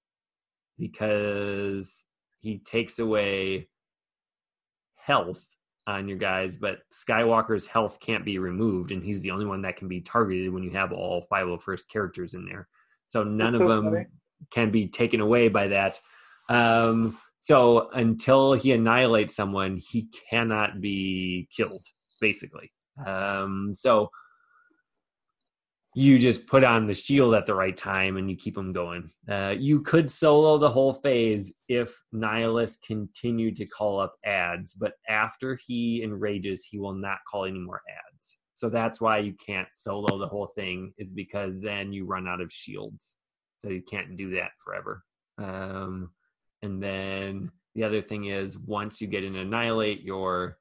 [0.78, 2.04] because
[2.42, 3.68] he takes away
[4.96, 5.46] health
[5.88, 9.78] on your guys, but Skywalker's health can't be removed, and he's the only one that
[9.78, 12.68] can be targeted when you have all five of the first characters in there.
[13.08, 14.06] So none That's of so them funny.
[14.52, 16.00] Can be taken away by that.
[16.50, 21.86] Um, so until he annihilates someone, he cannot be killed,
[22.20, 22.72] basically.
[23.06, 24.10] Um, so
[25.98, 29.10] you just put on the shield at the right time and you keep them going.
[29.30, 34.94] Uh, you could solo the whole phase if Nihilus continued to call up ads, but
[35.08, 38.38] after he enrages, he will not call any more ads.
[38.56, 42.42] So that's why you can't solo the whole thing, is because then you run out
[42.42, 43.15] of shields.
[43.66, 45.04] So you can't do that forever.
[45.40, 46.12] Um,
[46.62, 50.60] and then the other thing is, once you get an annihilate, your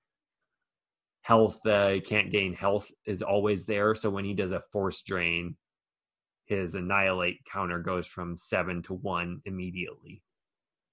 [1.24, 5.00] health uh, you can't gain health is always there so when he does a force
[5.00, 5.56] drain
[6.44, 10.22] his annihilate counter goes from seven to one immediately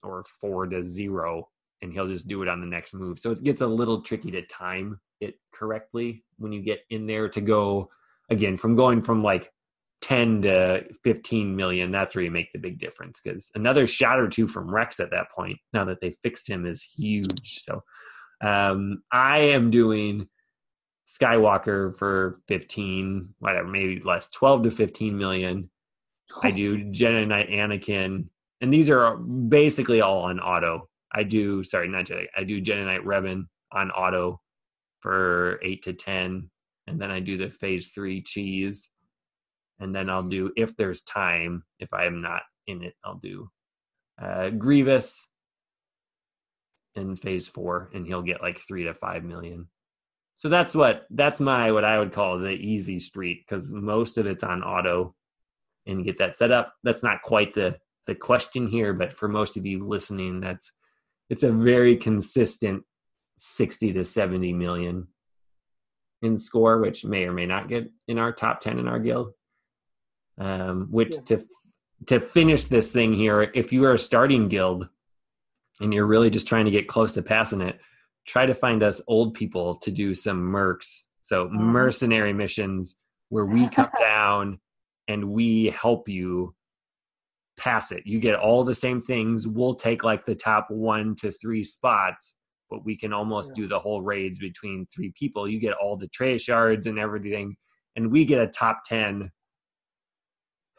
[0.04, 1.50] or four to zero
[1.82, 4.32] and he'll just do it on the next move so it gets a little tricky
[4.32, 7.90] to time it correctly when you get in there to go
[8.30, 9.52] again from going from like
[10.02, 14.28] 10 to 15 million that's where you make the big difference because another shot or
[14.28, 17.84] two from rex at that point now that they fixed him is huge so
[18.42, 20.28] um, I am doing
[21.08, 25.70] Skywalker for 15, whatever, maybe less, 12 to 15 million.
[26.42, 28.26] I do Jedi Knight Anakin,
[28.62, 30.88] and these are basically all on auto.
[31.14, 34.40] I do, sorry, not Jedi, I do Jedi Knight Revan on auto
[35.02, 36.50] for 8 to 10,
[36.88, 38.90] and then I do the phase 3 cheese.
[39.82, 43.50] And then I'll do, if there's time, if I am not in it, I'll do
[44.22, 45.28] uh, Grievous,
[46.96, 49.68] in phase four and he'll get like three to five million.
[50.36, 54.26] So that's what that's my what i would call the easy street because most of
[54.26, 55.16] it's on auto
[55.86, 56.74] and get that set up.
[56.84, 57.78] That's not quite the
[58.08, 60.72] the question here but for most of you listening that's
[61.30, 62.84] it's a very consistent
[63.38, 65.08] 60 to 70 million
[66.22, 69.34] in score which may or may not get in our top 10 in our guild
[70.42, 71.22] um which Yeah.
[71.30, 71.46] to
[72.08, 74.88] to finish this thing here if you are a starting guild
[75.80, 77.80] and you're really just trying to get close to passing it,
[78.26, 81.02] try to find us old people to do some mercs.
[81.22, 81.52] So Mhm.
[81.54, 82.96] mercenary missions
[83.30, 84.60] where we come down
[85.08, 86.56] and we help you
[87.58, 88.06] pass it.
[88.06, 89.48] You get all the same things.
[89.48, 92.36] We'll take like the top one to three spots,
[92.70, 93.62] but we can almost Yeah.
[93.64, 95.48] do the whole raids between three people.
[95.48, 97.56] You get all the trace shards and everything,
[97.96, 99.32] and we get a top 10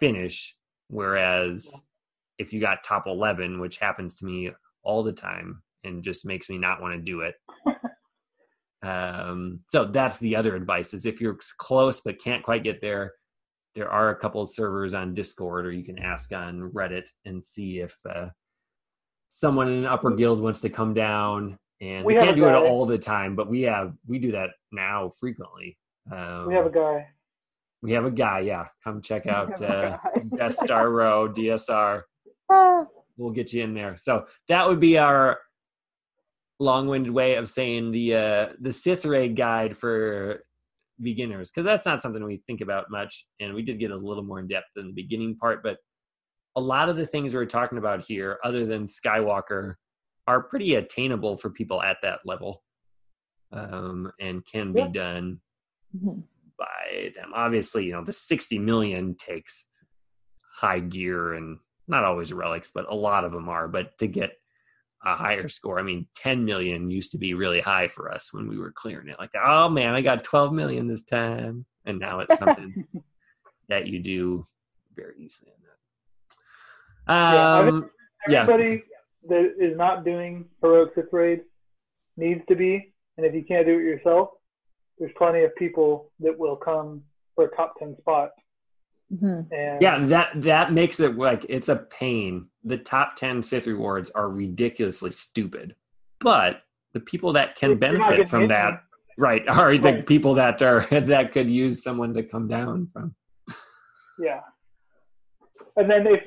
[0.03, 0.57] finish.
[0.89, 1.79] Whereas Yeah.
[2.39, 4.51] if you got top 11, which happens to me
[4.83, 7.37] all the time and just makes me not want to do it.
[8.83, 13.13] um, so that's the other advice is if you're close but can't quite get there,
[13.75, 17.43] there are a couple of servers on Discord or you can ask on Reddit and
[17.43, 18.29] see if uh,
[19.29, 21.57] someone in an upper guild wants to come down.
[21.81, 24.51] And we, We can't do it all the time, but we have we do that
[24.73, 25.79] now frequently.
[26.13, 27.09] Um, We have a guy.
[27.83, 28.67] We have a guy, yeah.
[28.85, 29.99] Come check out uh.
[30.37, 32.03] Death Star Row DSR
[32.51, 32.85] Ah,
[33.17, 33.97] we'll get you in there.
[33.99, 35.39] So that would be our
[36.61, 40.45] long-winded way of saying the uh, the Sith raid guide for
[41.01, 44.23] beginners because that's not something we think about much, and we did get a little
[44.23, 45.63] more in depth in the beginning part.
[45.63, 45.79] But
[46.57, 49.75] a lot of the things we're talking about here, other than Skywalker,
[50.27, 52.63] are pretty attainable for people at that level,
[53.53, 54.89] um, and can be Yeah.
[54.89, 55.41] done
[55.97, 56.23] Mhm.
[56.63, 57.33] By them.
[57.35, 59.65] Obviously, you know the sixty million takes
[60.55, 61.59] high gear and
[61.89, 63.67] not always relics, but a lot of them are.
[63.67, 64.33] But to get
[65.05, 68.49] a higher score, I mean, ten million used to be really high for us when
[68.49, 69.19] we were clearing it.
[69.19, 72.87] Like, oh man, I got twelve million this time, and now it's something
[73.69, 74.47] that you do
[74.95, 75.51] very easily.
[75.51, 75.63] In
[77.09, 77.35] that.
[77.35, 77.91] Yeah, I Um,
[78.29, 78.43] yeah.
[78.43, 78.85] Everybody
[79.29, 81.41] that is not doing heroic Sith raid
[82.17, 84.29] needs to be, and if you can't do it yourself,
[84.99, 87.03] there's plenty of people that will come
[87.35, 88.31] for a top ten spot.
[89.13, 89.47] Mhm.
[89.53, 92.49] And yeah, that that makes it like it's a pain.
[92.65, 95.75] The top ten Sith rewards are ridiculously stupid,
[96.21, 96.63] but
[96.95, 98.83] the people that can benefit from in that,
[99.19, 103.15] right, are the people that are that could use someone to come down from.
[104.19, 104.41] Yeah.
[105.77, 106.21] And then if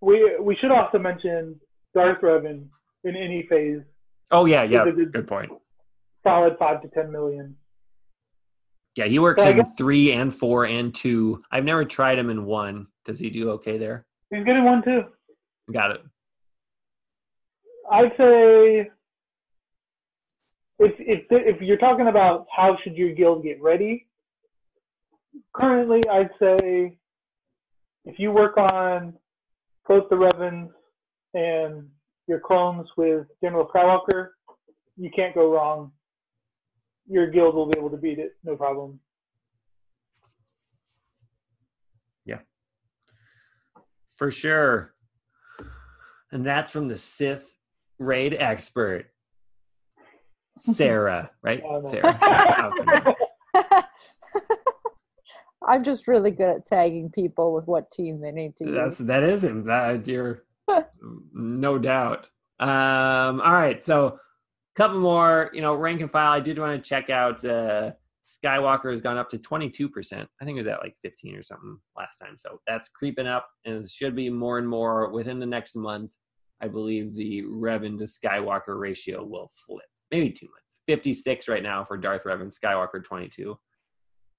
[0.00, 1.58] we we should also mention
[1.94, 2.66] Darth Revan
[3.04, 3.80] in any phase,
[4.30, 5.50] Oh yeah, yeah, good point.
[6.22, 7.56] solid five to ten million.
[8.94, 11.42] Yeah, he works in three and four and two.
[11.50, 12.88] I've never tried him in one.
[13.04, 14.06] Does he do okay there?
[14.30, 15.04] He's good in one too.
[15.72, 16.02] Got it.
[17.90, 18.90] I'd say
[20.78, 24.06] if if if you're talking about how should your guild get ready,
[25.54, 26.98] currently I'd say
[28.04, 29.14] if you work on
[29.88, 30.70] both the Revans
[31.34, 31.88] and
[32.26, 34.28] your clones with General Skywalker,
[34.96, 35.92] you can't go wrong.
[37.08, 39.00] Your guild will be able to beat it, no problem.
[42.24, 42.38] Yeah.
[44.16, 44.94] For sure.
[46.30, 47.54] And that's from the Sith
[47.98, 49.06] raid expert,
[50.58, 51.62] Sarah, right?
[51.66, 51.90] Oh, no.
[51.90, 53.14] Sarah.
[55.68, 59.06] I'm just really good at tagging people with what team they need to That's use.
[59.06, 59.64] that is him.
[59.66, 60.42] That you're
[61.32, 62.28] no doubt.
[62.58, 64.18] Um, all right, so
[64.74, 65.50] couple more.
[65.52, 66.32] You know, rank and file.
[66.32, 67.44] I did want to check out.
[67.44, 67.92] Uh,
[68.24, 70.28] Skywalker has gone up to 22 percent.
[70.40, 72.36] I think it was at like 15 or something last time.
[72.38, 76.10] So that's creeping up, and should be more and more within the next month.
[76.60, 79.84] I believe the Revan to Skywalker ratio will flip.
[80.10, 80.58] Maybe two months.
[80.86, 82.56] 56 right now for Darth Revan.
[82.56, 83.58] Skywalker 22.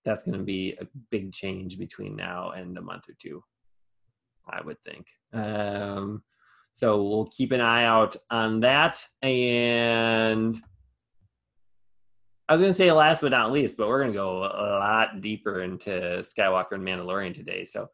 [0.05, 3.43] That's going to be a big change between now and a month or two.
[4.49, 5.05] I would think.
[5.33, 6.23] Um,
[6.73, 9.03] so we'll keep an eye out on that.
[9.21, 10.59] And
[12.49, 14.77] I was going to say last but not least, but we're going to go a
[14.79, 17.65] lot deeper into Skywalker and Mandalorian today.
[17.65, 17.89] So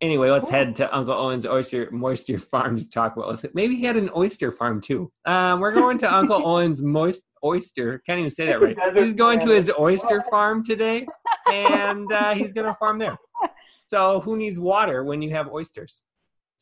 [0.00, 3.42] anyway, let's head to Uncle Owen's Oyster Moisture Farm to talk about.
[3.54, 5.10] Maybe he had an oyster farm too.
[5.24, 8.02] Um, we're going to Uncle Owen's Moist Oyster.
[8.06, 8.76] Can't even say that right.
[8.94, 11.06] He's going to his oyster farm today,
[11.50, 13.16] and uh, he's going to farm there.
[13.86, 16.02] So who needs water when you have oysters?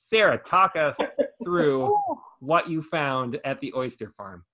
[0.01, 0.97] Sarah, talk us
[1.45, 1.95] through
[2.41, 4.45] what you found at the oyster farm.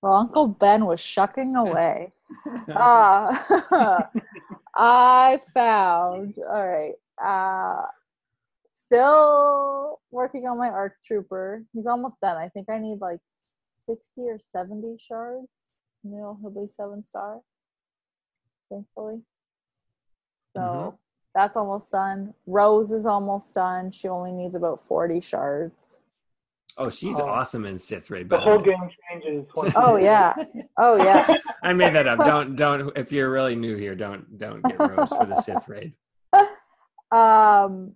[0.00, 2.12] Well, Uncle Ben was shucking away.
[2.68, 3.34] Uh,
[4.74, 7.86] I found, all right, uh,
[8.68, 11.64] still working on my ARC Trooper.
[11.72, 12.36] He's almost done.
[12.36, 13.20] I think I need like
[13.84, 15.48] 60 or 70 shards.
[16.02, 17.40] You know, he'll be seven star,
[18.70, 19.22] thankfully.
[20.54, 20.98] So Mhm.
[21.34, 22.34] That's almost done.
[22.46, 23.90] Rose is almost done.
[23.90, 26.00] She only needs about 40 shards.
[26.78, 27.26] Oh, she's Oh.
[27.28, 28.28] awesome in Sith Raid.
[28.30, 28.76] The whole game
[29.10, 29.46] changes.
[29.76, 30.34] Oh, yeah.
[30.78, 31.36] Oh, yeah.
[31.62, 32.18] I made that up.
[32.20, 32.96] Don't don't.
[32.96, 35.92] If you're really new here, don't don't get Rose for the Sith Raid.
[37.12, 37.94] Um,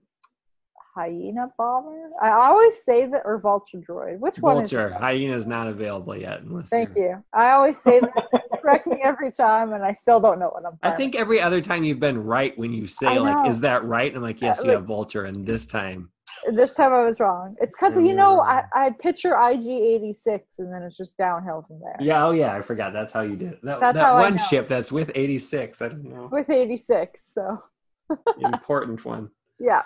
[0.95, 2.11] hyena bomber.
[2.23, 4.19] I always say that or vulture droid.
[4.19, 4.57] Which one?
[4.57, 4.95] Vulture it?
[5.01, 6.41] hyena's not available yet.
[6.67, 7.25] Thank you're- you.
[7.33, 8.43] I always say that.
[8.67, 10.77] Correct me every time, and I still don't know what I'm.
[10.83, 14.09] I think every other time you've been right when you say like, "Is that right?"
[14.09, 16.11] And I'm like, "Yes, Uh, you like- have Vulture," and this time,
[16.51, 17.55] this time I was wrong.
[17.61, 18.65] It's because you know I, wrong.
[18.75, 21.97] I picture IG eighty six, and then it's just downhill from there.
[22.01, 22.93] yeah, oh yeah, I forgot.
[22.93, 23.61] That's how you did it.
[23.63, 24.43] That, That's that how one know.
[24.43, 25.81] ship that's with 86.
[25.81, 27.63] I don't know, With eighty six, so
[28.41, 29.31] important one.
[29.61, 29.83] yeah,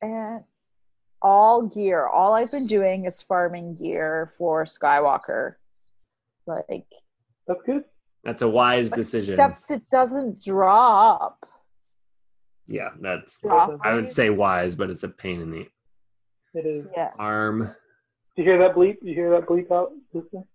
[0.00, 0.42] and
[1.22, 2.06] all gear.
[2.08, 5.54] All I've been doing is farming gear for Skywalker,
[6.48, 6.86] like
[7.46, 7.84] That's good.
[8.24, 9.34] That's a wise decision.
[9.34, 11.44] except it doesn't drop.
[12.68, 13.40] Yeah, that's.
[13.40, 13.78] Drop.
[13.82, 15.68] I would say wise, but it's a pain in the
[16.54, 16.86] It is.
[16.96, 17.10] Yeah.
[17.18, 17.74] arm.
[18.36, 19.00] Do you hear that bleep?
[19.00, 19.92] Do you hear that bleep out?
[20.12, 20.44] Listen.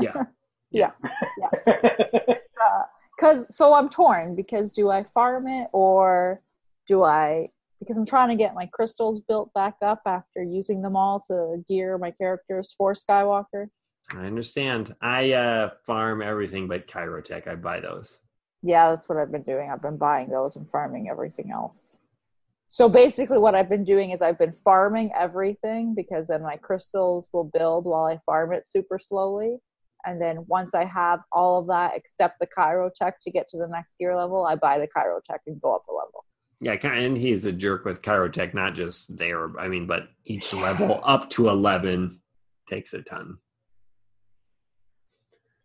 [0.00, 0.22] Yeah.
[0.70, 0.90] Yeah.
[3.16, 6.42] because uh, so I'm torn because do I farm it or
[6.86, 7.48] do I
[7.80, 11.64] because I'm trying to get my crystals built back up after using them all to
[11.66, 13.68] gear my characters for Skywalker.
[14.14, 14.94] I understand.
[15.00, 17.46] I uh, farm everything but Kyrotech.
[17.46, 18.20] I buy those.
[18.62, 19.70] Yeah, that's what I've been doing.
[19.70, 21.98] I've been buying those and farming everything else.
[22.66, 27.28] So basically, what I've been doing is I've been farming everything because then my crystals
[27.32, 29.56] will build while I farm it super slowly.
[30.04, 33.68] And then once I have all of that except the Kyrotech to get to the
[33.68, 36.24] next gear level, I buy the Kyrotech and go up a level.
[36.60, 39.56] Yeah, and he's a jerk with Kyrotech, not just there.
[39.58, 42.20] I mean, but each level up to eleven
[42.68, 43.38] takes a ton.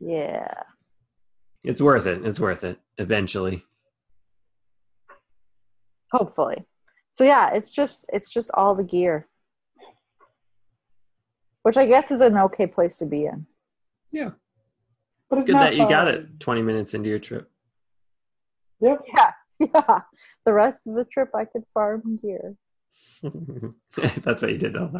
[0.06, 0.54] Yeah.
[1.64, 2.26] It's worth it.
[2.26, 3.66] It's worth it eventually.
[6.12, 6.64] Hopefully.
[7.12, 9.28] So yeah, it's just it's just all the gear.
[11.64, 13.46] Which I guess is an okay place to be in.
[14.12, 14.32] Yeah,
[15.30, 17.50] But it's good that you got it twenty minutes into your trip.
[18.82, 19.06] Yep.
[19.14, 19.32] Yeah.
[19.60, 20.00] Yeah.
[20.46, 22.56] The rest of the trip I could farm gear.
[24.24, 24.91] That's what you did though.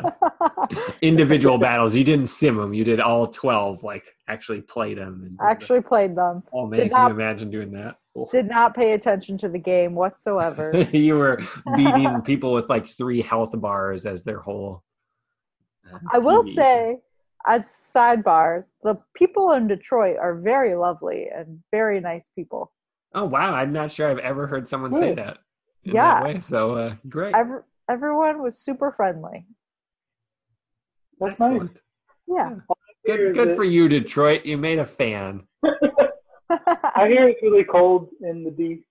[1.02, 1.96] Individual battles.
[1.96, 2.74] You didn't sim them.
[2.74, 3.84] You did all twelve.
[3.84, 5.24] Like actually played them.
[5.26, 6.44] And Actually played them.
[6.54, 7.98] oh man, did can not- you imagine doing that?
[8.32, 10.88] Did not pay attention to the game whatsoever.
[10.94, 11.40] you were
[11.76, 14.84] beating people with like three health bars as their whole.
[15.92, 16.54] uh, I will PvE.
[16.56, 16.98] say,
[17.48, 22.72] as sidebar, the people in Detroit are very lovely and very nice people.
[23.16, 23.54] Oh wow!
[23.56, 25.40] I'm not sure I've ever heard someone say that.
[25.84, 26.22] in Yeah.
[26.22, 26.40] that way.
[26.40, 27.36] So uh, great.
[27.36, 29.46] Every, everyone was super friendly.
[31.20, 31.52] That's nice.
[31.52, 31.78] Excellent.
[32.28, 32.56] Yeah.
[33.06, 34.46] Good, good for you, Detroit.
[34.46, 35.44] You made a fan.
[36.50, 38.84] I hear it's really cold in the D.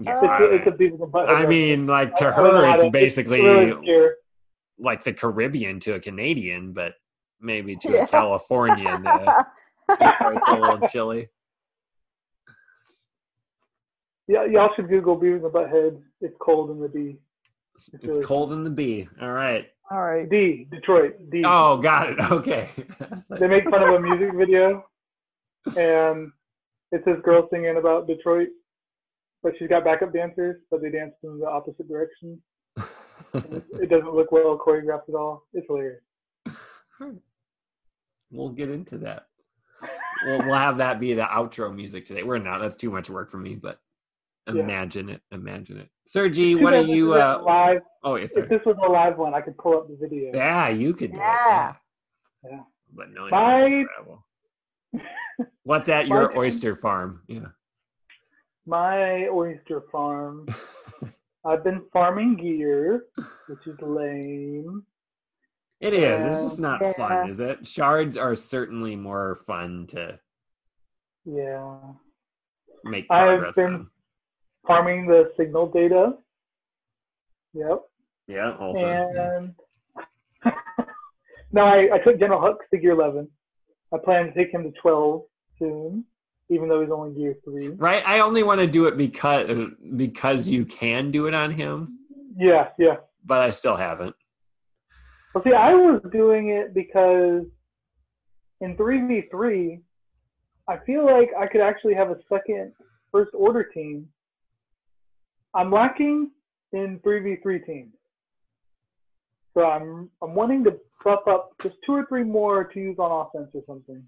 [0.00, 3.72] Yeah, It's, it's a people I mean, like to I don't know her, it's basically
[4.78, 6.94] like the Caribbean to a Canadian, but
[7.40, 8.04] maybe to Yeah.
[8.04, 9.42] a Californian, uh,
[10.00, 11.28] it's a little chilly.
[14.28, 16.02] Yeah, y'all should Google Beavis and Butthead.
[16.20, 17.16] It's cold in the D.
[17.92, 19.08] It's, really cold in the B.
[19.20, 19.66] All right.
[19.90, 20.28] All right.
[20.28, 21.30] D, Detroit.
[21.30, 21.42] D.
[21.44, 22.18] Oh, got it.
[22.30, 22.68] Okay.
[23.38, 24.84] They make fun of a music video,
[25.76, 26.30] and
[26.92, 28.48] it's this girl singing about Detroit,
[29.42, 32.40] but she's got backup dancers, but they dance in the opposite direction.
[33.34, 35.44] It doesn't look well choreographed at all.
[35.52, 36.00] It's hilarious.
[38.30, 39.26] we'll get into that.
[40.24, 42.22] We'll, we'll have that be the outro music today.
[42.22, 42.60] We're not.
[42.60, 43.80] That's too much work for me, but
[44.54, 44.62] Yeah.
[44.62, 45.20] imagine it.
[45.32, 45.88] Imagine it.
[46.06, 47.14] Sir G, Too what are bad this you?
[47.14, 47.82] Uh, live?
[48.02, 50.30] oh, yeah, If this was a live one, I could pull up the video.
[50.34, 51.70] Yeah, you could do Yeah.
[52.44, 52.50] it.
[52.50, 52.60] Yeah.
[52.94, 53.84] But no, My-
[55.64, 57.22] What's at your oyster farm?
[57.28, 57.48] Yeah.
[58.66, 60.46] My oyster farm.
[61.44, 63.04] I've been farming gear,
[63.48, 64.84] which is lame.
[65.80, 66.24] It is.
[66.24, 66.92] It's just not Yeah.
[66.94, 67.66] fun, is it?
[67.66, 70.18] Shards are certainly more fun to
[71.24, 71.78] Yeah.
[72.84, 73.90] make I've progress been- on.
[74.68, 76.12] Farming the signal data.
[77.54, 77.80] Yep.
[78.28, 78.86] Yeah, also.
[78.86, 79.54] And
[81.52, 83.28] no, I, I took General Hux to gear 11.
[83.92, 85.22] I plan to take him to 12
[85.58, 86.04] soon,
[86.50, 87.68] even though he's only gear 3.
[87.70, 88.02] Right?
[88.06, 89.48] I only want to do it because
[89.96, 91.98] because you can do it on him,
[92.36, 92.96] Yeah, yeah.
[93.24, 94.14] but I still haven't.
[95.34, 97.44] Well, see, I was doing it because
[98.60, 99.80] in 3v3,
[100.68, 102.74] I feel like I could actually have a second
[103.10, 104.08] first order team.
[105.54, 106.30] I'm lacking
[106.72, 107.92] in 3v3 teams.
[109.54, 113.26] So I'm I'm wanting to buff up just two or three more to use on
[113.26, 114.02] offense or something.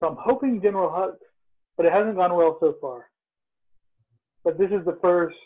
[0.00, 1.16] So I'm hoping General Hux,
[1.76, 3.08] but it hasn't gone well so far.
[4.44, 5.36] But this is the first.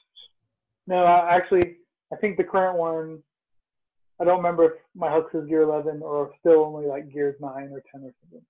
[0.87, 1.77] No, I, actually,
[2.13, 3.23] I think the current one
[4.23, 7.51] I don't remember if my Hux is gear 11 or still only like gears 9
[7.51, 8.47] or 10 or something.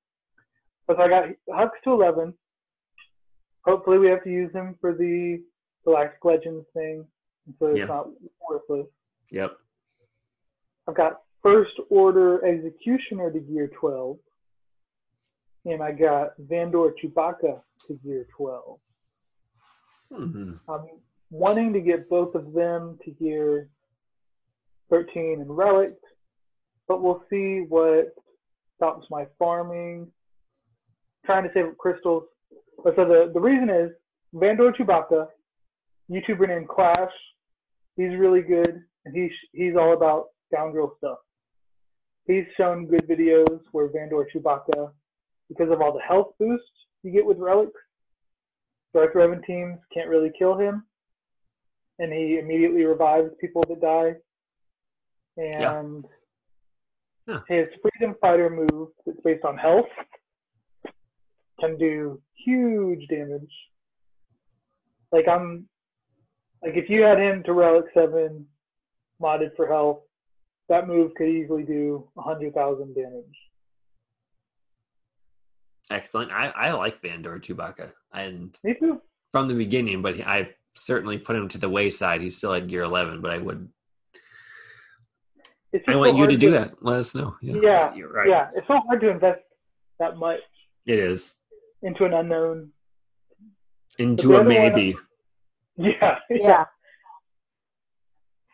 [0.86, 2.34] But so I got Hux to 11.
[3.64, 5.42] Hopefully we have to use him for the
[5.84, 7.06] Galactic Legends thing,
[7.59, 7.86] so it's Yeah.
[7.86, 8.09] not
[8.48, 8.86] worthless.
[9.30, 9.56] Yep.
[10.86, 14.18] I've got First Order Executioner to gear 12.
[15.64, 18.80] And I got Vandor Chewbacca to gear 12.
[20.10, 20.59] Mhm.
[20.68, 20.88] I'm
[21.30, 23.68] wanting to get both of them to gear
[24.90, 25.96] 13 and relic,
[26.88, 28.14] but we'll see what
[28.76, 30.12] stops my farming.
[31.24, 32.24] Trying to save up crystals.
[32.82, 33.92] But so the, the reason is
[34.34, 35.30] Vandor Chewbacca,
[36.12, 37.12] YouTuber named Clash,
[37.97, 41.18] he's really good and he's he's all about scoundrel stuff.
[42.26, 44.93] He's shown good videos where Vandor Chewbacca,
[45.48, 46.66] because of all the health boosts
[47.02, 47.80] you get with relics,
[48.94, 50.84] Darth Revan teams can't really kill him,
[51.98, 54.14] and he immediately revives people that die.
[55.36, 56.05] And
[57.28, 57.40] Huh.
[57.48, 59.86] his Freedom Fighter move, that's based on health,
[61.60, 63.52] can do huge damage.
[65.12, 65.68] Like I'm,
[66.62, 68.47] like if you had him to Relic Seven,
[69.20, 70.01] modded for health,
[70.68, 73.36] that move could easily do hundred thousand damage.
[75.90, 76.32] Excellent.
[76.32, 79.01] I, I like Vandor Chewbacca, and Me too.
[79.32, 82.20] from the beginning, but I certainly put him to the wayside.
[82.22, 83.68] He's still at gear 11, but I would.
[85.72, 86.82] It's I want so you to hard do that.
[86.82, 87.34] Let us know.
[87.43, 88.28] Yeah, you're right.
[88.28, 89.40] Yeah, it's so hard to invest
[89.98, 90.40] that much
[90.86, 91.34] It is
[91.82, 92.70] into an unknown.
[93.98, 94.97] into a other one- maybe.
[95.77, 96.65] Yeah, Yeah.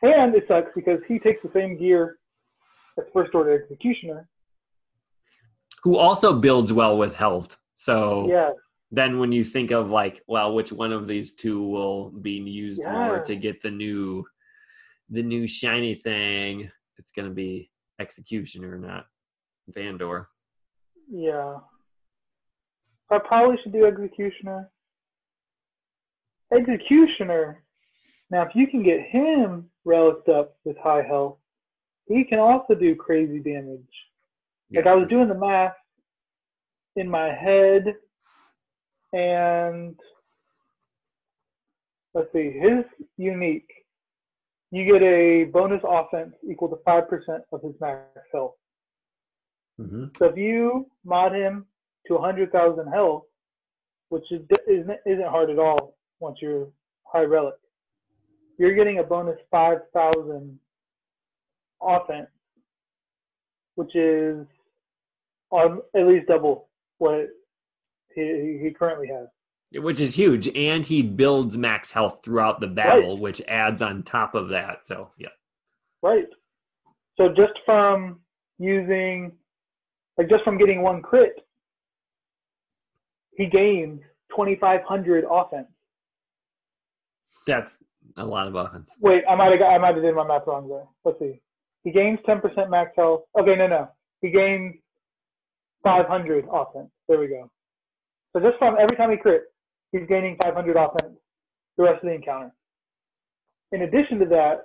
[0.03, 2.19] And it sucks because he takes the same gear
[2.99, 4.29] as First Order Executioner.
[5.83, 7.59] Who also builds well with health.
[7.77, 8.51] So Yeah,
[8.93, 12.83] then when you think of like, well, which one of these two will be used
[12.85, 14.25] more to get the new,
[15.11, 16.71] the new shiny thing?
[16.99, 17.71] It's gonna be
[18.01, 19.07] executioner, not
[19.77, 20.27] Vandor.
[21.11, 21.57] yeah.
[23.11, 24.71] I probably should do Executioner.
[26.53, 27.63] Executioner.
[28.31, 31.39] Now, if you can get him reliced up with high health,
[32.07, 33.81] he can also do crazy damage.
[34.75, 35.75] Like I was doing the math
[36.97, 37.95] in my head,
[39.13, 39.99] and
[42.15, 42.85] let's see, his
[43.17, 43.69] unique.
[44.71, 48.03] You get a bonus offense equal to five percent of his max
[48.33, 48.57] health.
[49.79, 51.65] hmm So if you mod him
[52.09, 53.25] to 100,000 health,
[54.09, 56.69] which is, isn't, isn't hard at all once you're
[57.05, 57.55] high relic,
[58.59, 60.59] you're getting a bonus 5,000
[61.83, 62.29] offense,
[63.77, 64.47] which is
[65.53, 66.69] um, at least double
[66.99, 67.27] what
[68.15, 69.29] he, he currently has.
[69.83, 74.35] which is huge and he builds max health throughout the battle which adds on top
[74.35, 75.29] of that so yeah
[76.03, 76.27] Right.
[77.17, 78.21] So just from
[78.59, 79.33] using,
[80.17, 81.35] like just from getting one crit,
[83.33, 84.01] he gains
[84.31, 85.67] 2,500 offense.
[87.49, 87.79] That's
[88.17, 90.43] a lot of offense Wait, I might have got, I might have did my math
[90.47, 90.85] wrong there.
[91.05, 91.41] Let's see.
[91.85, 93.23] He gains 10% max health.
[93.39, 93.89] Okay, no, no.
[94.21, 94.75] He gains
[95.83, 96.91] 500 offense.
[97.09, 97.51] There we go.
[98.33, 99.45] So just from every time he crit,
[99.93, 101.17] he's gaining 500 offense
[101.77, 102.53] the rest of the encounter.
[103.73, 104.65] In addition to that,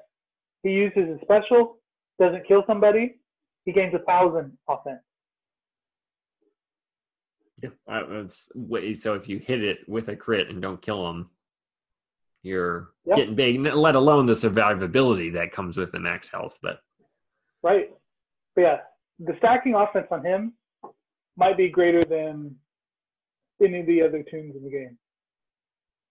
[0.63, 1.77] he uses his special,
[2.19, 3.15] doesn't kill somebody,
[3.65, 4.99] he gains a thousand offense.
[7.61, 8.23] yeah uh,
[8.55, 11.29] wait, so if you hit it with a crit and don't kill him
[12.43, 13.17] you're Yep.
[13.17, 16.79] getting big let alone the survivability that comes with the max health but
[17.63, 17.89] Right.
[18.55, 18.77] But yeah,
[19.19, 20.53] the stacking offense on him
[21.37, 22.55] might be greater than
[23.63, 24.97] any of the other toons in the game.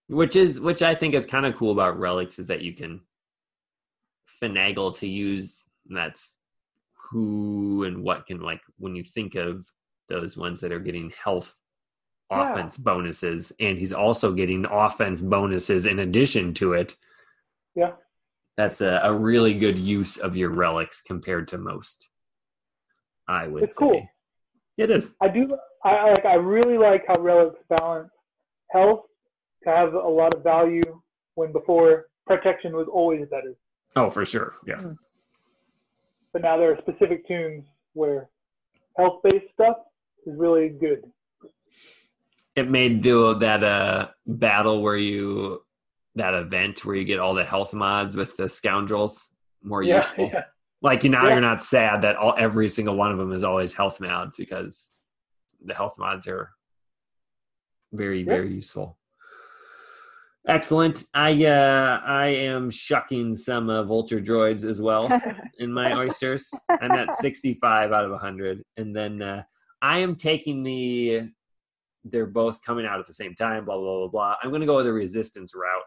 [0.09, 2.99] which is which i think is kind of cool about relics is that you can
[4.41, 6.33] finagle to use that's
[7.09, 9.65] who and what can like when you think of
[10.09, 11.55] those ones that are getting health
[12.37, 12.51] Yeah.
[12.53, 16.95] offense bonuses and he's also getting offense bonuses in addition to it
[17.75, 17.91] Yeah.
[18.57, 22.07] that's a, a really good use of your relics compared to most
[23.27, 24.07] i would It's say cool.
[24.77, 25.47] it is I do.
[25.85, 26.25] I like.
[26.25, 28.09] I really like how relics balance
[28.71, 29.01] health
[29.63, 30.81] to have a lot of value
[31.35, 33.53] when before protection was always better.
[33.95, 34.93] oh for sure yeah hmm.
[36.31, 38.27] But now there are specific toons where
[38.97, 39.77] health-based stuff
[40.25, 41.03] is really good.
[42.55, 45.63] It made the that uh battle where you
[46.15, 49.29] that event where you get all the health mods with the scoundrels
[49.63, 50.29] more Yeah, useful.
[50.31, 50.43] yeah.
[50.81, 51.31] Like you now Yeah.
[51.33, 54.91] you're not sad that all every single one of them is always health mods because
[55.65, 56.51] the health mods are
[57.91, 58.97] very very useful.
[60.45, 61.05] Excellent.
[61.13, 65.09] I uh I am shucking some uh, vulture droids as well
[65.59, 66.51] in my oysters.
[66.69, 68.61] I'm at 65 out of 100.
[68.75, 69.43] And then uh,
[69.81, 71.29] I am taking the,
[72.03, 74.35] they're both coming out at the same time, blah, blah, blah, blah.
[74.41, 75.83] I'm going to go with the resistance route.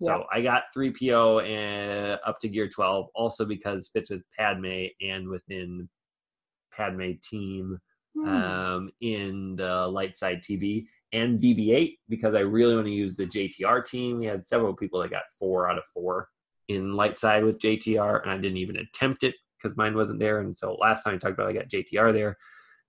[0.00, 5.28] So I got 3PO and up to gear 12, also because fits with Padme and
[5.28, 5.88] within
[6.72, 7.80] Padme team
[8.18, 8.26] Hmm.
[8.26, 13.26] um, in the light side TB and BB-8 because I really want to use the
[13.26, 14.18] JTR team.
[14.18, 16.28] We had several people that got four out of four
[16.68, 20.40] in light side with JTR, and I didn't even attempt it because mine wasn't there.
[20.40, 22.36] And so last time I talked about, I got JTR there.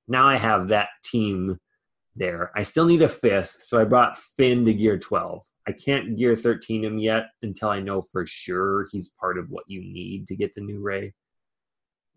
[0.08, 1.60] Now I have that team
[2.16, 2.52] there.
[2.56, 5.42] I still need a fifth, so I brought Finn to gear 12.
[5.68, 9.66] I can't gear 13 him yet until I know for sure he's part of what
[9.68, 11.14] you need to get the new Rey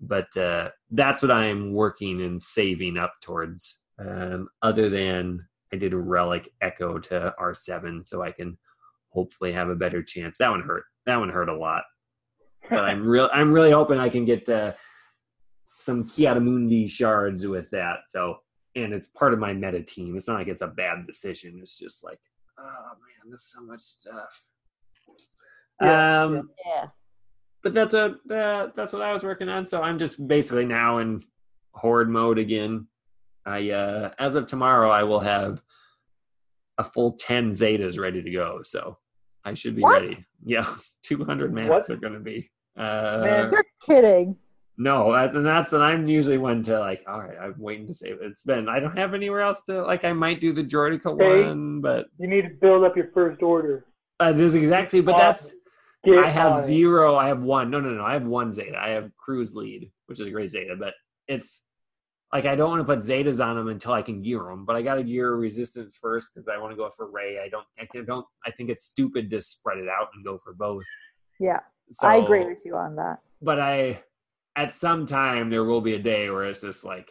[0.02, 3.78] but uh, that's what I'm working and saving up towards.
[3.98, 8.58] Um, other than I did a relic echo to R7, so I can
[9.10, 10.34] hopefully have a better chance.
[10.38, 10.84] That one hurt.
[11.06, 11.84] That one hurt a lot,
[12.68, 13.30] but I'm real.
[13.32, 14.72] I'm really hoping I can get uh,
[15.82, 17.98] some Ki-Adi-Mundi shards with that.
[18.08, 18.38] So,
[18.74, 20.16] and it's part of my meta team.
[20.16, 21.58] It's not like it's a bad decision.
[21.60, 22.18] It's just like,
[22.58, 24.44] oh man, there's so much stuff.
[25.80, 26.86] Yeah, um, yeah.
[27.62, 29.66] but that's a that, that's what I was working on.
[29.66, 31.22] So I'm just basically now in
[31.74, 32.86] hoard mode again.
[33.44, 35.60] I uh as of tomorrow I will have
[36.78, 38.60] a full 10 zetas ready to go.
[38.62, 38.98] So
[39.44, 40.02] I should be What?
[40.02, 40.24] ready.
[40.44, 40.72] Yeah,
[41.04, 41.90] 200 mats What?
[41.90, 42.50] are going to be.
[42.76, 43.50] Uh, Man.
[43.52, 44.36] You're kidding.
[44.78, 47.02] No, that's and that's and I'm usually one to like.
[47.06, 48.20] All right, I'm waiting to save it.
[48.22, 48.68] It's been.
[48.68, 50.04] I don't have anywhere else to like.
[50.04, 51.44] I might do the Jordica Hey.
[51.48, 53.84] one, but You need to build up your first order.
[54.20, 55.00] uh, there's exactly.
[55.02, 55.54] But that's.
[56.04, 57.14] Get I have on zero.
[57.14, 57.70] I have one.
[57.70, 58.02] No, no, no.
[58.04, 58.76] I have one Zeta.
[58.76, 60.94] I have Cruise Lead, which is a great Zeta, but
[61.28, 61.62] it's
[62.32, 64.64] like I don't want to put Zetas on them until I can gear them.
[64.64, 67.38] But I got to gear Resistance first because I want to go for Rey.
[67.38, 67.66] I don't.
[67.78, 68.26] I don't.
[68.44, 70.82] I think it's stupid to spread it out and go for both.
[71.38, 71.60] Yeah,
[72.00, 73.18] I agree with you on that.
[73.40, 74.02] But I,
[74.56, 77.10] at some time, there will be a day where it's just like,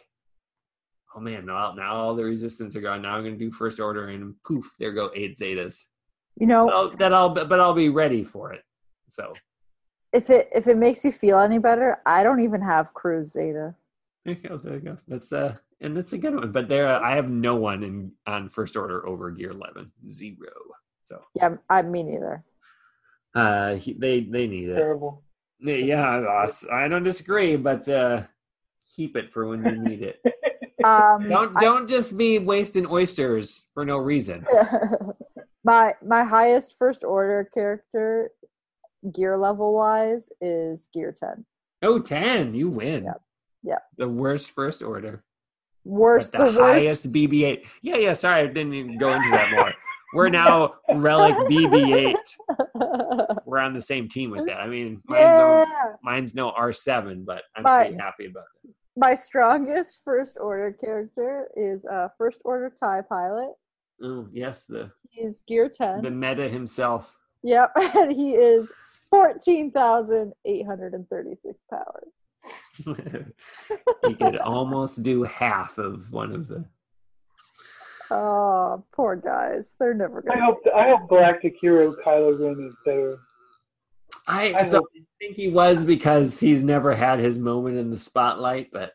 [1.14, 3.02] oh man, now now all the Resistance are gone.
[3.02, 5.86] Now I'm going to do First Order, and poof, there go eight Zetas.
[6.38, 8.62] You know, But I'll, that I'll, but I'll be ready for it.
[9.08, 9.32] So.
[10.12, 13.74] if it if it makes you feel any better, I don't even have Cruise Zeta.
[14.24, 14.56] There you go.
[14.58, 14.98] There you go.
[15.08, 16.52] That's uh, and that's a good one.
[16.52, 19.90] But there, I have no one in on first order over gear eleven.
[20.08, 20.52] Zero.
[21.04, 22.44] So Yeah, I me neither.
[23.34, 24.76] uh, he, they they need it.
[24.76, 25.22] Terrible.
[25.62, 28.22] Yeah, I- I don't disagree, but uh,
[28.94, 30.20] keep it for when you need it.
[30.84, 34.44] Um, Don't don't just be wasting oysters for no reason.
[35.64, 38.32] my my highest first order character
[39.14, 41.44] gear level wise is gear 10
[41.82, 43.04] Oh, 10, you win.
[43.04, 43.12] Yeah.
[43.62, 43.82] Yep.
[43.98, 45.22] The worst first order.
[45.84, 47.64] worst the, the, worst highest BB-8.
[47.82, 48.14] Yeah, yeah.
[48.14, 49.72] Sorry, I didn't even go into that more.
[50.14, 52.16] We're now relic BB-8.
[53.52, 54.62] We're on the same team with that.
[54.62, 58.70] I mean, mine's, yeah no, mine's no R7, but I'm But- pretty happy about it.
[58.96, 63.50] my strongest first order character is uh first order tie pilot
[64.02, 67.14] Oh, yes, the he's gear 10 the meta himself.
[67.42, 68.72] yep and he is
[69.10, 72.02] 14,836 power
[74.06, 76.64] he could almost do half of one of the.
[78.10, 82.74] oh poor guys they're never I gonna hope I hope Galactic Hero Kylo Ren is
[82.86, 83.18] better.
[84.26, 87.98] I, I so I think he was because he's never had his moment in the
[87.98, 88.92] spotlight, but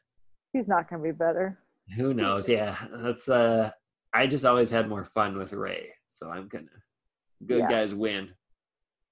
[0.54, 1.60] he's not gonna be better
[1.96, 2.50] who knows?
[2.50, 3.72] Yeah, that's uh.
[4.14, 6.66] I just always had more fun with Rey, so I'm gonna.
[7.46, 7.70] Good Yeah.
[7.70, 8.30] guys win.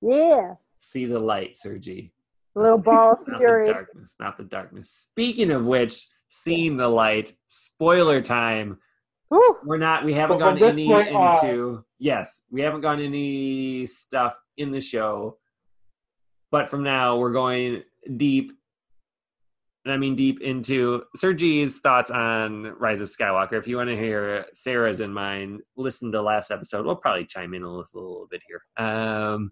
[0.02, 2.12] yeah See the light, Sergi.
[2.56, 4.90] little ball of fury the darkness, not the darkness.
[5.10, 7.34] Speaking of which, seeing the light.
[7.50, 8.78] Spoiler time.
[9.30, 9.58] Whew.
[9.64, 10.04] We're not.
[10.06, 11.86] We haven't But gone any point on- into.
[11.98, 15.38] Yes, we haven't gone any stuff in the show.
[16.52, 17.84] But from now, we're going
[18.18, 18.52] deep,
[19.84, 23.54] and I mean deep into Sergi's thoughts on Rise of Skywalker.
[23.54, 26.86] If you want to hear Sarah's and mine, listen to last episode.
[26.86, 28.86] We'll probably chime in a little, little bit here.
[28.86, 29.52] Um,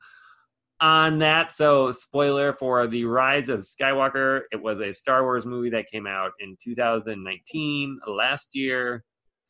[0.80, 4.42] on that, so spoiler for the Rise of Skywalker.
[4.52, 9.04] It was a Star Wars movie that came out in 2019, last year.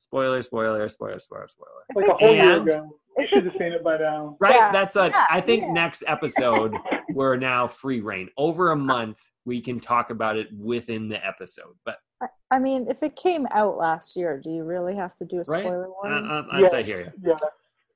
[0.08, 1.72] Spoiler, spoiler, spoiler, spoiler, spoiler.
[1.96, 3.00] Like a whole year And- ago.
[3.18, 4.36] You should have seen it by now.
[4.40, 4.56] Right?
[4.56, 5.08] Yeah, That's a.
[5.10, 5.72] yeah, I think yeah.
[5.72, 6.74] next episode
[7.12, 8.28] we're now free reign.
[8.38, 11.76] Over a month, we can talk about it within the episode.
[11.86, 15.26] But I- I mean, if it came out last year, do you really have to
[15.26, 15.64] do a Right?
[15.64, 16.26] spoiler uh, warning?
[16.30, 16.68] uh, I'd Yeah.
[16.70, 17.14] say here.
[17.24, 17.36] Yeah.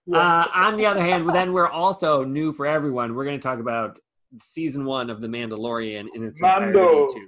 [0.05, 0.17] yeah.
[0.17, 3.15] Uh, on the other hand, then we're also new for everyone.
[3.15, 3.99] We're going to talk about
[4.41, 7.07] season one of The Mandalorian in its entirety Mando.
[7.07, 7.27] too.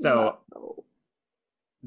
[0.00, 0.38] So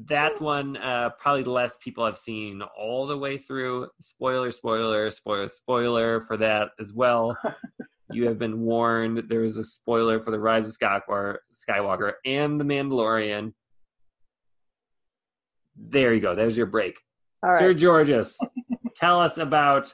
[0.08, 3.88] that one, uh, probably less people have seen all the way through.
[4.00, 7.36] Spoiler, spoiler, spoiler, spoiler for that as well.
[8.10, 9.24] you have been warned.
[9.28, 11.36] There is a spoiler for the Rise of Skywalker,
[11.68, 13.52] Skywalker and the Mandalorian.
[15.76, 16.34] There you go.
[16.34, 16.98] There's your break.
[17.42, 17.58] All right.
[17.58, 18.36] Sir Georges,
[18.96, 19.92] tell us about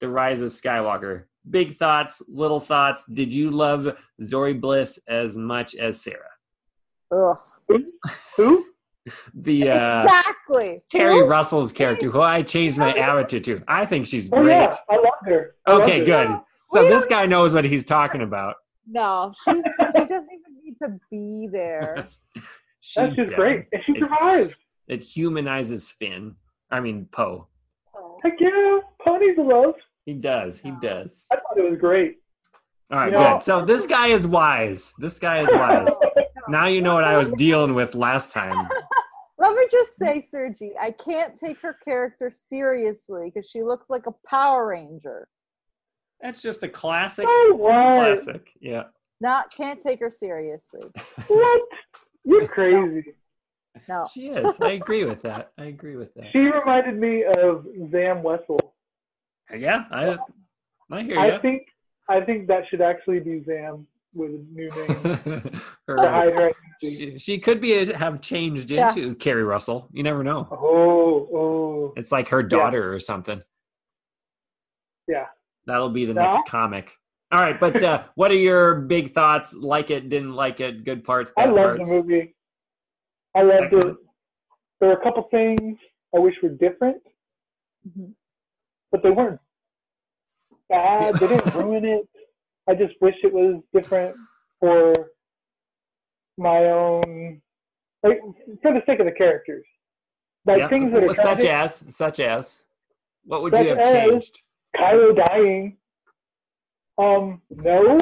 [0.00, 1.24] the Rise of Skywalker.
[1.48, 3.04] Big thoughts, little thoughts.
[3.12, 6.30] Did you love Zorii Bliss as much as Sarah?
[7.12, 7.36] Ugh.
[8.36, 8.66] Who?
[9.34, 10.82] The uh, exactly.
[10.92, 11.22] Keri?
[11.22, 13.62] Russell's character, who I changed my avatar to.
[13.66, 14.56] I think she's Oh great.
[14.56, 15.56] yeah, I love her.
[15.66, 16.04] I love Okay, her.
[16.04, 16.40] good.
[16.68, 18.56] So We this guy knows what he's talking about.
[18.88, 22.08] No, she's, she doesn't even need to be there.
[22.82, 24.54] She That's just great, and she It,
[24.88, 26.34] it humanizes Finn.
[26.70, 27.46] I mean Poe.
[28.22, 29.74] Heck yeah, ponies to love.
[30.06, 30.58] He does.
[30.58, 31.26] He does.
[31.30, 32.20] I thought it was great.
[32.90, 33.34] All right, No.
[33.34, 33.42] good.
[33.44, 34.94] So this guy is wise.
[34.98, 35.94] This guy is wise.
[36.48, 38.66] Now you know what I was dealing with last time.
[39.40, 40.20] Let me just mm-hmm.
[40.20, 45.28] say, Sergi, I can't take her character seriously because she looks like a Power Ranger.
[46.20, 47.24] That's just a classic.
[47.26, 48.22] Oh what?
[48.22, 48.46] Classic.
[48.60, 48.84] Yeah.
[49.22, 50.80] Not can't take her seriously.
[51.28, 51.62] What?
[52.24, 53.14] You're crazy.
[53.88, 54.06] No.
[54.12, 54.60] She is.
[54.60, 55.52] I agree with that.
[55.56, 56.26] I agree with that.
[56.32, 58.58] She reminded me of Zam Wesell.
[59.56, 60.18] Yeah, I
[60.90, 61.62] I hear I think
[62.10, 65.22] I think that should actually be Zam with a new name.
[65.24, 66.69] to Her- hide her identity.
[66.80, 68.88] She, she could be have changed Yeah.
[68.88, 69.88] into Keri Russell.
[69.92, 70.48] You never know.
[70.50, 71.92] Oh, oh.
[71.96, 73.42] It's like her daughter or something.
[75.06, 75.26] Yeah.
[75.66, 76.32] That'll be the Yeah.
[76.32, 76.92] next comic.
[77.32, 79.52] All right, but uh, what are your big thoughts?
[79.54, 81.88] Like it, didn't like it, good parts, I bad loved parts?
[81.90, 82.34] the movie.
[83.36, 83.96] I loved it.
[84.80, 85.78] There were a couple things
[86.14, 87.02] I wish were different,
[87.86, 88.14] Mhm.
[88.90, 89.38] but they weren't
[90.68, 91.14] bad.
[91.16, 92.08] They didn't ruin it.
[92.68, 94.16] I just wish it was different
[94.58, 94.92] for
[96.38, 97.40] my own,
[98.02, 98.20] like
[98.62, 99.66] for the sake of the characters.
[100.46, 102.62] Like Yeah, things that are such tragic, as, such as,
[103.24, 104.40] what would you have changed?
[104.76, 105.76] Kylo dying.
[106.98, 107.98] Um, no,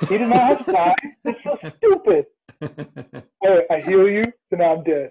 [0.00, 0.94] he did not have to die.
[1.24, 2.26] It's so stupid.
[3.42, 5.10] Hey, I heal you, so now I'm dead.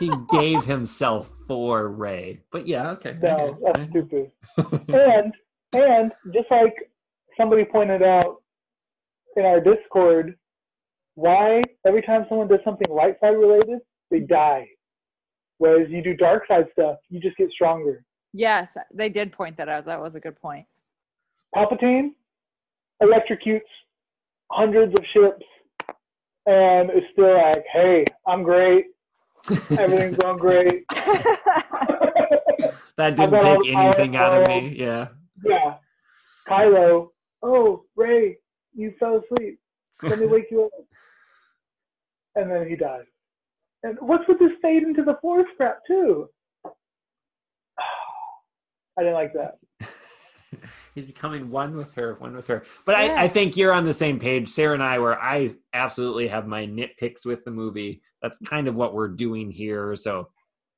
[0.00, 3.16] he gave himself for Rey, but yeah, okay.
[3.22, 3.60] No, okay.
[3.72, 4.32] that's stupid.
[4.88, 5.32] and
[5.72, 6.74] and just like
[7.36, 8.42] somebody pointed out
[9.36, 10.36] in our Discord,
[11.18, 13.80] why every time someone does something light side related,
[14.10, 14.32] they mm-hmm.
[14.32, 14.68] die.
[15.58, 18.04] Whereas you do dark side stuff, you just get stronger.
[18.32, 19.84] Yes, they did point that out.
[19.86, 20.64] That was a good point.
[21.56, 22.10] Palpatine
[23.02, 23.62] electrocutes
[24.52, 25.44] hundreds of ships
[26.46, 28.86] and is still like, hey, I'm great.
[29.76, 30.84] Everything's going great.
[32.96, 34.76] that didn't take anything out of me.
[34.78, 35.08] Yeah.
[35.44, 35.74] yeah.
[36.48, 37.08] Kylo,
[37.42, 38.38] oh, Rey,
[38.72, 39.58] you fell asleep.
[40.02, 40.70] Let me wake you up.
[42.38, 43.04] And then he dies.
[43.82, 46.28] And what's with this fade into the force crap too?
[48.98, 49.58] I didn't like that.
[50.94, 52.64] He's becoming one with her, one with her.
[52.86, 53.14] But Yeah.
[53.14, 56.46] I, I think you're on the same page, Sarah and I, where I absolutely have
[56.46, 58.02] my nitpicks with the movie.
[58.22, 59.94] That's kind of what we're doing here.
[59.94, 60.28] So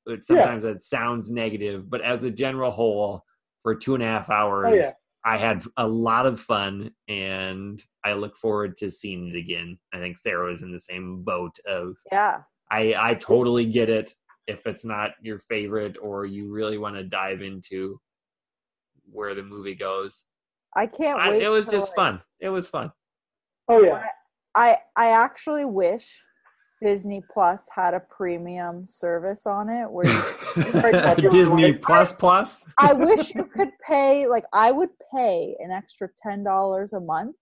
[0.07, 3.23] it, sometimes it sounds negative, but as a general whole,
[3.63, 4.91] for two and a half hours, Oh yeah.
[5.23, 9.77] I had a lot of fun and I look forward to seeing it again.
[9.93, 12.41] I think Sarah was in the same boat of yeah.
[12.71, 14.13] I I totally get it
[14.47, 17.99] if it's not your favorite or you really want to dive into
[19.11, 20.25] where the movie goes.
[20.75, 21.43] I can't I, wait.
[21.43, 22.21] it was just like- fun.
[22.39, 22.91] It was fun.
[23.69, 24.05] Oh yeah.
[24.55, 26.25] I I actually wish
[26.85, 32.65] Disney Plus had a premium service on it where you, Disney Plus Plus.
[32.79, 37.35] I wish you could pay like I would pay an extra ten dollars a month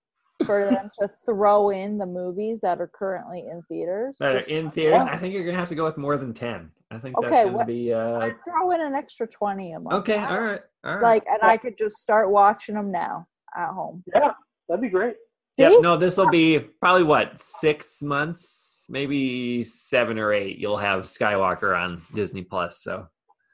[0.45, 4.17] for them to throw in the movies that are currently in theaters.
[4.19, 5.01] that are in theaters.
[5.03, 6.69] I think you're gonna have to go with more than ten.
[6.91, 9.79] I think that's Okay, gonna what- be uh I'd throw in an extra twenty a
[9.79, 9.95] month.
[10.01, 10.17] okay.
[10.17, 11.01] I All don't- right, all right.
[11.03, 14.03] Like, and I could just start watching them now at home.
[14.13, 14.31] Yeah.
[14.67, 15.15] That'd be great.
[15.57, 15.79] Yep, See?
[15.81, 20.57] no, this will be probably what six months, maybe seven or eight.
[20.57, 22.81] You'll have Skywalker on Disney Plus.
[22.81, 23.07] So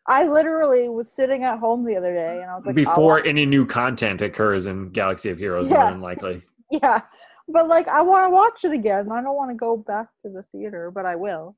[0.07, 3.25] I literally was sitting at home the other day, and I was like, before watch-
[3.27, 5.77] any new content occurs in Galaxy of Heroes, Yeah.
[5.81, 6.41] more than likely.
[6.71, 7.01] yeah,
[7.47, 9.11] but like I want to watch it again.
[9.11, 11.55] I don't want to go back to the theater, but I will.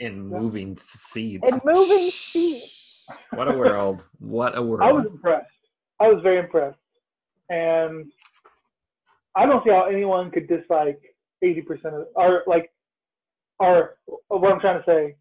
[0.00, 1.48] In moving seats.
[1.48, 3.04] In moving seats.
[3.32, 4.04] What a world!
[4.18, 4.82] What a world.
[4.82, 5.46] I was impressed.
[6.00, 6.78] I was very impressed.
[7.48, 8.10] And
[9.36, 11.00] I don't see how anyone could dislike
[11.42, 12.70] 80% of, or like,
[13.58, 13.96] or
[14.28, 15.16] what I'm trying to say,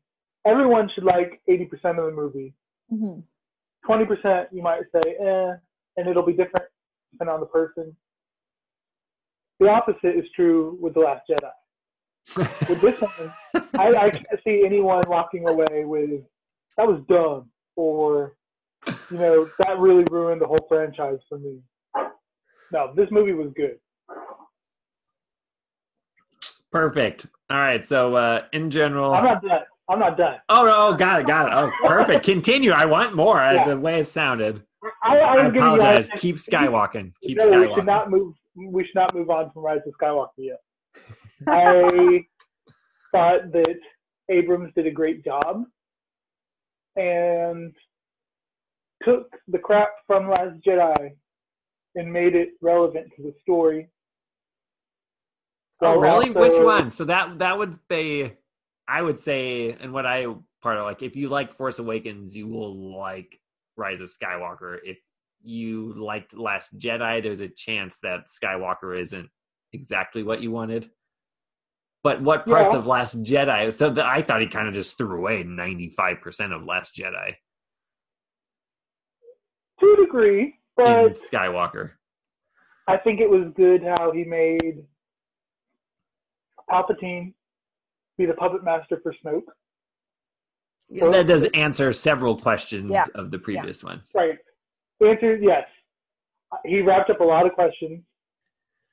[0.46, 2.54] everyone should like 80% of the movie.
[2.92, 3.24] Mhm.
[3.88, 5.54] 20% you might say, eh,
[5.98, 6.68] and it'll be different
[7.12, 7.96] depending on the person.
[9.60, 11.52] The opposite is true with The Last Jedi.
[12.70, 13.32] With this one,
[13.78, 16.22] I, I can't see anyone walking away with,
[16.76, 18.36] that was dumb, or,
[19.12, 21.60] you know, that really ruined the whole franchise for me.
[22.72, 23.78] No, this movie was good.
[26.76, 27.28] Perfect.
[27.50, 27.86] All right.
[27.86, 29.62] So, uh, in general, I'm not done.
[29.88, 30.36] I'm not done.
[30.50, 31.54] oh, no, oh, got it, got it.
[31.54, 32.26] Oh, perfect.
[32.26, 32.72] Continue.
[32.72, 33.38] I want more.
[33.38, 33.70] Yeah.
[33.70, 34.62] The way it sounded.
[35.02, 36.10] I, I I giving you apologize.
[36.18, 37.14] Keep skywalking.
[37.24, 37.86] Keep no, we should skywalking.
[37.86, 38.36] not move.
[38.58, 40.60] We should not move on from Rise of Skywalker yet.
[41.48, 42.26] I
[43.14, 43.80] thought that
[44.30, 45.64] Abrams did a great job
[46.98, 47.74] and
[49.04, 51.12] took the crap from Last Jedi
[51.96, 53.88] and made it relevant to the story.
[55.82, 56.32] Oh, While really?
[56.32, 56.90] Which one?
[56.90, 58.32] So that that would be,
[58.88, 60.26] I would say, and what I
[60.62, 63.40] part of like, if you like Force Awakens, you will like
[63.78, 64.78] Rise of Skywalker.
[64.84, 65.00] If
[65.44, 69.30] you liked Last Jedi, there's a chance that Skywalker isn't
[69.74, 70.90] exactly what you wanted.
[72.04, 72.80] But what parts Yeah.
[72.80, 73.74] of Last Jedi?
[73.74, 76.96] So the, I thought he kind of just threw away ninety five percent of Last
[76.96, 77.36] Jedi
[79.82, 81.92] To a degree, in but Skywalker.
[82.88, 84.86] I think it was good how he made
[86.70, 87.34] Palpatine
[88.18, 89.42] be the puppet master for Snoke.
[90.90, 93.06] Well, that does answer several questions Yeah.
[93.16, 94.12] of the previous ones.
[94.14, 94.38] Right.
[95.00, 95.68] The answer is yes.
[96.64, 98.04] He wrapped up a lot of questions,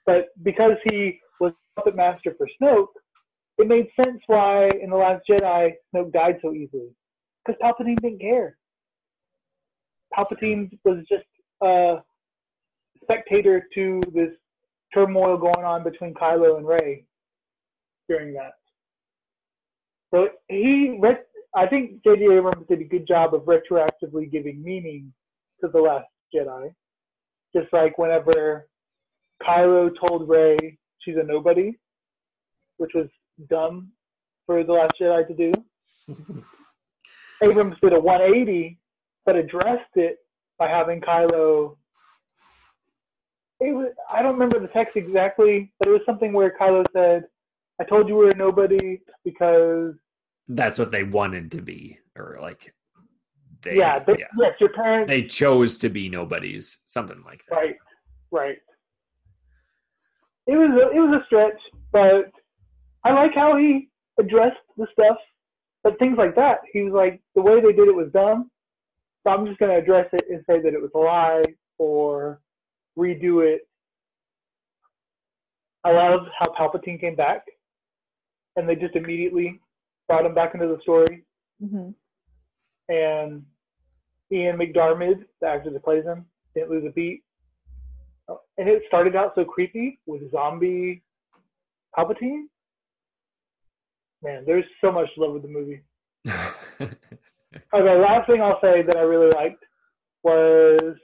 [0.07, 2.89] but because he was puppet master for Snoke,
[3.59, 6.89] it made sense why in the Last Jedi Snoke died so easily.
[7.45, 8.57] Because Palpatine didn't care.
[10.17, 11.27] Palpatine was just
[11.63, 12.03] a
[13.03, 14.31] spectator to this
[14.95, 17.05] turmoil going on between Kylo and Rey
[18.13, 18.53] during that.
[20.13, 21.01] So he,
[21.55, 22.25] I think J.J.
[22.25, 25.13] Abrams did a good job of retroactively giving meaning
[25.63, 26.73] to the Last Jedi.
[27.57, 28.69] Just like whenever
[29.43, 31.79] Kylo told Rey she's a nobody,
[32.77, 33.09] which was
[33.49, 33.89] dumb
[34.47, 35.53] for the Last Jedi to do.
[37.43, 38.79] Abrams did a 180,
[39.25, 40.19] but addressed it
[40.59, 41.77] by having Kylo.
[43.61, 47.25] It was, I don't remember the text exactly, but it was something where Kylo said,
[47.83, 49.95] "I told you we were a nobody because
[50.49, 52.73] that's what they wanted to be, or like
[53.63, 57.57] they, yeah, they, yeah, yes, your parents they chose to be nobodies, something like that.
[57.57, 57.77] Right,
[58.31, 58.59] right.
[60.47, 61.61] It was a, it was a stretch,
[61.93, 62.31] but
[63.05, 63.89] I like how he
[64.19, 65.17] addressed the stuff.
[65.83, 68.51] But things like that, he was like, the way they did it was dumb.
[69.25, 71.43] So I'm just going to address it and say that it was a lie
[71.79, 72.41] or
[72.97, 73.63] redo it.
[75.85, 77.45] I love how Palpatine came back,
[78.57, 79.61] and they just immediately
[80.09, 81.25] brought him back into the story.
[81.63, 81.91] Mm-hmm.
[82.93, 83.45] And
[84.31, 87.23] Ian McDiarmid, the actor that plays him, didn't lose a beat.
[88.29, 91.03] And it started out so creepy with zombie
[91.97, 92.45] Palpatine.
[94.23, 95.83] Man, there's so much love with the movie.
[96.81, 96.95] okay,
[97.75, 99.65] last thing I'll say that I really liked
[100.23, 100.97] was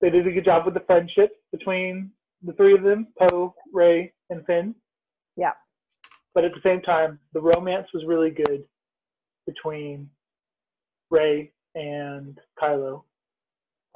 [0.00, 2.10] they did a good job with the friendship between
[2.42, 4.74] the three of them, Poe, Rey, and Finn.
[5.36, 5.52] Yeah.
[6.34, 8.64] But at the same time, the romance was really good
[9.46, 10.08] between
[11.10, 13.02] Rey and Kylo.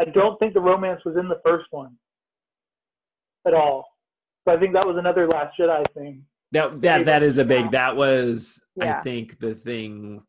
[0.01, 1.97] I don't think the romance was in the first one
[3.47, 3.87] at all.
[4.47, 6.25] So I think that was another Last Jedi thing.
[6.53, 7.73] That that that is a big.
[7.73, 9.01] That was yeah.
[9.01, 10.23] I think the thing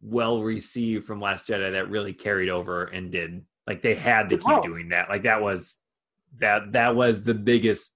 [0.00, 4.38] well received from Last Jedi that really carried over and did like they had to
[4.38, 5.08] keep doing that.
[5.08, 5.74] Like that was
[6.38, 7.92] that that was the biggest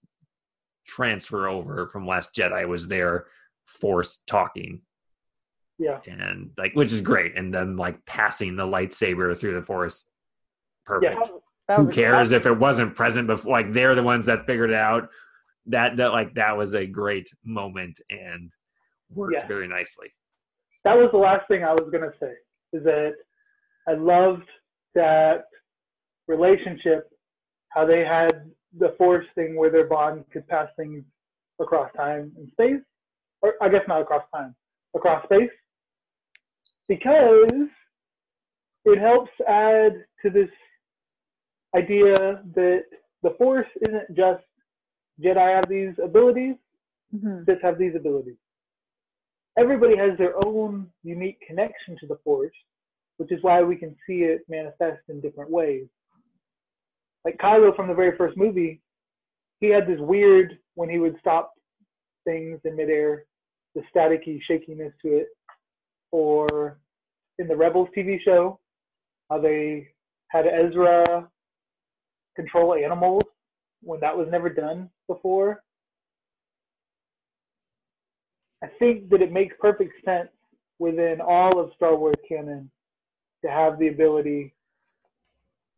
[0.91, 3.27] transfer over from Last Jedi was their
[3.67, 4.83] force talking.
[5.79, 6.01] Yeah.
[6.07, 7.37] And like which is great.
[7.39, 10.07] And then like passing the lightsaber through the force.
[10.85, 11.31] Perfect.
[11.69, 14.77] Yeah, Who cares if it wasn't present before like they're the ones that figured it
[14.77, 15.09] out.
[15.67, 18.51] That that like that was a great moment and
[19.11, 19.47] worked yeah.
[19.47, 20.09] very nicely.
[20.85, 22.33] That was the last thing I was gonna say.
[22.73, 23.13] Is that
[23.89, 24.49] I loved
[24.95, 25.45] that
[26.27, 27.09] relationship,
[27.71, 31.03] how they had the force thing where their bond could pass things
[31.61, 32.81] across time and space,
[33.43, 34.55] or I guess not across time,
[34.95, 35.51] across space,
[36.89, 37.69] because
[38.85, 40.49] it helps add to this
[41.77, 42.15] idea
[42.55, 42.85] that
[43.23, 44.43] the force isn't just
[45.23, 46.55] Jedi have these abilities,
[47.15, 47.45] mm-hmm.
[47.45, 48.37] Sith have these abilities.
[49.59, 52.55] Everybody has their own unique connection to the force,
[53.19, 55.87] which is why we can see it manifest in different ways
[57.25, 58.81] like Kylo from the very first movie,
[59.61, 61.53] he had this weird when he would stop
[62.25, 63.25] things in midair,
[63.75, 65.29] the staticky shakiness to it.
[66.13, 66.79] Or
[67.39, 68.59] in the Rebels TV show,
[69.31, 69.89] how they
[70.29, 71.29] had Ezra
[72.37, 73.23] control animals
[73.83, 75.63] when that was never done before.
[78.63, 80.29] I think that it makes perfect sense
[80.79, 82.71] within all of Star Wars canon
[83.45, 84.55] to have the ability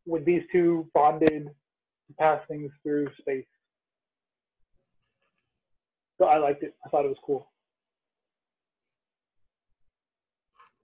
[0.06, 3.46] with these two bonded to pass things through space.
[6.18, 6.74] So I liked it.
[6.84, 7.48] I thought it was cool.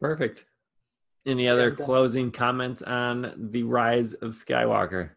[0.01, 0.45] Perfect.
[1.27, 5.11] Any other closing comments on the rise of Skywalker?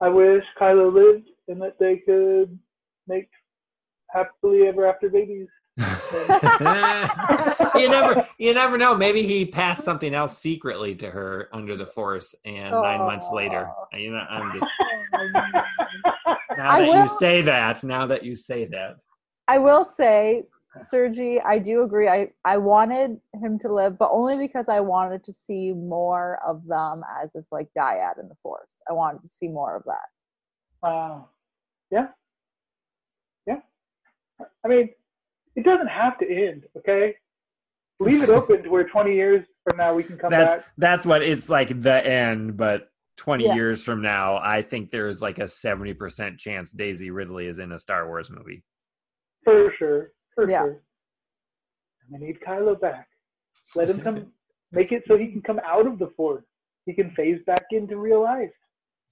[0.00, 2.58] I wish Kylo lived and that they could
[3.06, 3.28] make
[4.10, 5.48] happily ever after babies.
[7.74, 8.96] you never you never know.
[8.96, 13.70] Maybe he passed something else secretly to her under the force, and nine months later,
[13.94, 14.70] you know, I'm just
[16.58, 17.82] now that will, you say that.
[17.84, 18.96] Now that you say that,
[19.48, 20.44] I will say,
[20.84, 22.08] Sergi, I do agree.
[22.08, 26.66] I I wanted him to live, but only because I wanted to see more of
[26.66, 28.82] them as this like dyad in the force.
[28.88, 30.08] I wanted to see more of that.
[30.82, 30.90] Wow.
[30.90, 31.26] Uh,
[31.90, 32.06] yeah.
[33.46, 33.60] Yeah.
[34.64, 34.90] I mean,
[35.56, 37.14] it doesn't have to end, okay?
[37.98, 40.66] Leave it open to where 20 years from now we can come that's, back.
[40.78, 43.54] That's what it's like the end, but 20 yeah.
[43.54, 47.78] years from now, I think there's like a 70% chance Daisy Ridley is in a
[47.78, 48.64] Star Wars movie.
[49.44, 50.12] For sure.
[50.34, 50.62] For yeah.
[50.62, 50.82] sure.
[52.08, 53.06] And I need Kylo back.
[53.74, 54.26] Let him come,
[54.72, 56.44] make it so he can come out of the Force.
[56.86, 58.50] He can phase back into real life.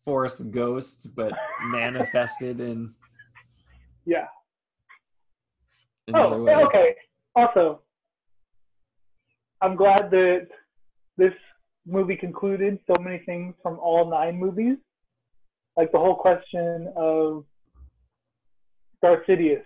[0.06, 1.32] Force ghost, but
[1.70, 2.94] manifested in.
[4.06, 4.24] Yeah
[6.14, 6.94] oh, okay.
[7.34, 7.82] Also,
[9.60, 10.48] I'm glad that
[11.16, 11.32] this
[11.86, 14.76] movie concluded so many things from all nine movies.
[15.76, 17.44] Like the whole question of
[19.02, 19.62] Darth Sidious,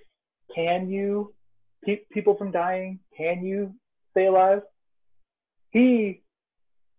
[0.54, 1.34] can you
[1.84, 3.00] keep people from dying?
[3.16, 3.74] Can you
[4.10, 4.62] stay alive?
[5.70, 6.22] He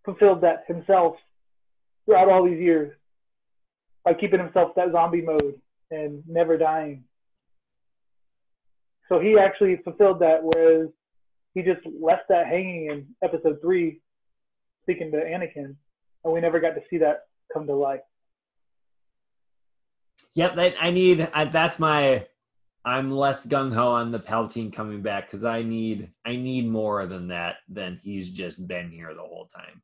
[0.04, 1.16] fulfilled that himself
[2.06, 2.92] throughout all these years
[4.04, 5.62] by keeping himself that zombie mode
[5.92, 7.04] and never dying.
[9.10, 10.90] So he actually fulfilled that, whereas
[11.54, 14.02] he just left that hanging in episode three,
[14.84, 15.76] speaking to Anakin,
[16.24, 17.24] and we never got to see that
[17.54, 18.02] come to life.
[20.36, 21.30] Yep, that I need.
[21.34, 22.26] I, that's my.
[22.86, 26.10] I'm less gung ho on the Palpatine coming back because I need.
[26.26, 27.58] I need more than that.
[27.70, 29.82] Than he's just been here the whole time.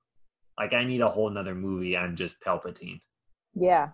[0.58, 3.00] Like I need a whole nother movie on just Palpatine.
[3.54, 3.90] Yeah.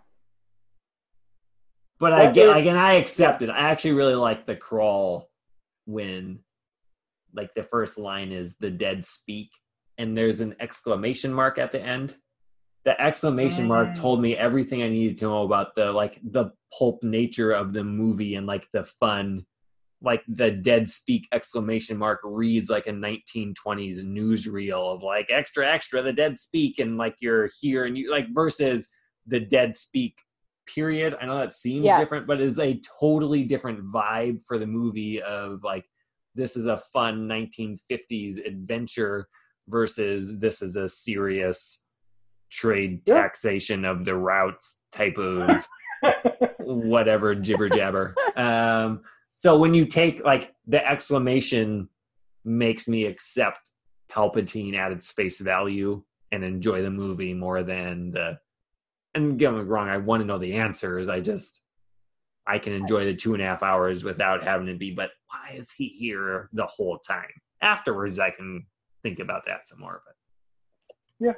[2.00, 2.78] But I get again.
[2.78, 3.50] I accept it.
[3.50, 5.30] I actually really like the crawl
[5.86, 6.40] when,
[7.34, 9.50] like, the first line is "the dead speak,"
[9.98, 12.18] and there's an exclamation mark at the end.
[12.84, 13.96] The exclamation mark Mm.
[13.96, 17.84] told me everything I needed to know about the like the pulp nature of the
[17.84, 19.46] movie and like the fun.
[20.02, 26.04] Like the dead speak exclamation mark reads like a 1920s newsreel of like extra extra
[26.04, 28.88] the dead speak and like you're here and you like versus
[29.26, 30.20] the dead speak
[30.68, 31.16] period.
[31.22, 32.00] I know that seems Yes.
[32.00, 35.86] different, but it's a totally different vibe for the movie of like
[36.36, 39.28] this is a fun 1950s adventure
[39.68, 41.82] versus this is a serious
[42.52, 43.16] trade Yeah.
[43.16, 45.68] taxation of the routes type of
[46.60, 48.16] whatever jibber jabber.
[48.36, 49.02] Um,
[49.36, 51.90] so when you take like the exclamation
[52.44, 53.60] makes me accept
[54.12, 58.40] Palpatine at its face value and enjoy the movie more than the.
[59.16, 61.08] And get me wrong, I want to know the answers.
[61.10, 61.62] I just
[62.46, 64.92] I can enjoy the two and a half hours without having to be.
[64.92, 67.30] But why is he here the whole time?
[67.62, 68.66] Afterwards, I can
[69.02, 70.02] think about that some more.
[70.06, 70.96] But
[71.28, 71.34] yeah.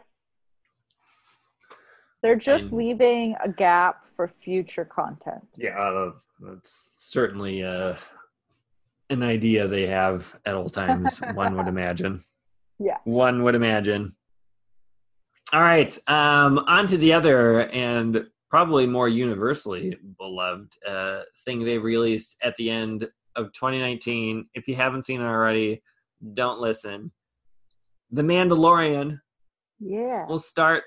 [2.23, 5.47] They're just And- leaving a gap for future content.
[5.55, 7.93] Yeah, uh, that's certainly uh,
[9.11, 11.19] an idea they have at all times.
[11.35, 12.23] one would imagine.
[12.79, 12.97] Yeah.
[13.05, 14.15] one would imagine.
[15.53, 21.77] All right, um, on to the other and probably more universally beloved uh, thing they
[21.77, 24.47] released at the end of 2019.
[24.53, 25.81] If you haven't seen it already,
[26.33, 27.11] don't listen.
[28.11, 29.19] The Mandalorian.
[29.79, 30.25] Yeah.
[30.27, 30.83] We'll start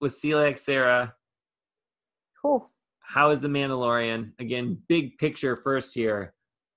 [0.00, 1.14] with Celiac Sarah.
[2.40, 2.70] Cool.
[3.00, 4.32] How is the Mandalorian?
[4.38, 6.32] Again, big picture first here.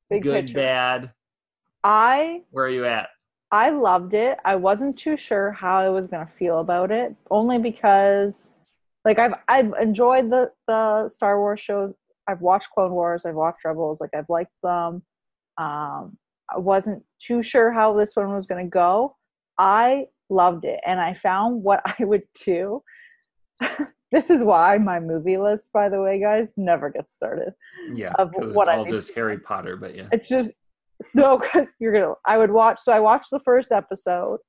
[0.09, 0.59] Big Good, picture.
[0.59, 1.11] bad.
[1.83, 3.09] I Where are you at?
[3.53, 4.39] I loved it.
[4.43, 8.49] I wasn't too sure how I was gonna feel about it, only because
[9.05, 11.93] like I've I've enjoyed the the Star Wars shows.
[12.27, 13.27] I've watched Clone Wars.
[13.27, 14.01] I've watched Rebels.
[14.01, 15.03] Like I've liked them.
[15.59, 16.17] Um,
[16.49, 19.15] I wasn't too sure how this one was gonna go.
[19.59, 22.81] I loved it, and I found what I would do.
[24.11, 27.53] this is why my movie list, by the way, guys, never gets started.
[27.93, 30.07] Yeah, Of what I all just Harry Potter, but yeah.
[30.11, 30.55] it's just
[31.14, 34.40] no because you're gonna i would watch so i watched the first episode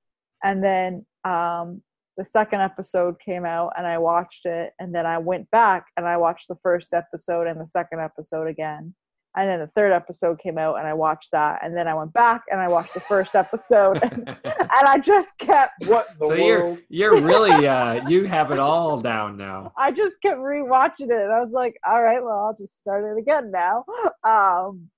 [0.44, 1.82] and then um
[2.16, 6.06] the second episode came out and i watched it and then i went back and
[6.06, 8.94] i watched the first episode and the second episode again
[9.36, 12.12] and then the third episode came out and i watched that and then i went
[12.12, 16.34] back and i watched the first episode and, and i just kept what the so
[16.34, 16.78] you're world?
[16.88, 19.72] you're really uh you have it all down now.
[19.76, 21.22] I just kept rewatching it.
[21.22, 23.84] And I was like, all right, well, I'll just start it again now.
[24.24, 24.88] Um,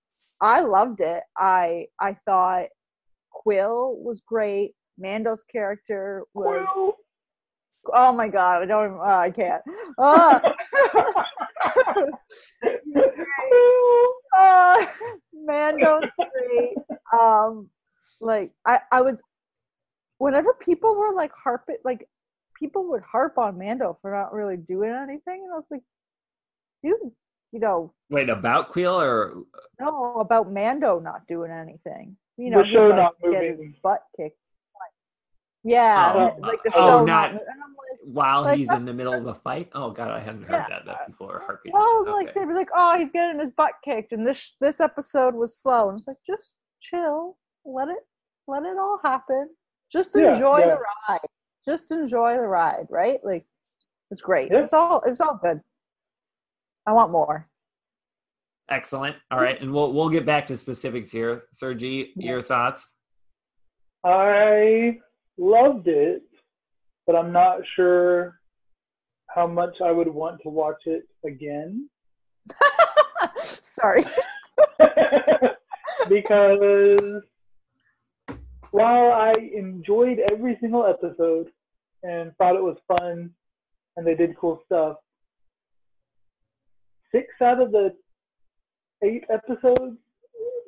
[0.41, 1.23] I loved it.
[1.37, 2.67] I I thought
[3.35, 4.75] Kuiil was great.
[4.99, 6.67] Mando's character was.
[6.75, 6.93] Kuiil.
[7.95, 8.63] Oh my god!
[8.63, 8.99] I don't.
[8.99, 9.63] Uh, I can't.
[9.97, 10.41] Uh,
[14.37, 14.87] uh,
[15.33, 16.75] Mando's great.
[17.13, 17.71] Um,
[18.21, 19.21] like I I was.
[20.19, 22.09] Whenever people were like harping, like
[22.59, 25.83] people would harp on Mando for not really doing anything, and I was like,
[26.83, 27.13] dude,
[27.53, 29.43] you know, Wait, about Kuiil or
[29.81, 32.17] no, about Mando not doing anything.
[32.37, 34.37] You know, The show like, not get his butt kicked.
[35.65, 37.43] Yeah, Oh, like the oh, show not- not.
[37.43, 39.69] Like, while Like, he's in the that's- middle of a fight?
[39.75, 40.69] Oh god, I hadn't heard Yeah.
[40.69, 40.85] that.
[40.87, 41.73] That people are harping.
[41.73, 42.11] well, on it.
[42.13, 45.57] like they were like, oh, he's getting his butt kicked, and this this episode was
[45.57, 48.07] slow, and it's like, just chill, let it
[48.47, 49.51] let it all happen,
[49.91, 50.67] just Yeah, enjoy yeah.
[50.77, 51.21] the ride,
[51.65, 53.19] just enjoy the ride, right?
[53.25, 53.45] Like,
[54.13, 54.53] it's great.
[54.53, 54.61] Yeah.
[54.61, 55.61] It's all it's all good.
[56.87, 57.49] I want more.
[58.71, 59.17] Excellent.
[59.31, 61.45] All right, and we'll we'll get back to specifics here.
[61.53, 62.87] Sergi, your thoughts?
[64.05, 64.99] I
[65.39, 66.23] loved it,
[67.07, 68.41] but I'm not sure
[69.29, 71.89] how much I would want to watch it again
[73.43, 74.05] Sorry.
[76.09, 77.23] because
[78.71, 81.51] while I enjoyed every single episode,
[82.03, 83.31] and thought it was fun,
[83.97, 84.97] and they did cool stuff.
[87.17, 87.95] Six out of the
[89.03, 89.97] eight episodes,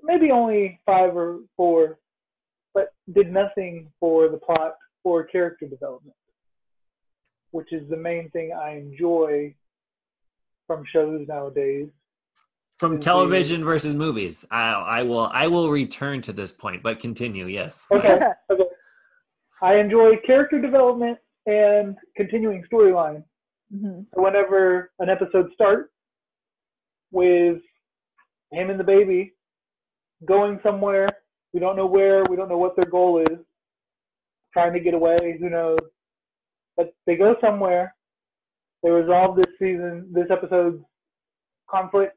[0.03, 1.99] maybe only five or four,
[2.73, 6.17] but did nothing for the plot or character development,
[7.51, 9.55] which is the main thing I enjoy
[10.67, 11.89] from shows nowadays.
[12.79, 14.47] From television versus movies.
[14.51, 17.47] I, I will I will return to this point, but continue.
[17.47, 17.87] Yes.
[17.93, 18.21] Okay.
[18.51, 18.65] okay.
[19.61, 23.23] I enjoy character development and continuing storyline.
[23.75, 24.07] Mhm.
[24.15, 25.91] So whenever an episode starts
[27.11, 27.59] with
[28.53, 29.33] him and the baby
[30.25, 31.09] going somewhere,
[31.53, 33.39] we don't know where, we don't know what their goal is,
[34.53, 35.79] trying to get away, who knows.
[36.77, 37.95] But they go somewhere,
[38.83, 40.83] they resolve this season, this episode's
[41.71, 42.17] conflict,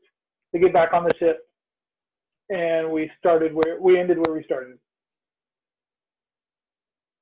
[0.53, 1.39] they get back on the ship,
[2.49, 4.77] and we started where we ended where we started.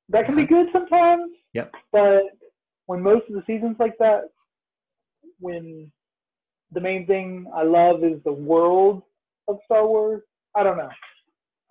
[0.10, 1.32] That can be good sometimes.
[1.54, 1.72] Yep.
[1.92, 2.24] But
[2.88, 4.24] when most of the seasons like that,
[5.40, 5.92] when
[6.72, 9.04] the main thing I love is the world
[9.48, 10.22] of Star Wars,
[10.56, 10.90] I don't know.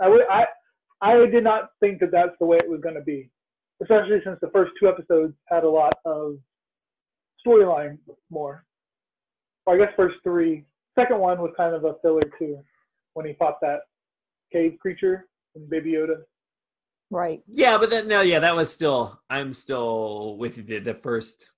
[0.00, 0.44] I would, I
[1.00, 3.30] I did not think that that's the way it was going to be,
[3.82, 6.38] especially since the first two episodes had a lot of
[7.46, 7.98] storyline
[8.30, 8.64] more.
[9.66, 10.64] Or I guess first three.
[10.98, 12.58] Second one was kind of a filler too,
[13.14, 13.80] when he fought that
[14.52, 16.16] cave creature and Baby Yoda.
[17.10, 17.42] Right.
[17.46, 19.20] Yeah, but then no, yeah, that was still.
[19.30, 20.62] I'm still with you.
[20.62, 21.50] The, the first,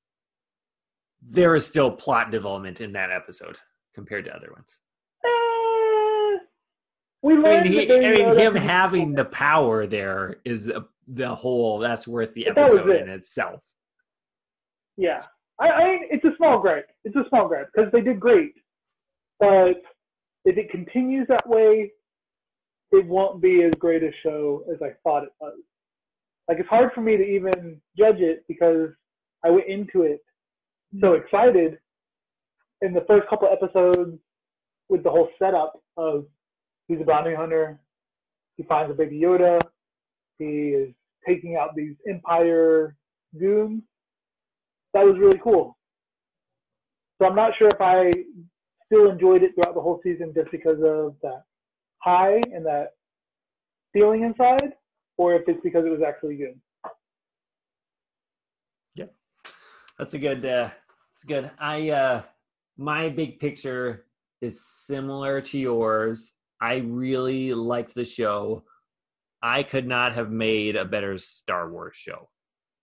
[1.22, 3.56] there is still plot development in that episode
[3.94, 4.78] compared to other ones.
[5.24, 6.38] Eh,
[7.22, 11.78] we I mean, he, I mean, him having the power there is a, the whole.
[11.78, 13.02] That's worth the But that was episode it.
[13.02, 13.60] in itself.
[14.96, 15.24] Yeah,
[15.60, 16.88] I, I it's a small gripe.
[17.04, 18.54] It's a small gripe because they did great,
[19.38, 19.82] but
[20.44, 21.92] if it continues that way,
[22.92, 25.58] it won't be as great a show as I thought it was.
[26.48, 28.88] Like it's hard for me to even judge it because
[29.44, 30.20] I went into it
[31.00, 31.78] so excited
[32.82, 34.18] in the first couple episodes
[34.88, 36.26] with the whole setup of
[36.88, 37.78] he's a bounty hunter,
[38.56, 39.60] he finds a baby Yoda,
[40.38, 40.94] he is
[41.26, 42.96] taking out these Empire
[43.38, 43.82] goons.
[44.94, 45.76] That was really cool.
[47.20, 48.10] So I'm not sure if I
[48.86, 51.44] still enjoyed it throughout the whole season just because of that
[51.98, 52.94] high and that
[53.92, 54.72] feeling inside,
[55.16, 56.58] or if it's because it was actually good.
[58.94, 59.06] Yeah,
[59.98, 60.44] that's a good.
[60.44, 60.70] Uh,
[61.20, 61.50] it's good.
[61.58, 62.22] I uh,
[62.78, 64.06] my big picture
[64.40, 66.32] is similar to yours.
[66.62, 68.64] I really liked the show.
[69.42, 72.30] I could not have made a better Star Wars show.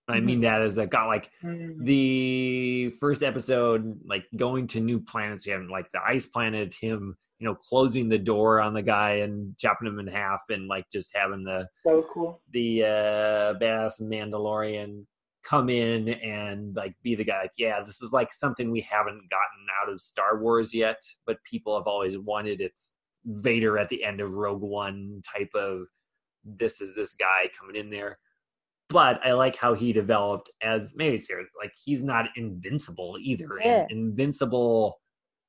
[0.08, 5.46] I mean that as it got like the first episode, like going to new planets,
[5.46, 9.16] you have like the ice planet, him, you know, closing the door on the guy
[9.16, 12.42] and chopping him in half, and like just having the so cool.
[12.52, 15.06] the uh badass Mandalorian
[15.48, 19.30] come in and like be the guy like, yeah, this is like something we haven't
[19.30, 22.94] gotten out of Star Wars yet, but people have always wanted it's
[23.26, 25.88] Vader at the end of Rogue One type of
[26.44, 28.20] this is this guy coming in there.
[28.90, 33.50] But I like how he developed as maybe Sarah, like he's not invincible either.
[33.62, 33.86] Yeah.
[33.90, 35.00] Invincible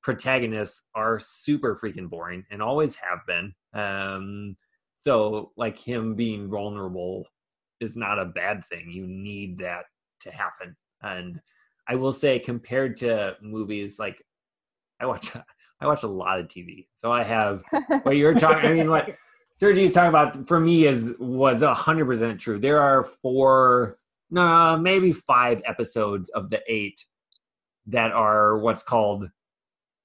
[0.02, 3.52] protagonists are super freaking boring and always have been.
[3.74, 4.56] Um
[4.98, 7.26] so like him being vulnerable
[7.80, 8.90] is not a bad thing.
[8.90, 9.84] You need that
[10.20, 10.76] to happen.
[11.02, 11.40] And
[11.88, 14.22] I will say compared to movies like
[15.00, 15.36] I watch
[15.80, 16.86] I watch a lot of TV.
[16.94, 17.62] So I have
[18.02, 19.16] what you're talking I mean what
[19.60, 22.58] Sergio's talking about for me is was a hundred percent true.
[22.58, 23.98] There are four
[24.30, 27.04] no, maybe five episodes of the eight
[27.86, 29.30] that are what's called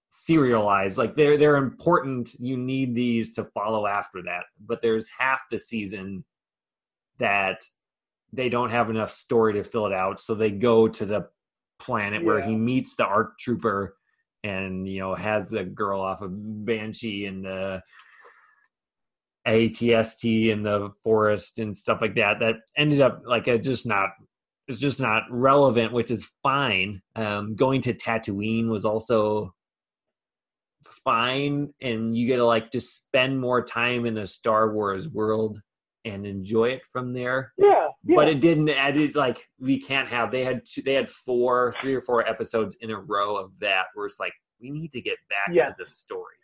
[0.09, 0.97] serialized.
[0.97, 2.33] Like they're they're important.
[2.39, 4.45] You need these to follow after that.
[4.65, 6.23] But there's half the season
[7.19, 7.61] that
[8.31, 10.19] they don't have enough story to fill it out.
[10.19, 11.27] So they go to the
[11.79, 13.95] planet where he meets the ARC trooper
[14.43, 17.81] and you know has the girl off of Banshee and the
[19.47, 22.39] ATST in the forest and stuff like that.
[22.39, 24.09] That ended up like it just not
[24.67, 27.01] it's just not relevant, which is fine.
[27.15, 29.53] Um, going to Tatooine was also
[31.03, 35.59] fine, and you get to like just spend more time in the Star Wars world
[36.05, 37.53] and enjoy it from there.
[37.57, 38.15] Yeah, yeah.
[38.15, 41.73] but it didn't add it like we can't have they had two, they had four
[41.79, 45.01] three or four episodes in a row of that where it's like we need to
[45.01, 45.69] get back Yeah.
[45.69, 46.35] to the story.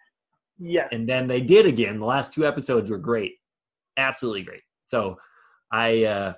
[0.62, 0.88] Yeah.
[0.92, 2.00] and then they did again.
[2.00, 3.36] The last two episodes were great.
[3.98, 4.64] Absolutely great.
[4.86, 5.18] So
[5.72, 6.34] i uh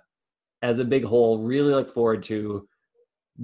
[0.62, 2.68] as a big whole really look forward to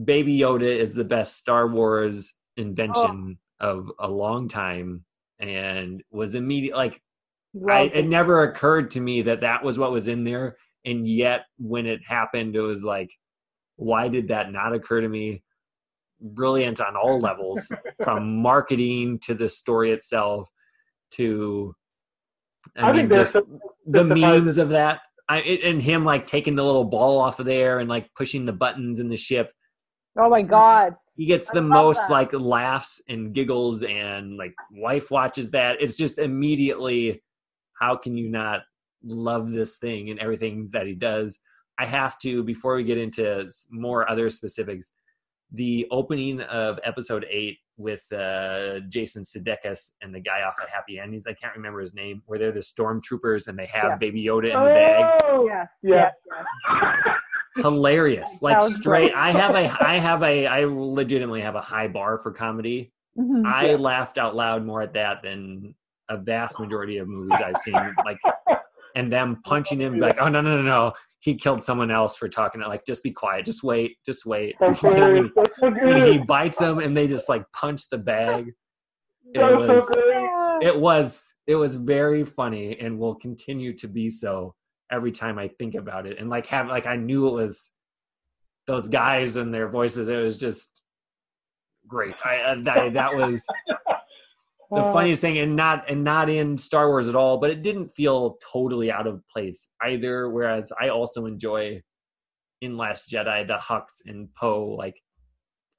[0.03, 5.03] baby yoda is the best star wars invention of a long time.
[5.39, 7.01] And was immediate like
[7.69, 11.45] I, it never occurred to me that that was what was in there and yet
[11.57, 13.10] when it happened it was like
[13.78, 15.44] why did that not occur to me?
[16.19, 17.72] Brilliant on all levels,
[18.03, 20.49] from marketing to the story itself
[21.11, 21.74] to
[22.76, 25.02] I, I mean, just some- the memes of that.
[25.30, 28.45] I it, and him like taking the little ball off of there and like pushing
[28.45, 29.52] the buttons in the ship.
[30.18, 30.95] Oh my god.
[31.15, 32.11] He gets the most that.
[32.11, 35.78] like laughs and giggles and like wife watches that.
[35.82, 37.22] It's just immediately
[37.79, 38.61] how can you not
[39.03, 41.39] love this thing and everything that he does?
[41.79, 44.91] I have to before we get into more other specifics.
[45.53, 50.99] The opening of episode eight with uh, Jason Sudeikis and the guy off at Happy
[50.99, 51.23] Endings.
[51.27, 52.23] I can't remember his name.
[52.25, 53.99] Where they're the stormtroopers and they have Yes.
[53.99, 55.73] Baby Yoda in the bag Oh, Yes.
[55.83, 55.95] Yeah.
[55.95, 56.13] Yes.
[56.75, 57.15] yes.
[57.57, 59.15] hilarious like straight great.
[59.15, 63.47] i have a i have a i legitimately have a high bar for comedy Mhm.
[63.47, 65.73] i laughed out loud more at that than
[66.09, 67.75] a vast majority of movies i've seen
[68.05, 68.19] like
[68.95, 72.29] and them punching him like oh no no no no he killed someone else for
[72.29, 75.31] talking like just be quiet just wait just wait That's when.
[75.35, 78.53] That's when he bites them and they just like punch the bag
[79.34, 79.89] it was
[80.61, 84.53] it was it was very funny and will continue to be so
[84.91, 86.19] every time I think about it.
[86.19, 87.71] And like have like I knew it was
[88.67, 90.09] those guys and their voices.
[90.09, 90.69] It was just
[91.88, 92.15] great.
[92.25, 93.45] I, that that was
[94.69, 97.38] the Uh, funniest thing, and not and not in Star Wars at all.
[97.38, 100.30] But it didn't feel totally out of place either.
[100.30, 101.81] Whereas I also enjoy
[102.61, 104.95] in Last Jedi the Hux and Poe like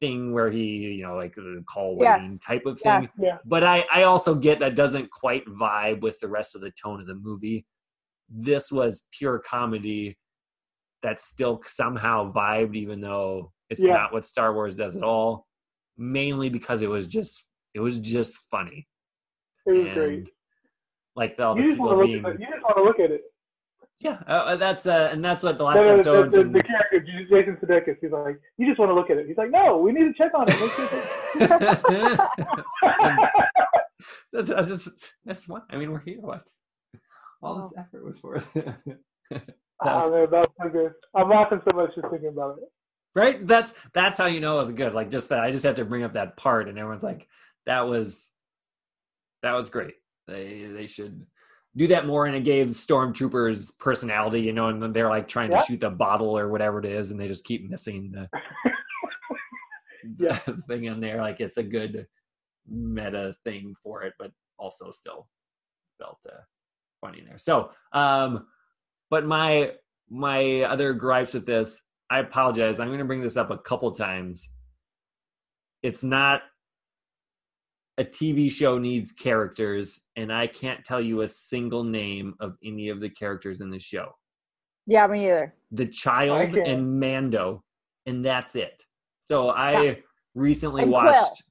[0.00, 2.40] thing where he you know like the call waiting Yes.
[2.46, 3.16] type of thing Yes.
[3.18, 3.38] Yeah.
[3.44, 7.00] but I, I also get that doesn't quite vibe with the rest of the tone
[7.00, 7.66] of the movie.
[8.28, 10.16] This was pure comedy
[11.02, 13.94] that still somehow vibed, even though it's Yeah.
[13.94, 15.46] not what Star Wars does at all.
[15.96, 18.88] Mainly because it was just it was just funny
[19.66, 20.28] It was and great.
[21.16, 22.76] like the, all the You just, people want to being look at, you just want
[22.76, 23.22] to look at it.
[24.00, 26.54] yeah uh, uh, that's uh, and that's what the last No, no, the, the, and-
[26.54, 29.26] the character, Jason Sudeikis, he's like, you just want to look at it.
[29.26, 30.54] He's like, no, we need to check on it.
[34.32, 35.90] That's, that's, just, that's what I mean.
[35.90, 36.18] We're here.
[36.20, 36.60] What's
[37.42, 38.36] all this effort was for?
[38.56, 40.92] oh, man, that was so good.
[41.16, 42.64] I'm laughing so much just thinking about it.
[43.14, 43.44] right?
[43.46, 44.94] That's that's how you know it was good.
[44.94, 47.26] Like just that I just had to bring up that part, and everyone's like,
[47.68, 48.28] "That was
[49.42, 49.94] that was great."
[50.26, 51.24] They they should
[51.76, 54.68] do that more, and it gave stormtroopers personality, you know.
[54.68, 55.58] And then they're like trying Yeah.
[55.58, 58.28] to shoot the bottle or whatever it is, and they just keep missing the,
[60.18, 60.38] Yeah.
[60.46, 61.20] the thing in there.
[61.20, 62.06] Like it's a good
[62.66, 65.28] meta thing for it, but also still
[65.98, 66.40] felt uh,
[67.00, 67.38] funny in there.
[67.38, 68.46] So, um,
[69.10, 69.72] but my
[70.10, 71.76] my other gripes with this,
[72.10, 72.80] I apologize.
[72.80, 74.50] I'm going to bring this up a couple times.
[75.82, 76.42] It's not
[77.98, 82.88] a TV show needs characters, and I can't tell you a single name of any
[82.88, 84.12] of the characters in the show.
[84.86, 85.54] Yeah, me either.
[85.72, 87.62] The child and Mando,
[88.06, 88.82] and that's it.
[89.20, 89.94] So I Yeah.
[90.34, 90.94] recently And Kuiil.
[90.94, 91.42] watched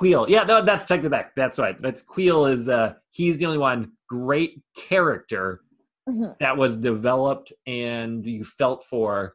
[0.00, 0.28] Kuiil.
[0.28, 1.34] Yeah, no, that's check the back.
[1.34, 1.80] That's right.
[1.82, 5.60] That's Kuiil is uh he's the only one great character
[6.08, 6.38] Mhm.
[6.38, 9.34] that was developed and you felt for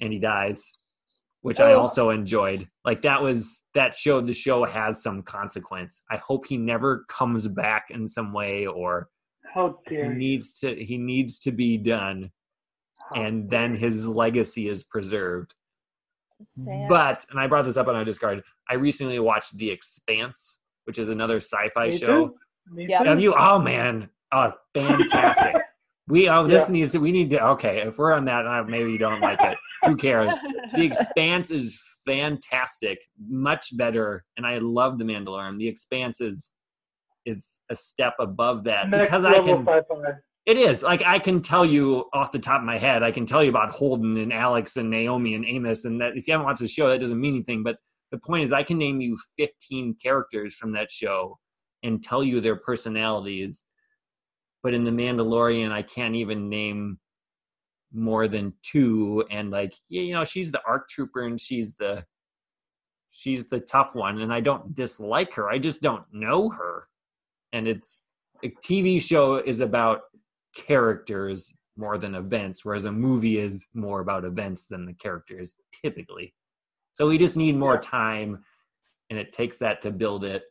[0.00, 0.64] and he dies
[1.42, 1.80] which i Oh.
[1.80, 6.56] also enjoyed like that was that showed the show has some consequence i hope he
[6.56, 9.08] never comes back in some way or
[9.54, 10.18] How he dare you?
[10.18, 12.30] needs to he needs to be done
[13.14, 15.54] How and dare then his legacy is preserved
[16.42, 16.88] Sad.
[16.88, 20.98] but and i brought this up on our Discord i recently watched the expanse which
[20.98, 22.34] is another sci-fi Me show too.
[22.72, 23.02] Me Yeah.
[23.02, 23.08] too.
[23.08, 23.34] have you?
[23.36, 25.54] Oh man, oh fantastic.
[26.12, 26.72] we oh this Yeah.
[26.72, 26.98] needs to.
[26.98, 27.42] We need to.
[27.52, 29.56] Okay, if we're on that, uh, maybe you don't like it.
[29.86, 30.30] Who cares?
[30.74, 32.98] The Expanse is fantastic,
[33.30, 35.58] much better, and I love the Mandalorian.
[35.58, 36.52] The Expanse is
[37.24, 39.66] is a step above that Next because I can.
[40.44, 43.02] It is like I can tell you off the top of my head.
[43.02, 46.28] I can tell you about Holden and Alex and Naomi and Amos, and that if
[46.28, 47.62] you haven't watched the show, that doesn't mean anything.
[47.62, 47.78] But
[48.10, 51.38] the point is, I can name you 15 characters from that show
[51.82, 53.64] and tell you their personalities.
[54.62, 56.98] But in the Mandalorian, I can't even name
[57.92, 59.24] more than two.
[59.30, 62.04] And like, yeah, you know, she's the ARC trooper, and she's the
[63.10, 65.50] she's the tough one, and I don't dislike her.
[65.50, 66.88] I just don't know her,
[67.52, 68.00] and it's
[68.44, 70.02] a TV show is about
[70.54, 76.34] characters more than events, whereas a movie is more about events than the characters typically.
[76.92, 78.44] So we just need more time,
[79.10, 80.42] and it takes that to build it.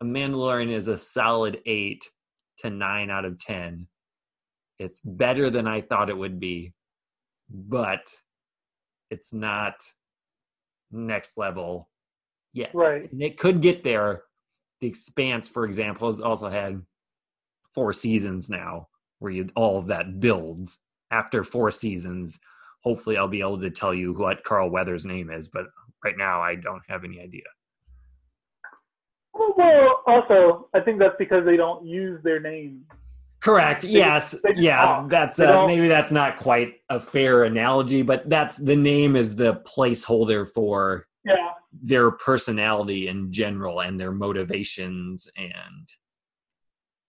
[0.00, 2.04] A Mandalorian is a solid eight
[2.58, 3.86] to nine out of ten.
[4.78, 6.72] It's better than I thought it would be,
[7.50, 8.10] but
[9.10, 9.74] it's not
[10.90, 11.88] next level
[12.52, 12.70] yet.
[12.74, 13.10] Right.
[13.12, 14.22] And it could get there.
[14.80, 16.82] The Expanse, for example, has also had
[17.74, 18.88] four seasons now,
[19.20, 20.80] where you all of that builds.
[21.10, 22.38] After four seasons,
[22.82, 25.66] hopefully I'll be able to tell you what Carl Weathers' name is, but
[26.04, 27.44] right now I don't have any idea.
[29.34, 32.84] Well, also, I think that's because they don't use their name.
[33.40, 33.82] Correct.
[33.82, 34.32] Yes.
[34.44, 34.76] they just yeah.
[34.82, 35.08] talk.
[35.08, 39.56] That's uh, maybe that's not quite a fair analogy, but that's the name is the
[39.66, 41.50] placeholder for Yeah.
[41.72, 45.88] their personality in general and their motivations and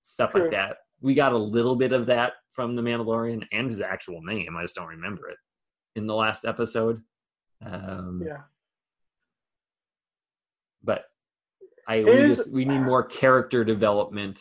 [0.06, 0.44] stuff True.
[0.44, 0.78] like that.
[1.02, 4.56] We got a little bit of that from the Mandalorian and his actual name.
[4.58, 5.38] I just don't remember it
[5.96, 7.02] in the last episode.
[7.64, 8.42] Um, Yeah.
[10.84, 11.06] But
[11.88, 14.40] I we just we need more character development.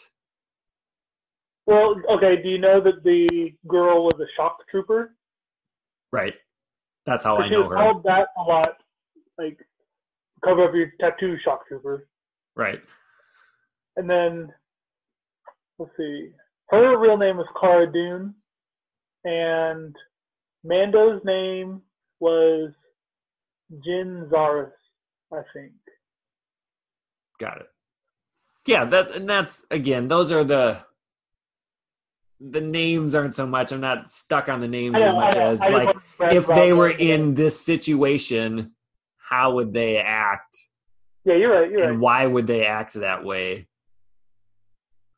[1.66, 2.42] Well, okay.
[2.42, 5.14] Do you know that the girl was a shock trooper?
[6.12, 6.34] Right.
[7.06, 7.76] That's how I know her.
[7.76, 8.76] called that a lot.
[9.38, 9.58] Like,
[10.44, 12.08] cover up your tattoo, shock trooper.
[12.54, 12.80] Right.
[13.96, 14.52] And then,
[15.78, 16.30] let's see.
[16.68, 18.34] Her real name was Cara Dune,
[19.24, 19.94] and
[20.64, 21.82] Mando's name
[22.20, 22.72] was
[23.84, 24.70] Jin Zaris,
[25.32, 25.72] I think.
[27.42, 27.66] Got it.
[28.66, 30.78] Yeah, that and that's again, those are the
[32.40, 33.72] the names aren't so much.
[33.72, 36.72] I'm not stuck on the names as much as like wanted to brag if they
[36.72, 38.72] were in this situation,
[39.16, 40.56] how would they act
[41.24, 41.68] Yeah, you're right.
[41.70, 41.98] You're and right.
[41.98, 43.66] why would they act that way?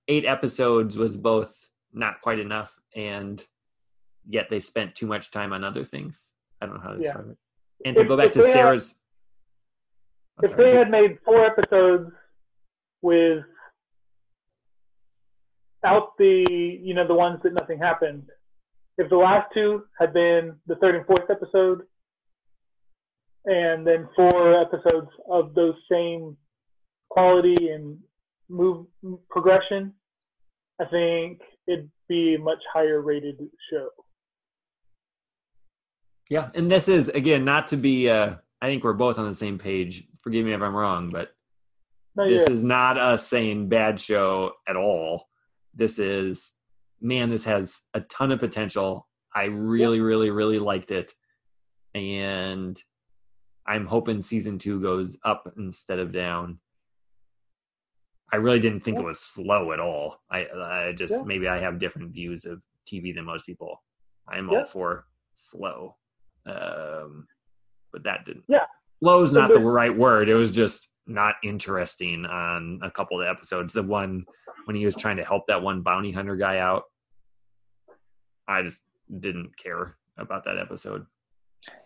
[0.08, 1.54] Eight episodes was both
[1.92, 3.42] not quite enough and
[4.26, 6.32] yet they spent too much time on other things.
[6.62, 7.02] I don't know how to Yeah.
[7.04, 7.38] describe it.
[7.84, 8.94] And to If- go back to Sarah's
[10.42, 10.70] If sorry.
[10.70, 12.10] they had made four episodes
[13.02, 13.44] with
[15.84, 18.24] out the you know the ones that nothing happened,
[18.98, 21.82] if the last two had been the third and fourth episode,
[23.44, 26.36] and then four episodes of those same
[27.10, 27.98] quality and
[28.48, 28.86] move
[29.30, 29.92] progression,
[30.80, 33.38] I think it'd be a much higher rated
[33.70, 33.88] show.
[36.30, 38.08] Yeah, and this is again not to be.
[38.08, 40.08] Uh, I think we're both on the same page.
[40.24, 41.34] Forgive me if I'm wrong, but
[42.16, 45.28] No, this yeah, is not us saying bad show at all.
[45.74, 46.52] This is,
[47.02, 49.06] man, this has a ton of potential.
[49.34, 51.12] I really, really, really liked it,
[51.94, 52.80] and
[53.66, 56.58] I'm hoping season two goes up instead of down.
[58.32, 60.22] I really didn't think it was slow at all.
[60.30, 63.82] I, I just maybe I have different views of TV than most people.
[64.26, 65.96] I'm all for slow,
[66.46, 67.26] um,
[67.92, 68.44] but that didn't.
[68.48, 68.64] Yeah.
[69.04, 70.28] Slow's So not the right word.
[70.28, 73.72] It was just not interesting on a couple of episodes.
[73.72, 74.24] The one
[74.64, 76.84] when he was trying to help that one bounty hunter guy out,
[78.48, 78.80] I just
[79.20, 81.04] didn't care about that episode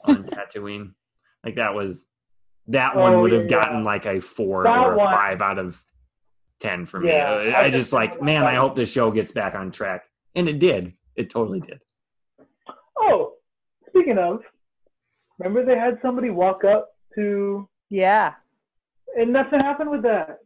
[0.04, 0.92] on Tatooine.
[1.44, 2.04] Like that was
[2.68, 3.60] that one Oh, would have yeah.
[3.62, 5.82] gotten like a four That or a one- five out of
[6.60, 7.08] ten for me.
[7.08, 10.04] Yeah, I I just- just like, man, I hope this show gets back on track,
[10.34, 10.92] and it did.
[11.16, 11.80] It totally did.
[12.96, 13.34] Oh,
[13.88, 14.42] speaking of,
[15.38, 16.90] remember they had somebody walk up
[17.22, 18.34] to, Yeah.
[19.16, 20.38] and nothing happened with that.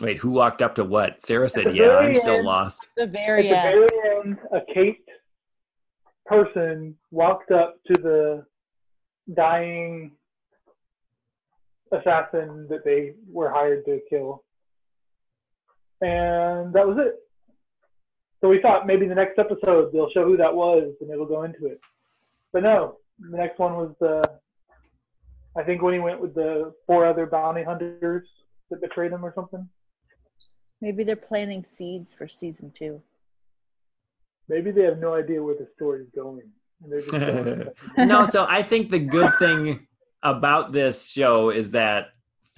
[0.00, 1.20] Wait, who walked up to what?
[1.20, 3.82] Sarah said, "Yeah, I'm very still end- lost." The very At end.
[3.82, 5.10] the very end, a caped
[6.24, 8.46] person walked up to the
[9.34, 10.16] dying
[11.90, 14.44] assassin that they were hired to kill,
[16.00, 17.16] and that was it.
[18.40, 21.42] So we thought maybe the next episode they'll show who that was and it'll go
[21.42, 21.80] into it,
[22.52, 22.98] but no.
[23.18, 24.22] The next one was the,
[25.56, 28.28] I think when he went with the four other bounty hunters
[28.70, 29.68] that betrayed him or something.
[30.80, 33.02] Maybe they're planting seeds for season two.
[34.48, 36.48] Maybe they have no idea where the story's going.
[36.82, 37.12] And they're just
[37.96, 39.86] going, no, so I think the good thing
[40.22, 42.08] about this show is that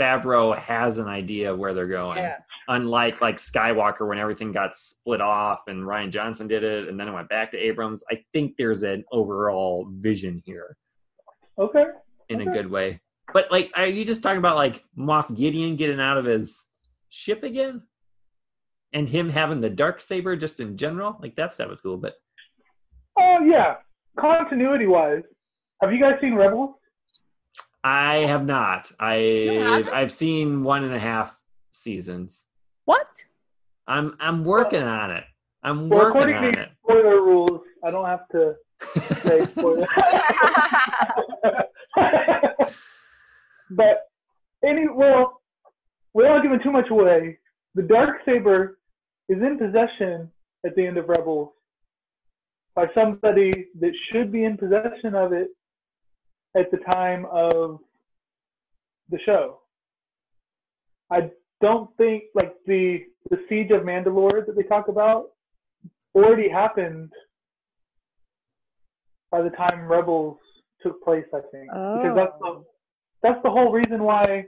[0.01, 2.19] Favreau has an idea of where they're going.
[2.19, 2.39] Yeah.
[2.69, 7.09] Unlike like Skywalker when everything got split off and Rian Johnson did it and then
[7.09, 8.03] it went back to Abrams.
[8.11, 10.77] I think there's an overall vision here
[11.59, 11.85] okay.
[12.31, 13.01] in a good way.
[13.35, 16.65] But like are you just talking about like Moff Gideon getting out of his
[17.11, 17.83] ship again?
[18.93, 21.17] And him having the dark saber just in general?
[21.21, 22.15] Like that stuff was cool, but
[23.19, 23.77] Oh yeah.
[24.19, 25.23] Continuity wise,
[25.83, 26.71] have you guys seen Rebels?
[27.83, 28.93] I have not.
[29.01, 29.89] I haven't?
[29.89, 31.39] I've seen one and a half
[31.71, 32.45] seasons.
[32.85, 33.25] What?
[33.87, 35.25] I'm I'm working on it.
[35.63, 36.69] I'm Well, working according on to it.
[36.83, 38.55] spoiler rules, I don't have to
[39.23, 39.87] say spoiler.
[43.71, 44.09] but
[44.65, 45.41] any well,
[46.15, 47.39] without giving too much away,
[47.75, 48.79] the dark saber
[49.29, 50.31] is in possession
[50.67, 51.51] at the end of Rebels
[52.75, 53.51] by somebody
[53.81, 55.49] that should be in possession of it
[56.57, 57.79] at the time of
[59.11, 59.61] the show.
[61.11, 65.31] I don't think like the the siege of Mandalore that they talk about
[66.15, 67.11] already happened
[69.31, 70.39] by the time Rebels
[70.83, 71.25] took place.
[71.35, 72.67] I think because that's the oh.
[73.23, 74.47] that's the whole reason why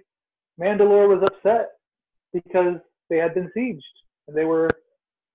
[0.61, 1.73] Mandalore was upset
[2.33, 2.77] because
[3.11, 3.81] they had been sieged
[4.29, 4.69] and they were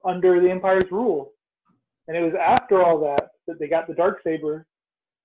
[0.03, 1.31] under the Empire's rule.
[2.07, 4.65] And it was after all that that they got the dark saber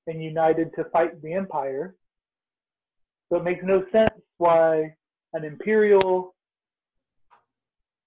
[0.06, 1.94] and united to fight the Empire.
[3.28, 4.94] So it makes no sense why
[5.32, 6.34] an Imperial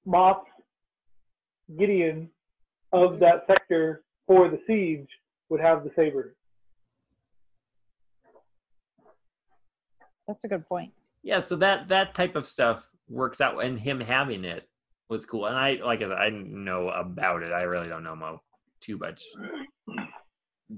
[0.08, 0.42] Moff
[1.80, 2.30] Gideon
[2.92, 5.08] of that sector for the siege
[5.50, 6.36] would have the saber.
[10.28, 10.92] That's a good point.
[11.24, 14.68] Yeah, so that that type of stuff works out, and him having it
[15.10, 15.46] was cool.
[15.46, 17.52] And I, like I said, I know about it.
[17.52, 18.42] I really don't know mo-
[18.82, 19.24] too much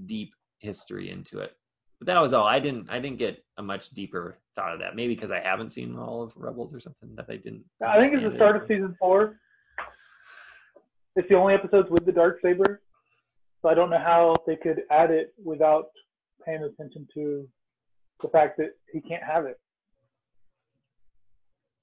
[0.05, 1.55] deep history into it.
[1.99, 2.45] But that was all.
[2.45, 2.89] I didn't.
[2.89, 4.95] I didn't get a much deeper thought of that.
[4.95, 7.63] Maybe because I haven't seen all of Rebels or something that I didn't.
[7.85, 9.39] I think it's the start of season four.
[11.15, 12.81] It's the only episodes with the dark saber,
[13.61, 15.87] so I don't know how they could add it without
[16.45, 17.47] paying attention to
[18.21, 19.59] the fact that he can't have it.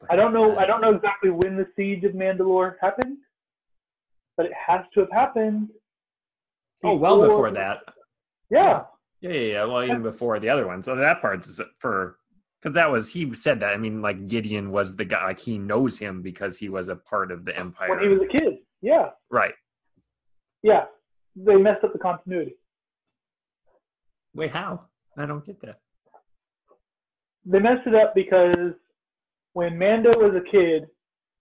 [0.09, 0.57] I don't know.
[0.57, 3.19] I don't know exactly when the siege of Mandalore happened,
[4.37, 5.71] but it has to have happened.
[6.85, 7.79] Oh, well before that.
[8.51, 8.83] Yeah,
[9.21, 9.65] Yeah, yeah, yeah.
[9.65, 10.83] Well, even before the other one.
[10.83, 12.19] So that part's for
[12.61, 13.73] because that was he said that.
[13.73, 15.25] I mean, like Gideon was the guy.
[15.27, 17.91] Like he knows him because he was a part of the Empire.
[17.91, 18.59] when he was a kid.
[18.83, 19.55] Yeah, right.
[20.63, 20.85] yeah.
[21.37, 22.55] They messed up the continuity.
[24.35, 24.83] Wait, how?
[25.17, 25.81] I don't get that.
[27.47, 28.75] They messed it up because
[29.53, 30.85] when Mando was a kid,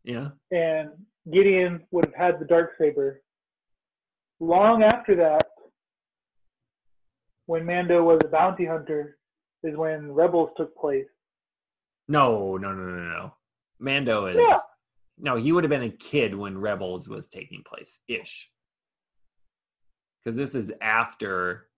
[0.04, 0.30] Yeah.
[0.52, 0.90] and
[1.32, 3.22] Gideon would have had the dark saber.
[4.40, 5.42] Long after that,
[7.54, 9.20] when Mando was a bounty hunter,
[9.64, 11.06] is when Rebels took place.
[12.08, 13.34] No, no, no, no, no.
[13.78, 14.60] Mando is Yeah.
[15.20, 15.36] no.
[15.36, 18.50] He would have been a kid when Rebels was taking place, ish.
[20.18, 21.70] Because this is after.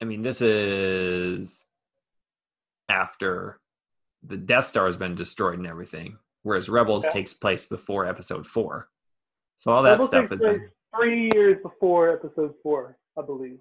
[0.00, 1.64] I mean, this is
[2.88, 3.60] after
[4.22, 7.14] the Death Star has been destroyed and everything, whereas Rebels Okay.
[7.18, 8.90] takes place before Episode Four.
[9.56, 13.58] So all that Rebels stuff place been three years before Episode Four, I believe.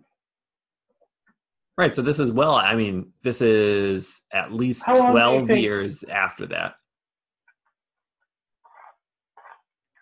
[1.77, 1.95] Right.
[1.95, 2.55] So this is well.
[2.55, 6.75] I mean, this is at least How long do you twelve think- years after that.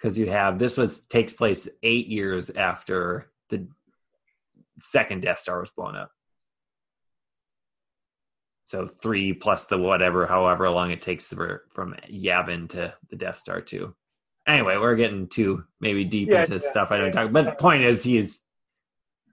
[0.01, 3.67] because you have this was takes place eight years after the
[4.81, 6.11] second Death Star was blown up.
[8.65, 13.37] So three plus the whatever, however long it takes for, from Yavin to the Death
[13.37, 13.95] Star too.
[14.47, 17.11] Anyway, we're getting too maybe deep Yeah, into yeah, stuff I don't yeah.
[17.23, 17.31] talk.
[17.31, 18.41] But the point is, he is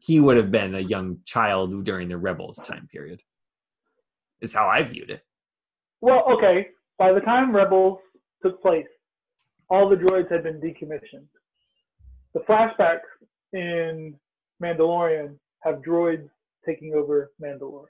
[0.00, 3.20] he would have been a young child during the Rebels time period.
[4.40, 5.22] Is how I viewed it.
[6.00, 6.68] Well, okay.
[6.98, 7.98] By the time Rebels
[8.42, 8.86] took place,
[9.68, 11.26] all the droids had been decommissioned.
[12.32, 13.00] The flashbacks
[13.52, 14.16] in
[14.62, 16.28] Mandalorian have droids
[16.64, 17.86] taking over Mandalore.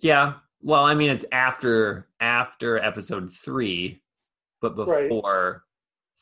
[0.00, 0.34] Yeah.
[0.62, 4.00] Well, I mean, it's after after episode three,
[4.62, 5.64] but before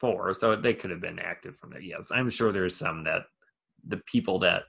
[0.00, 1.80] four, so they could have been active from there.
[1.80, 3.22] Yes, I'm sure there's some that
[3.86, 4.62] the people that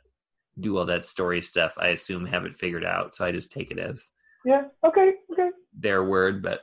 [0.60, 3.16] do all that story stuff, I assume, have it figured out.
[3.16, 4.10] So I just take it as
[4.45, 4.64] Yeah.
[4.86, 5.14] Okay.
[5.32, 5.49] Okay.
[5.74, 6.44] their word.
[6.44, 6.62] But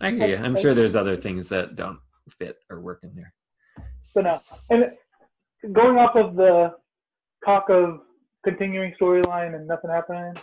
[0.00, 0.36] I hear you.
[0.36, 1.98] I'm sure there's other things that don't
[2.30, 3.34] fit or work in there.
[4.02, 4.38] So now,
[4.70, 6.74] And going off of the
[7.44, 8.00] talk of
[8.44, 10.34] continuing storyline and nothing happening,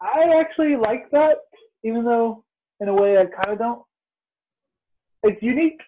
[0.00, 1.36] I actually like that,
[1.84, 2.44] even though
[2.80, 3.82] in a way I kind of don't.
[5.22, 5.80] It's unique.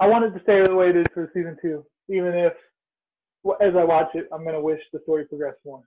[0.00, 2.52] I wanted to stay the way it is for season two, even if
[3.60, 5.82] as I watch it, I'm gonna wish the story progressed more.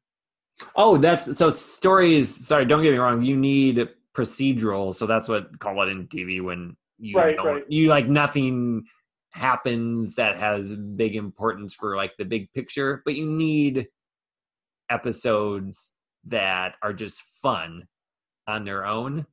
[0.75, 2.47] Oh, that's so stories.
[2.47, 3.21] Sorry, don't get me wrong.
[3.21, 7.63] You need procedural, so that's what call it in TV when you Right, right.
[7.67, 8.83] you like nothing
[9.31, 13.87] happens that has big importance for like the big picture, but you need
[14.89, 15.91] episodes
[16.25, 17.87] that are just fun
[18.47, 19.25] on their own.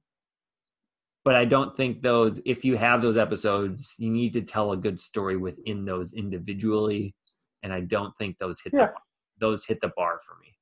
[1.29, 2.41] But I don't think those.
[2.47, 7.15] If you have those episodes, you need to tell a good story within those individually,
[7.63, 8.87] and I don't think those hit Yeah.
[8.87, 10.57] the, those hit the bar for me.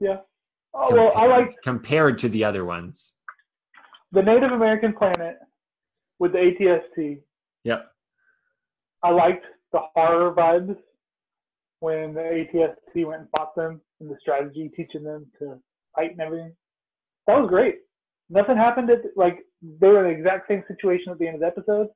[0.00, 0.16] Yeah.
[0.74, 3.14] Oh well, I like compared to the other ones.
[4.10, 5.36] the Native American planet
[6.18, 7.20] with the ATST.
[7.62, 7.86] Yep.
[9.04, 10.76] I liked the horror vibes
[11.78, 15.60] when the ATST went and fought them and the strategy teaching them to
[15.94, 16.56] fight and everything.
[17.28, 17.76] That was great.
[18.30, 21.40] Nothing happened at like they were in the exact same situation at the end of
[21.40, 21.88] the episode,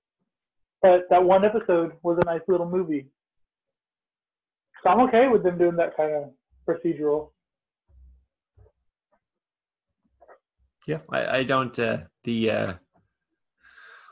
[0.81, 3.09] but that one episode was a nice little movie.
[4.83, 6.31] So I'm okay with them doing that kind of
[6.69, 7.31] procedural.
[10.87, 11.79] Yeah, I, I don't.
[11.79, 12.73] Uh, the uh,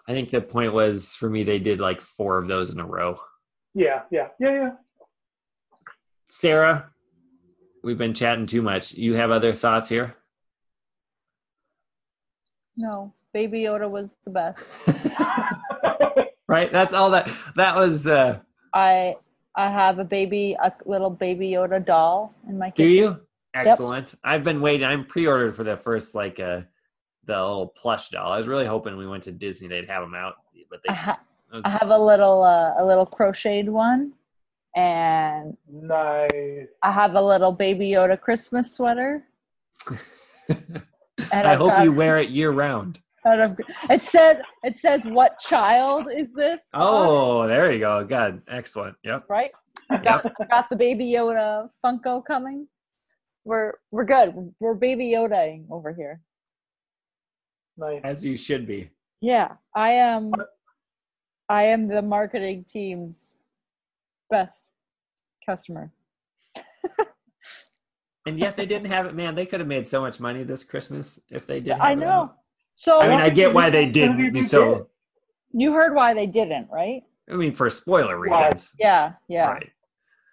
[0.07, 2.87] I think the point was for me they did like four of those in a
[2.87, 3.19] row.
[3.75, 4.71] Yeah, yeah, yeah, yeah.
[6.29, 6.91] Sarah,
[7.83, 8.93] we've been chatting too much.
[8.93, 10.17] You have other thoughts here?
[12.81, 14.59] No, Baby Yoda was the best.
[16.49, 16.73] right?
[16.73, 18.39] That's all that that was uh
[18.73, 19.17] I
[19.55, 22.97] I have a baby, a little Baby Yoda doll in my do kitchen.
[22.97, 23.21] you?
[23.53, 24.15] Excellent.
[24.25, 24.87] I've been waiting.
[24.87, 26.63] I'm pre-ordered for the first like uh
[27.27, 28.33] the little plush doll.
[28.33, 30.37] I was really hoping we went to Disney they'd have them out,
[30.71, 31.21] but they I, ha-
[31.65, 34.13] I have a little uh, a little crocheted one,
[34.75, 36.69] and nice.
[36.83, 39.25] I have a little Baby Yoda Christmas sweater.
[41.33, 43.01] And I I've hope got- you wear it year round.
[43.27, 43.61] out of-
[43.91, 46.63] It said it says what child is this?
[46.75, 48.05] on Oh, there you go.
[48.05, 48.97] God, excellent.
[49.05, 49.25] Yep.
[49.29, 49.51] right.
[49.91, 52.67] I've got I've got the Baby Yoda Funko coming.
[53.45, 54.55] We're we're good.
[54.61, 56.21] We're Baby Yodaing over here.
[57.77, 58.01] Nice.
[58.05, 58.91] As you should be.
[59.21, 60.33] Yeah, I am.
[61.49, 63.35] I am the marketing team's
[64.31, 64.69] best
[65.45, 65.91] customer.
[68.27, 69.35] And yet they didn't have it, man.
[69.35, 71.73] They could have made so much money this Christmas if they did.
[71.73, 72.09] I have it know.
[72.11, 72.37] out.
[72.75, 74.35] So I mean, I get why they did didn't.
[74.35, 74.89] you So,
[75.53, 77.03] you heard why they didn't, right?
[77.31, 78.49] I mean, for spoiler Why?
[78.49, 79.47] reasons, Yeah, yeah.
[79.47, 79.71] right?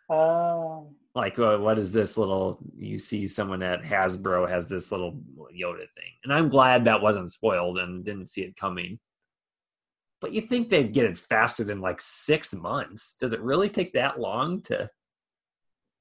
[0.09, 2.59] Um, Like, uh, what is this little?
[2.77, 5.19] You see someone at Hasbro has this little
[5.53, 8.99] Yoda thing, and I'm glad that wasn't spoiled and didn't see it coming.
[10.21, 13.15] But you think they'd get it faster than like six months?
[13.19, 14.89] Does it really take that long to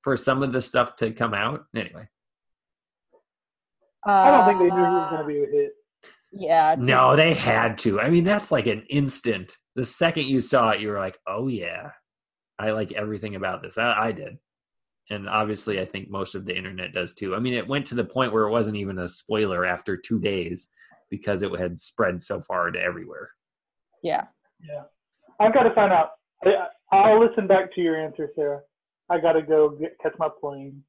[0.07, 1.65] for some of the stuff to come out?
[1.74, 2.09] Anyway,
[4.05, 5.73] I don't think they knew it was Uh, going to be a hit.
[6.33, 6.74] Yeah.
[6.74, 8.01] it no, they had to.
[8.01, 9.57] I mean, that's like an instant.
[9.74, 11.91] The second you saw it, you were like, "Oh yeah,
[12.57, 14.39] I like everything about this." I, I did,
[15.11, 17.35] and obviously, I think most of the internet does too.
[17.35, 20.20] I mean, it went to the point where it wasn't even a spoiler after two
[20.20, 20.68] days
[21.10, 23.28] because it had spread so far to everywhere.
[24.05, 24.26] Yeah.
[24.60, 24.83] Yeah.
[25.41, 26.10] I've got to find out.
[26.93, 28.60] I'll listen back to your answer, Sarah.
[29.09, 30.83] I got to go get, catch my plane.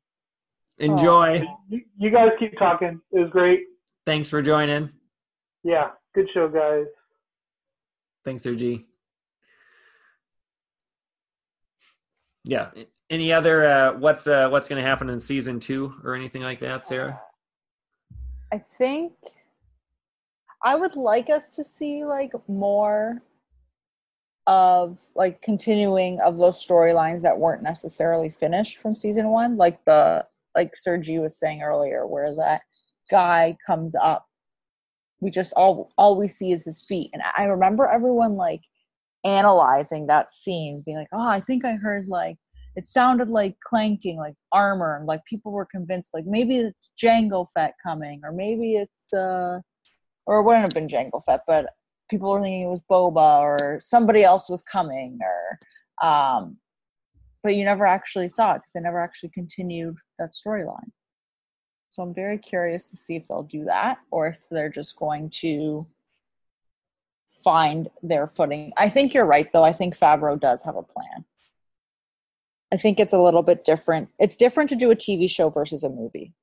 [0.79, 1.43] Enjoy.
[1.69, 2.99] You, you guys keep talking.
[3.11, 3.61] It was great.
[4.05, 4.89] Thanks for joining.
[5.63, 5.89] Yeah.
[6.13, 6.85] Good show, guys.
[8.23, 8.85] Thanks, G.
[12.43, 12.69] Yeah.
[13.09, 16.59] Any other uh, what's uh, what's going to happen in season two or anything like
[16.59, 17.19] that, Sarah?
[18.51, 19.13] I think
[20.63, 23.21] I would like us to see like more
[24.47, 30.25] of like continuing of those storylines that weren't necessarily finished from season one, like the
[30.55, 32.61] like Sir G was saying earlier, where that
[33.11, 34.25] guy comes up.
[35.19, 38.61] We just all all we see is his feet, and I remember everyone like
[39.25, 42.37] analyzing that scene, being like, "Oh, I think I heard like
[42.77, 47.45] it sounded like clanking, like armor, and like people were convinced like maybe it's Jango
[47.53, 49.59] Fett coming, or maybe it's uh,
[50.25, 51.65] or it wouldn't have been Jango Fett, but
[52.09, 56.57] people were thinking it was Boba or somebody else was coming, or um,
[57.43, 60.91] but you never actually saw it because they never actually continued that storyline.
[61.89, 65.29] So I'm very curious to see if they'll do that or if they're just going
[65.41, 65.87] to
[67.43, 68.71] find their footing.
[68.77, 69.63] I think you're right, though.
[69.63, 71.25] I think Favreau does have a plan.
[72.71, 74.09] I think it's a little bit different.
[74.19, 76.33] It's different to do a TV show versus a movie,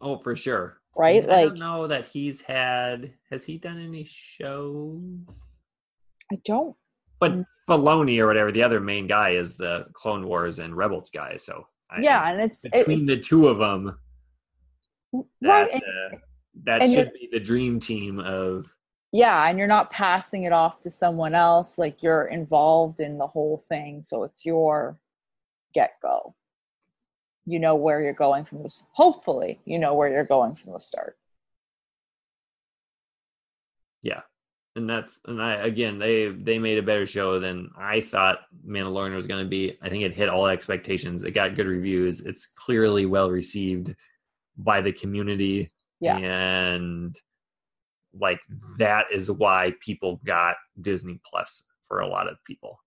[0.00, 0.80] Oh, for sure.
[0.96, 1.24] Right?
[1.24, 3.12] I Like, I don't know that he's had.
[3.30, 5.00] Has he done any shows?
[6.32, 6.76] I don't.
[7.20, 7.44] But.
[7.66, 11.36] Filoni or whatever, the other main guy is the Clone Wars and Rebels guy.
[11.36, 13.96] So I yeah, and it's between it's the two of them,
[15.40, 15.72] that right.
[15.72, 16.16] And, uh,
[16.64, 18.66] that and should be the dream team of.
[19.12, 21.78] yeah, and you're not passing it off to someone else.
[21.78, 24.98] Like you're involved in the whole thing, so it's your
[25.72, 26.34] get go.
[27.46, 28.82] You know where you're going from this.
[28.92, 31.16] Hopefully, you know where you're going from the start.
[34.02, 34.20] Yeah,
[34.76, 39.14] and that's and I again they they made a better show than I thought Mandalorian
[39.14, 39.78] was going to be.
[39.82, 41.24] I think it hit all expectations.
[41.24, 42.20] It got good reviews.
[42.20, 43.94] It's clearly well received
[44.56, 45.70] by the community.
[46.00, 46.16] Yeah.
[46.18, 47.16] and
[48.20, 48.40] like
[48.78, 52.78] that is why people got Disney Plus for a lot of people.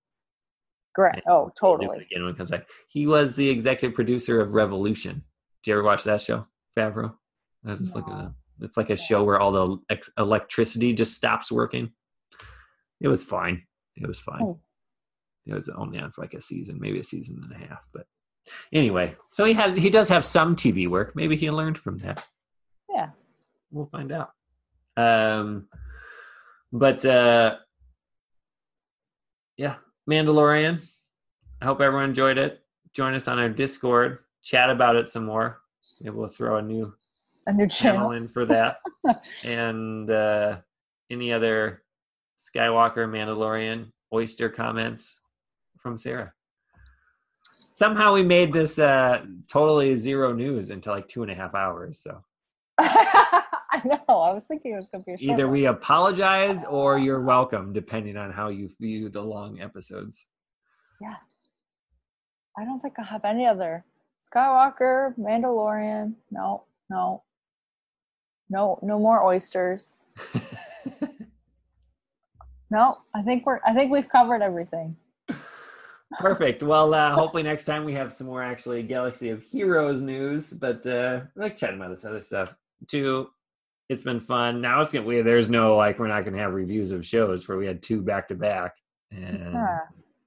[0.97, 1.21] Correct.
[1.27, 2.07] Oh, do totally.
[2.11, 5.23] Again, when it comes back, he was the executive producer of Revolution.
[5.63, 7.13] Did you ever watch that show, Favreau?
[7.63, 8.31] I was just looking at it.
[8.61, 11.91] It's like a show where all the ex- electricity just stops working.
[12.99, 13.61] It was fine.
[13.95, 14.41] It was fine.
[14.41, 14.59] Oh.
[15.45, 17.85] It was only on for like a season, maybe a season and a half.
[17.93, 18.07] But
[18.73, 21.15] anyway, so he has he does have some TV work.
[21.15, 22.25] Maybe he learned from that.
[22.89, 23.09] Yeah.
[23.69, 24.31] We'll find out.
[24.97, 25.67] Um,
[26.73, 27.57] but uh,
[29.57, 29.75] yeah,
[30.09, 30.81] Mandalorian.
[31.61, 32.61] I hope everyone enjoyed it.
[32.93, 34.19] Join us on our Discord.
[34.43, 35.61] Chat about it some more.
[35.99, 36.93] Maybe we'll throw a new
[37.47, 38.11] A new channel channel.
[38.11, 38.79] in for that.
[39.43, 40.57] and uh,
[41.09, 41.83] any other
[42.37, 45.17] Skywalker, Mandalorian, oyster comments
[45.77, 46.33] from Sarah.
[47.75, 51.99] Somehow we made this uh, totally zero news until like two and a half hours.
[51.99, 52.23] So
[54.07, 54.19] know.
[54.21, 57.73] I was thinking it was going to be a either we apologize or you're welcome,
[57.73, 60.25] depending on how you view the long episodes.
[61.01, 61.15] Yeah.
[62.57, 63.85] I don't think I have any other.
[64.21, 66.13] Skywalker, Mandalorian.
[66.31, 67.23] No, no.
[68.49, 70.03] No, no more oysters.
[72.69, 74.95] No, I think we're I think we've covered everything.
[76.19, 76.63] Perfect.
[76.63, 80.51] Well, uh, hopefully next time we have some more actually Galaxy of Heroes news.
[80.51, 82.55] But uh, I like chatting about this other stuff
[82.87, 83.29] too.
[83.89, 84.59] It's been fun.
[84.61, 87.57] Now it's gonna we there's no like we're not gonna have reviews of shows where
[87.57, 88.75] we had two back to back,
[89.11, 89.79] and Yeah.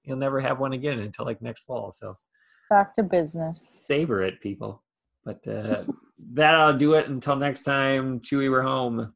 [0.05, 1.93] you'll never have one again until like next fall.
[1.93, 2.17] So
[2.71, 3.61] Back to business.
[3.87, 4.83] savor it, people.
[5.25, 5.83] But uh,
[6.33, 8.21] that'll do it until next time.
[8.21, 9.13] Chewie, we're home.